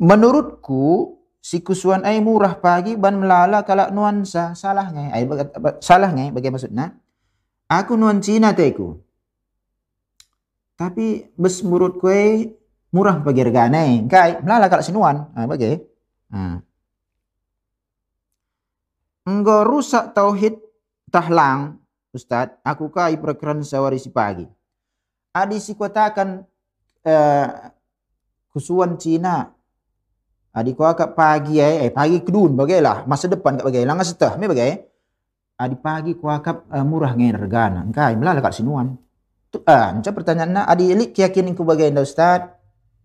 Menurutku 0.01 1.13
si 1.45 1.61
kusuan 1.61 2.09
ai 2.09 2.25
murah 2.25 2.57
pagi 2.57 2.97
ban 2.97 3.21
melala 3.21 3.63
kalak 3.69 3.93
nuansa 3.93 4.57
salah 4.57 4.89
ngai 4.91 5.09
ai 5.13 5.25
salah 5.85 6.11
ngai 6.11 6.33
bagaimana 6.33 6.57
maksudnya 6.57 6.87
aku 7.69 8.01
nuan 8.01 8.19
Cina 8.25 8.57
teku 8.57 8.97
tapi 10.83 11.31
bes 11.39 11.63
menurut 11.63 12.03
kue 12.03 12.51
murah 12.91 13.23
bagi 13.23 13.47
regane 13.47 14.03
kai 14.11 14.43
melala 14.43 14.67
kalak 14.67 14.83
sinuan 14.83 15.31
ah 15.39 15.47
bagai 15.47 15.79
ah. 16.35 16.59
Engkau 19.23 19.63
rusak 19.63 20.11
tauhid 20.19 20.59
tahlang 21.15 21.79
Ustad, 22.13 22.61
aku 22.61 22.93
kai 22.93 23.17
perkeran 23.17 23.65
sawari 23.65 23.97
si 23.97 24.13
pagi. 24.13 24.45
Adi 25.33 25.57
si 25.57 25.73
kotakan 25.73 26.45
uh, 27.09 27.47
kusuan 28.53 29.01
Cina 29.01 29.49
Adi 30.53 30.77
akak 30.77 31.17
pagi 31.17 31.57
eh, 31.57 31.89
eh 31.89 31.89
pagi 31.89 32.21
kedun 32.21 32.53
bagailah 32.53 33.09
masa 33.09 33.25
depan 33.25 33.57
kak 33.57 33.65
bagai 33.65 33.89
langas 33.89 34.13
setah 34.13 34.37
me 34.37 34.45
bagai. 34.45 34.85
Adi 35.57 35.77
pagi 35.81 36.13
ko 36.13 36.29
akak 36.29 36.69
uh, 36.69 36.85
murah 36.85 37.17
ngin 37.17 37.33
regana. 37.41 37.81
Engkai 37.89 38.21
melala 38.21 38.45
kat 38.45 38.61
sinuan. 38.61 38.93
Ah, 39.69 39.93
uh, 39.93 40.13
pertanyaan 40.17 40.53
na 40.57 40.63
adi 40.65 40.89
elik 40.89 41.13
keyakinan 41.13 41.53
ku 41.53 41.69
bagai 41.69 41.93
nda 41.93 42.01
ustaz. 42.01 42.49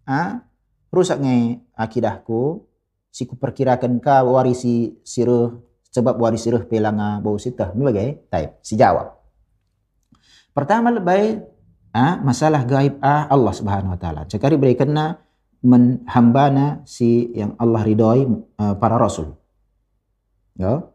Ah, 0.08 0.48
rusak 0.88 1.20
nge 1.20 1.60
akidahku. 1.76 2.64
Si 3.12 3.28
ku 3.28 3.36
perkirakan 3.36 4.00
ka 4.00 4.24
warisi 4.24 4.96
siruh 5.04 5.60
sebab 5.92 6.16
waris 6.16 6.48
siruh 6.48 6.64
pelanga 6.64 7.20
bau 7.20 7.36
sitah. 7.36 7.76
Me 7.76 7.92
bagai? 7.92 8.32
Taib. 8.32 8.56
Si 8.64 8.80
jawab. 8.80 9.12
Pertama 10.56 10.88
lebay 10.88 11.44
ah, 11.92 12.16
masalah 12.24 12.64
gaib 12.64 12.96
ah 13.04 13.28
Allah 13.28 13.52
Subhanahu 13.52 13.94
wa 13.94 14.00
taala. 14.00 14.22
Cakari 14.24 14.56
berikan 14.56 14.96
na 14.96 15.28
menhambana 15.66 16.86
si 16.88 17.34
yang 17.34 17.58
Allah 17.58 17.82
ridhoi 17.84 18.24
uh, 18.62 18.76
para 18.78 18.96
rasul. 18.96 19.36
Ya. 20.56 20.84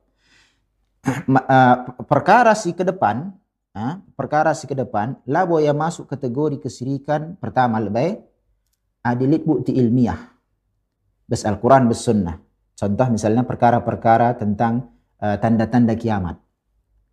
Uh, 1.02 1.98
perkara 2.06 2.54
si 2.54 2.70
ke 2.78 2.86
depan, 2.86 3.34
uh, 3.76 4.00
perkara 4.16 4.52
si 4.52 4.68
ke 4.68 4.76
depan, 4.76 5.20
labo 5.28 5.60
yang 5.60 5.76
masuk 5.76 6.08
kategori 6.08 6.60
kesirikan 6.60 7.36
pertama 7.36 7.80
lebih 7.80 8.20
adilit 9.02 9.42
bukti 9.42 9.74
ilmiah. 9.74 10.18
Bes 11.26 11.42
Al-Quran, 11.48 11.88
bes 11.88 12.04
Sunnah. 12.04 12.36
Contoh 12.76 13.08
misalnya 13.08 13.46
perkara-perkara 13.46 14.36
tentang 14.36 14.92
uh, 15.22 15.36
tanda-tanda 15.38 15.94
kiamat. 15.96 16.36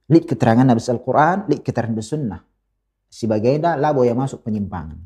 Lit 0.10 0.26
keterangan 0.26 0.66
Nabi 0.66 0.82
Al-Quran, 0.82 1.38
lit 1.48 1.62
keterangan 1.62 1.96
bes 1.96 2.10
Sunnah. 2.10 2.42
Sebagai 3.10 3.58
dah 3.58 3.74
labo 3.74 4.06
yang 4.06 4.22
masuk 4.22 4.46
penyimpangan. 4.46 4.98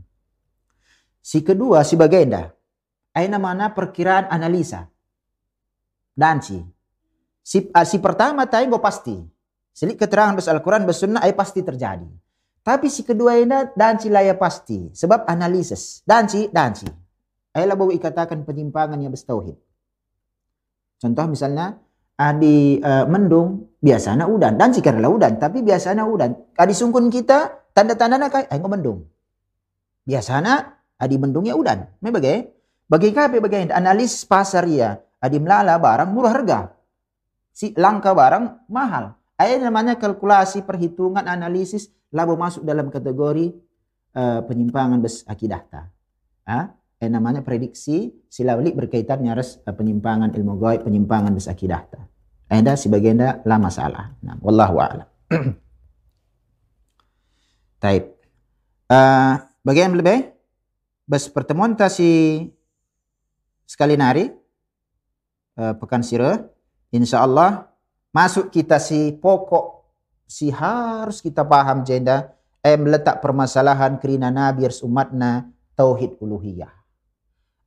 Si 1.24 1.40
kedua 1.40 1.88
si 1.88 1.96
bagenda. 1.96 2.52
Aina 3.16 3.40
mana 3.40 3.72
perkiraan 3.72 4.28
analisa. 4.28 4.90
Dan 6.12 6.44
si. 6.44 6.60
Si, 7.44 7.70
uh, 7.70 7.86
si 7.88 7.98
pertama 8.02 8.44
tadi 8.50 8.68
pasti. 8.76 9.16
Selik 9.74 9.98
keterangan 9.98 10.38
bes 10.38 10.46
Al-Quran, 10.46 10.86
bes 10.86 11.02
Sunnah, 11.02 11.26
pasti 11.34 11.66
terjadi. 11.66 12.06
Tapi 12.64 12.88
si 12.88 13.04
kedua 13.04 13.36
ini 13.36 13.74
dan 13.76 14.00
si 14.00 14.08
laya 14.08 14.38
pasti. 14.38 14.94
Sebab 14.94 15.26
analisis. 15.28 16.06
Dan 16.06 16.30
si, 16.30 16.48
dan 16.48 16.78
si. 16.78 16.88
Ay 17.52 17.68
lah 17.68 17.76
ikatakan 17.76 18.46
penyimpangan 18.48 19.02
yang 19.02 19.12
tauhid. 19.12 19.58
Contoh 21.02 21.26
misalnya, 21.28 21.76
adi 22.16 22.80
uh, 22.80 23.04
mendung, 23.10 23.76
biasanya 23.84 24.30
udan. 24.30 24.56
Dan 24.56 24.72
si 24.72 24.80
karena 24.80 25.12
udan, 25.12 25.36
tapi 25.42 25.60
biasanya 25.60 26.08
udan. 26.08 26.32
Adi 26.56 26.74
sungkun 26.74 27.12
kita, 27.12 27.68
tanda-tanda 27.76 28.16
nak 28.16 28.48
ay 28.48 28.62
mendung. 28.64 29.04
Biasanya 30.08 30.80
adi 31.02 31.20
mendung 31.20 31.44
ya 31.44 31.60
udan. 31.60 31.84
Me 32.00 32.14
bagai? 32.14 32.48
Bagi 32.88 33.10
kape 33.12 33.42
bagai 33.42 33.74
analis 33.74 34.24
pasar 34.24 34.64
ya. 34.70 35.02
Adi 35.20 35.42
melala 35.42 35.76
barang 35.82 36.10
murah 36.14 36.32
harga. 36.32 36.60
Si 37.52 37.76
langka 37.76 38.16
barang 38.16 38.70
mahal. 38.72 39.16
Ada 39.38 39.70
namanya 39.70 39.98
kalkulasi 39.98 40.62
perhitungan 40.64 41.26
analisis 41.26 41.90
labo 42.14 42.38
masuk 42.38 42.62
dalam 42.64 42.94
kategori 42.94 43.54
uh, 44.14 44.42
penyimpangan 44.46 45.02
bes 45.02 45.26
akidah 45.26 45.62
ta. 45.66 45.90
Ah, 46.46 46.76
eh, 47.02 47.10
namanya 47.10 47.42
prediksi 47.42 48.14
silawli 48.30 48.76
berkaitan 48.76 49.26
nyaris 49.26 49.60
uh, 49.66 49.74
penyimpangan 49.74 50.32
ilmu 50.38 50.60
gaib, 50.62 50.86
penyimpangan 50.86 51.34
bes 51.34 51.50
akidah 51.50 51.82
ta. 51.90 52.02
Ada 52.52 52.78
sebagian 52.78 53.18
dah 53.18 53.42
lah 53.42 53.58
masalah. 53.58 54.14
Nah, 54.22 54.38
wallahu 54.44 54.78
a'lam. 54.78 55.10
Taib. 57.82 58.14
Uh, 58.86 59.42
bagian 59.66 59.98
lebih? 59.98 60.34
bas 61.04 61.28
pertemuan 61.28 61.76
tasi 61.76 62.48
sekali 63.68 64.00
nari 64.00 64.32
uh, 65.60 65.76
pekan 65.76 66.00
sirah 66.00 66.48
insya 66.96 67.28
Allah 67.28 67.68
masuk 68.14 68.54
kita 68.54 68.78
si 68.78 69.12
pokok. 69.18 69.82
Si 70.30 70.54
harus 70.54 71.20
kita 71.20 71.44
paham 71.44 71.84
jenda. 71.84 72.38
Eh 72.64 72.80
meletak 72.80 73.20
permasalahan 73.20 74.00
kerina 74.00 74.32
nabi 74.32 74.64
ars 74.64 74.80
umatna 74.86 75.52
tauhid 75.76 76.16
uluhiyah. 76.24 76.72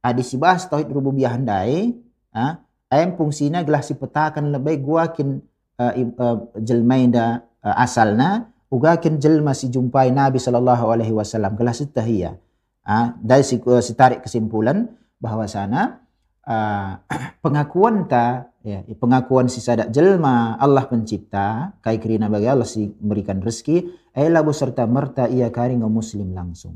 Adi 0.01 0.25
si 0.25 0.41
bahas 0.41 0.65
tauhid 0.65 0.89
rububiyah 0.89 1.37
handai 1.37 1.93
ah 2.33 2.65
em 2.89 3.13
fungsina 3.13 3.61
gelah 3.61 3.85
si 3.85 3.93
petakan 3.93 4.55
lebih 4.57 4.81
guakin 4.81 5.45
uh, 5.77 5.93
uh, 5.93 6.37
jelmaida 6.57 7.45
uh, 7.61 7.77
asalna 7.77 8.49
ugakin 8.73 9.21
jelma 9.21 9.53
si 9.53 9.69
jumpai 9.69 10.09
nabi 10.09 10.41
sallallahu 10.41 10.89
alaihi 10.89 11.13
wasallam. 11.13 11.53
Gelah 11.61 11.77
setahiyah 11.77 12.41
Ah, 12.87 13.19
dari 13.19 13.43
si, 13.43 13.59
si 13.59 13.93
tarik 13.99 14.23
kesimpulan 14.23 14.87
bahwa 15.19 15.43
sana 15.51 16.07
uh, 16.47 17.03
pengakuan 17.43 18.07
ta 18.07 18.47
ya, 18.67 18.83
pengakuan 18.99 19.47
si 19.47 19.63
sadak 19.63 19.95
jelma 19.95 20.59
Allah 20.59 20.91
pencipta 20.91 21.79
kai 21.79 22.03
kerina 22.03 22.27
bagi 22.27 22.51
Allah 22.51 22.67
si 22.67 22.91
memberikan 22.99 23.39
rezeki 23.39 24.11
ela 24.11 24.43
serta 24.51 24.83
merta 24.91 25.31
ia 25.31 25.47
kari 25.55 25.79
muslim 25.79 26.35
langsung. 26.35 26.75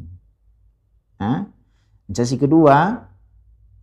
Ah, 1.18 1.50
si 2.06 2.36
kedua 2.38 3.10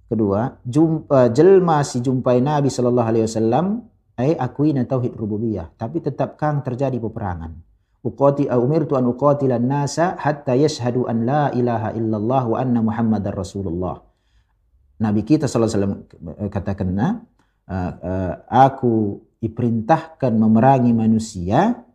kedua 0.08 0.64
jumpa, 0.64 1.12
uh, 1.12 1.30
jelma 1.30 1.84
si 1.84 1.99
jumpai 1.99 2.39
Nabi 2.39 2.72
sallallahu 2.72 3.08
alaihi 3.12 3.26
wasallam 3.28 3.84
ai 4.16 4.34
akuina 4.39 4.88
tauhid 4.88 5.14
rububiyah 5.14 5.76
tapi 5.76 5.99
tetap 5.99 6.39
kang 6.39 6.64
terjadi 6.64 6.95
peperangan 6.97 7.68
uqati 8.08 8.47
umirtu 8.47 8.95
an 8.95 9.12
uqatilan 9.12 9.64
nasa 9.68 10.16
hatta 10.16 10.55
yashhadu 10.55 11.05
an 11.12 11.28
la 11.28 11.43
ilaha 11.51 11.91
illallah 11.91 12.43
wa 12.47 12.58
anna 12.58 12.80
muhammadar 12.80 13.36
rasulullah. 13.36 13.99
Nabi 14.97 15.22
kita 15.28 15.45
sallallahu 15.45 15.70
alaihi 15.70 15.78
wasallam 15.78 16.49
katakan 16.49 16.88
uh, 17.70 17.91
uh, 17.99 18.34
aku 18.47 19.22
diperintahkan 19.38 20.34
memerangi 20.34 20.91
manusia 20.91 21.86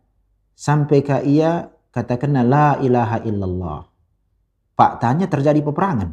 sampai 0.55 1.03
ke 1.03 1.25
ia 1.27 1.67
katakan 1.91 2.33
la 2.45 2.79
ilaha 2.79 3.21
illallah. 3.25 3.81
Pak 4.73 5.03
tanya 5.03 5.29
terjadi 5.29 5.61
peperangan. 5.61 6.09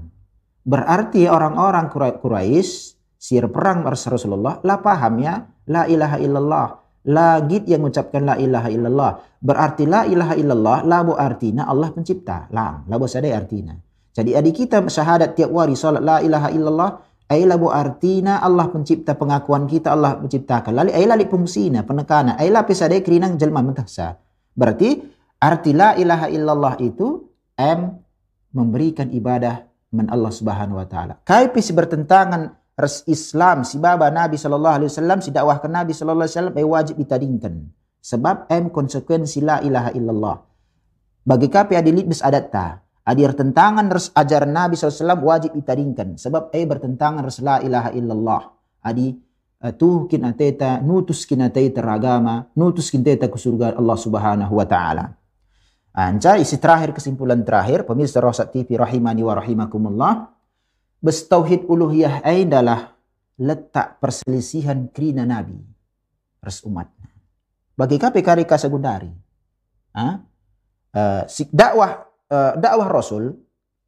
Berarti 0.61 1.25
orang-orang 1.25 1.89
Quraisy 1.93 2.99
sir 3.17 3.45
perang 3.49 3.85
Rasulullah 3.85 4.61
lah 4.61 4.81
paham 4.85 5.21
ya 5.21 5.41
la 5.69 5.89
ilaha 5.89 6.17
illallah 6.21 6.67
Lagi 7.01 7.65
yang 7.65 7.81
mengucapkan 7.81 8.29
la 8.29 8.37
ilaha 8.37 8.69
illallah. 8.69 9.13
Berarti 9.41 9.89
la 9.89 10.05
ilaha 10.05 10.37
illallah, 10.37 10.85
labu 10.85 11.17
artinya 11.17 11.65
Allah 11.65 11.89
pencipta. 11.97 12.53
Lang, 12.53 12.85
labu 12.93 13.09
sadai 13.09 13.33
artinya. 13.33 13.73
Jadi 14.13 14.37
adik 14.37 14.67
kita 14.67 14.85
syahadat 14.85 15.33
tiap 15.33 15.49
hari 15.57 15.73
salat 15.73 16.05
la 16.05 16.21
ilaha 16.21 16.53
illallah, 16.53 16.91
ay 17.31 17.47
labu 17.47 17.71
artinya 17.71 18.43
Allah 18.43 18.67
pencipta 18.69 19.15
pengakuan 19.15 19.71
kita 19.71 19.95
Allah 19.95 20.19
menciptakan. 20.19 20.75
Lali 20.75 20.91
ay 20.91 21.07
lali 21.07 21.31
fungsina 21.31 21.87
penekanan. 21.87 22.35
Ay 22.35 22.51
lapis 22.51 22.83
sadai 22.83 23.07
kerinang 23.07 23.39
jelma 23.39 23.63
mentahsa. 23.63 24.19
Berarti 24.51 24.99
arti 25.39 25.71
la 25.71 25.95
ilaha 25.95 26.27
illallah 26.27 26.75
itu 26.83 27.31
M 27.55 28.03
memberikan 28.51 29.09
ibadah 29.15 29.63
men 29.95 30.11
Allah 30.11 30.35
Subhanahu 30.35 30.83
wa 30.83 30.87
taala. 30.91 31.23
Kaipis 31.23 31.71
bertentangan 31.71 32.61
res 32.81 33.05
Islam 33.05 33.63
si 33.63 33.77
baba 33.77 34.09
Nabi 34.09 34.41
sallallahu 34.41 34.77
alaihi 34.81 34.91
wasallam 34.91 35.19
si 35.21 35.29
dakwah 35.29 35.61
ke 35.61 35.69
Nabi 35.69 35.93
sallallahu 35.93 36.25
alaihi 36.25 36.35
wasallam 36.35 36.55
wajib 36.57 36.95
ditadingkan 36.97 37.55
sebab 38.01 38.49
em 38.49 38.73
konsekuensi 38.73 39.45
la 39.45 39.61
ilaha 39.61 39.93
illallah 39.93 40.37
bagi 41.21 41.53
kapi 41.53 41.77
adilit 41.77 42.09
bis 42.09 42.25
adat 42.25 42.49
ta 43.05 43.13
adir 43.13 43.33
tentangan 43.33 43.89
res 43.89 44.13
ajar 44.13 44.45
Nabi 44.45 44.77
SAW 44.77 45.21
wajib 45.25 45.57
ditadingkan 45.57 46.21
sebab 46.21 46.53
eh 46.53 46.65
bertentangan 46.69 47.25
res 47.25 47.41
la 47.41 47.59
ilaha 47.65 47.91
illallah 47.97 48.43
adi 48.85 49.17
uh, 49.65 49.73
tuhkin 49.73 50.25
ateta 50.29 50.79
nutus 50.85 51.25
kinateta 51.25 51.81
ragama 51.81 52.49
nutus 52.55 52.93
kinateta 52.93 53.33
ke 53.33 53.39
surga 53.41 53.77
Allah 53.77 53.99
subhanahu 53.99 54.53
wa 54.55 54.67
ta'ala 54.69 55.07
Anca 55.91 56.39
isi 56.39 56.55
terakhir 56.63 56.95
kesimpulan 56.95 57.43
terakhir 57.43 57.83
pemirsa 57.83 58.23
Rosat 58.23 58.55
TV 58.55 58.79
rahimani 58.79 59.27
wa 59.27 59.35
rahimakumullah 59.35 60.13
Bestauhid 61.01 61.65
uluhiyah 61.65 62.21
adalah 62.23 62.93
letak 63.41 63.97
perselisihan 64.05 64.93
kerina 64.93 65.25
Nabi 65.25 65.57
res 66.45 66.61
umat. 66.65 66.93
Bagi 67.73 67.97
KPK 67.97 68.45
rika 68.45 68.61
segundari. 68.61 69.09
Ha? 69.97 70.09
Uh, 70.93 71.23
dakwah 71.49 72.10
uh, 72.31 72.53
dakwah 72.57 72.89
Rasul 72.89 73.37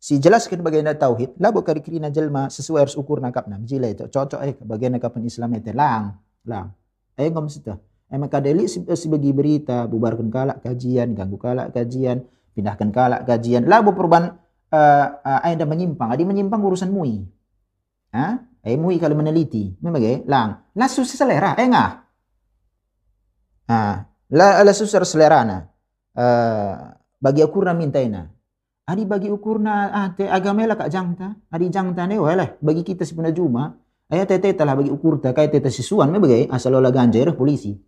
si 0.03 0.19
jelaskan 0.19 0.67
bagaimana 0.67 0.99
tauhid 0.99 1.39
labu 1.39 1.63
kari 1.63 1.79
kirina 1.79 2.11
jelma 2.11 2.51
sesuai 2.51 2.91
harus 2.91 2.97
ukur 2.99 3.23
nakap 3.23 3.47
nam. 3.47 3.63
Jila 3.65 3.89
itu 3.89 4.11
cocok 4.11 4.41
eh 4.43 4.55
bagaimana 4.59 4.99
kapan 4.99 5.23
Islam 5.25 5.55
itu 5.57 5.73
lang 5.73 6.19
lang. 6.45 6.75
Eh 7.15 7.31
ngom 7.31 7.47
situ. 7.47 7.73
Eh 8.13 8.19
maka 8.21 8.43
deli 8.43 8.69
si, 8.69 8.83
si 8.85 9.07
bagi 9.09 9.33
berita 9.33 9.89
bubarkan 9.89 10.29
kalak 10.29 10.59
kajian 10.61 11.15
ganggu 11.17 11.39
kalak 11.41 11.73
kajian 11.73 12.27
pindahkan 12.53 12.91
kalak 12.91 13.25
kajian. 13.25 13.65
Labu 13.65 13.95
perubahan 13.95 14.37
uh, 14.75 15.07
uh, 15.23 15.41
ada 15.41 15.65
menyimpang. 15.65 16.11
Ada 16.13 16.23
menyimpang 16.27 16.61
urusan 16.61 16.91
mui. 16.93 17.25
Ha? 18.13 18.43
Eh 18.63 18.77
mui 18.77 19.01
kalau 19.01 19.17
meneliti 19.17 19.79
memang 19.81 20.03
eh 20.03 20.21
lang. 20.29 20.67
Lasu 20.77 21.07
selera 21.07 21.57
eh 21.57 21.69
ngah? 21.71 21.91
Ah 23.71 24.13
la 24.33 24.65
la 24.65 24.73
susar 24.73 25.05
selera 25.05 25.45
na 25.45 25.59
uh, 26.17 26.75
bagi 27.23 27.47
ukur 27.47 27.71
na 27.71 27.79
mintaina 27.79 28.27
Adi 28.83 29.07
bagi 29.07 29.31
ukurna 29.31 29.95
ah 29.95 30.11
te 30.11 30.27
agama 30.27 30.67
lah 30.67 30.75
kak 30.75 30.91
jangta. 30.91 31.39
Adi 31.55 31.71
jangta 31.71 32.03
ne 32.11 32.19
wala 32.19 32.59
bagi 32.59 32.83
kita 32.83 33.07
si 33.07 33.15
juma. 33.31 33.71
Ayat 34.11 34.35
tete 34.35 34.59
telah 34.59 34.75
bagi 34.75 34.91
ukur 34.91 35.23
ta 35.23 35.31
kai 35.31 35.47
tete 35.47 35.71
sisuan 35.71 36.11
me 36.11 36.19
bagai 36.19 36.51
asal 36.51 36.75
olah 36.75 36.91
ganja 36.91 37.23
polisi. 37.31 37.79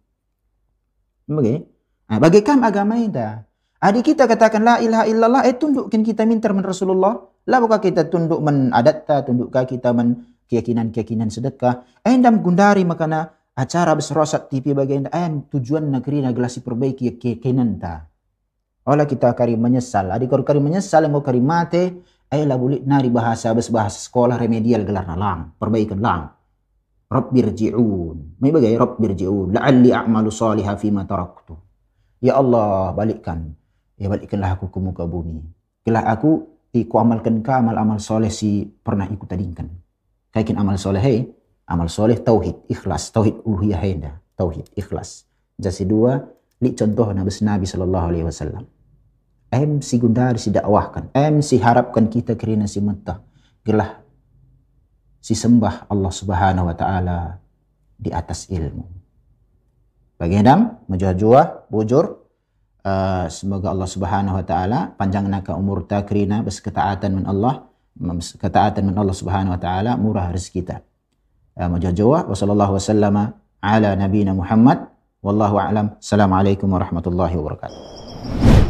Bagai. 1.26 1.66
Ah 2.06 2.22
bagi 2.22 2.46
kam 2.46 2.62
agama 2.62 2.94
ita. 2.94 3.42
Adi 3.82 4.06
kita 4.06 4.30
katakan 4.30 4.62
la 4.62 4.78
ilaha 4.78 5.04
illallah 5.10 5.42
eh 5.50 5.58
tundukkan 5.58 6.00
kita 6.06 6.22
minta 6.30 6.54
men 6.54 6.62
Rasulullah. 6.62 7.18
Lah 7.44 7.58
buka 7.58 7.82
kita 7.82 8.06
tunduk 8.06 8.38
men 8.38 8.70
adat 8.70 9.04
ta 9.04 9.26
tundukkah 9.26 9.66
kita 9.66 9.90
men 9.90 10.38
keyakinan-keyakinan 10.46 11.28
sedekah. 11.34 11.82
Eh 12.06 12.14
ndam 12.14 12.38
gundari 12.38 12.86
makana 12.86 13.34
acara 13.58 13.98
besrosat 13.98 14.46
TV 14.46 14.78
bagian 14.78 15.10
eh 15.10 15.26
tujuan 15.50 15.90
negeri 15.90 16.22
nagelasi 16.22 16.62
perbaiki 16.62 17.18
keyakinan 17.18 17.82
ta. 17.82 18.13
Olah 18.84 19.08
kita 19.08 19.32
kari 19.32 19.56
menyesal. 19.56 20.12
Adik 20.12 20.28
kau 20.28 20.44
kari 20.44 20.60
menyesal, 20.60 21.08
mau 21.08 21.24
kari 21.24 21.40
mate. 21.40 22.04
Ayolah 22.28 22.58
boleh 22.60 22.80
nari 22.84 23.08
bahasa 23.08 23.52
bes 23.56 23.72
bahasa 23.72 23.96
sekolah 23.96 24.36
remedial 24.36 24.84
gelar 24.84 25.08
lang. 25.16 25.56
Perbaikan 25.56 26.00
lang. 26.04 26.22
Rabbir 27.08 27.54
ji'un. 27.56 28.36
May 28.42 28.52
bagay, 28.52 28.76
Rabbir 28.76 29.16
ji'un. 29.16 29.56
La'alli 29.56 29.88
a'malu 29.94 30.28
saliha 30.28 30.76
fima 30.76 31.08
taraktu. 31.08 31.56
Ya 32.20 32.36
Allah, 32.36 32.92
balikkan. 32.92 33.56
Ya 33.96 34.10
balikkanlah 34.10 34.58
aku 34.58 34.68
ke 34.68 34.78
muka 34.82 35.06
bumi. 35.06 35.40
Kelah 35.86 36.04
aku, 36.10 36.44
iku 36.74 36.98
amalkan 36.98 37.40
ka 37.40 37.62
amal-amal 37.62 38.02
soleh 38.02 38.32
si 38.32 38.66
pernah 38.66 39.06
ikut 39.06 39.28
tadingkan. 39.30 39.70
Kaikin 40.34 40.58
amal 40.58 40.76
soleh, 40.76 41.00
hey. 41.00 41.18
Amal 41.70 41.88
soleh, 41.88 42.18
tauhid, 42.18 42.68
ikhlas. 42.68 43.14
Tauhid 43.14 43.46
uluhiyah 43.46 43.80
henda. 43.80 44.12
Tauhid, 44.34 44.74
ikhlas. 44.74 45.24
Jasi 45.54 45.86
dua, 45.86 46.18
li 46.58 46.74
contoh 46.74 47.14
Nabi 47.14 47.30
Nabi 47.30 47.64
sallallahu 47.64 48.06
alaihi 48.10 48.26
wasallam. 48.26 48.73
Em 49.54 49.78
si 49.78 50.02
gundar 50.02 50.34
si 50.42 50.50
dakwahkan. 50.50 51.14
Si 51.38 51.62
harapkan 51.62 52.10
kita 52.10 52.34
kerana 52.34 52.66
si 52.66 52.82
mentah. 52.82 53.22
Gelah 53.62 54.02
si 55.24 55.32
sembah 55.32 55.88
Allah 55.88 56.12
subhanahu 56.12 56.68
wa 56.68 56.76
ta'ala 56.76 57.40
di 57.96 58.12
atas 58.12 58.52
ilmu. 58.52 58.84
Bagi 60.20 60.36
Adam, 60.36 60.84
majua-jua, 60.84 61.70
bujur. 61.72 62.20
Uh, 62.84 63.24
semoga 63.32 63.72
Allah 63.72 63.88
subhanahu 63.88 64.36
wa 64.36 64.44
ta'ala 64.44 64.92
panjang 65.00 65.24
naka 65.24 65.56
umur 65.56 65.88
takrina 65.88 66.44
berseketaatan 66.44 67.16
min 67.16 67.24
Allah. 67.24 67.64
Ketaatan 68.20 68.84
min 68.84 68.96
Allah 69.00 69.16
subhanahu 69.16 69.56
wa 69.56 69.60
ta'ala 69.62 69.96
murah 69.96 70.28
rezeki 70.28 70.60
kita. 70.60 70.76
Uh, 71.56 71.72
majua-jua. 71.72 72.28
Wa 72.28 72.36
sallallahu 72.36 72.76
wa 72.76 73.24
ala 73.64 73.90
nabina 73.96 74.36
Muhammad. 74.36 74.92
Wallahu 75.24 75.56
a'lam. 75.56 75.96
Assalamualaikum 75.96 76.68
warahmatullahi 76.68 77.32
wabarakatuh. 77.40 78.63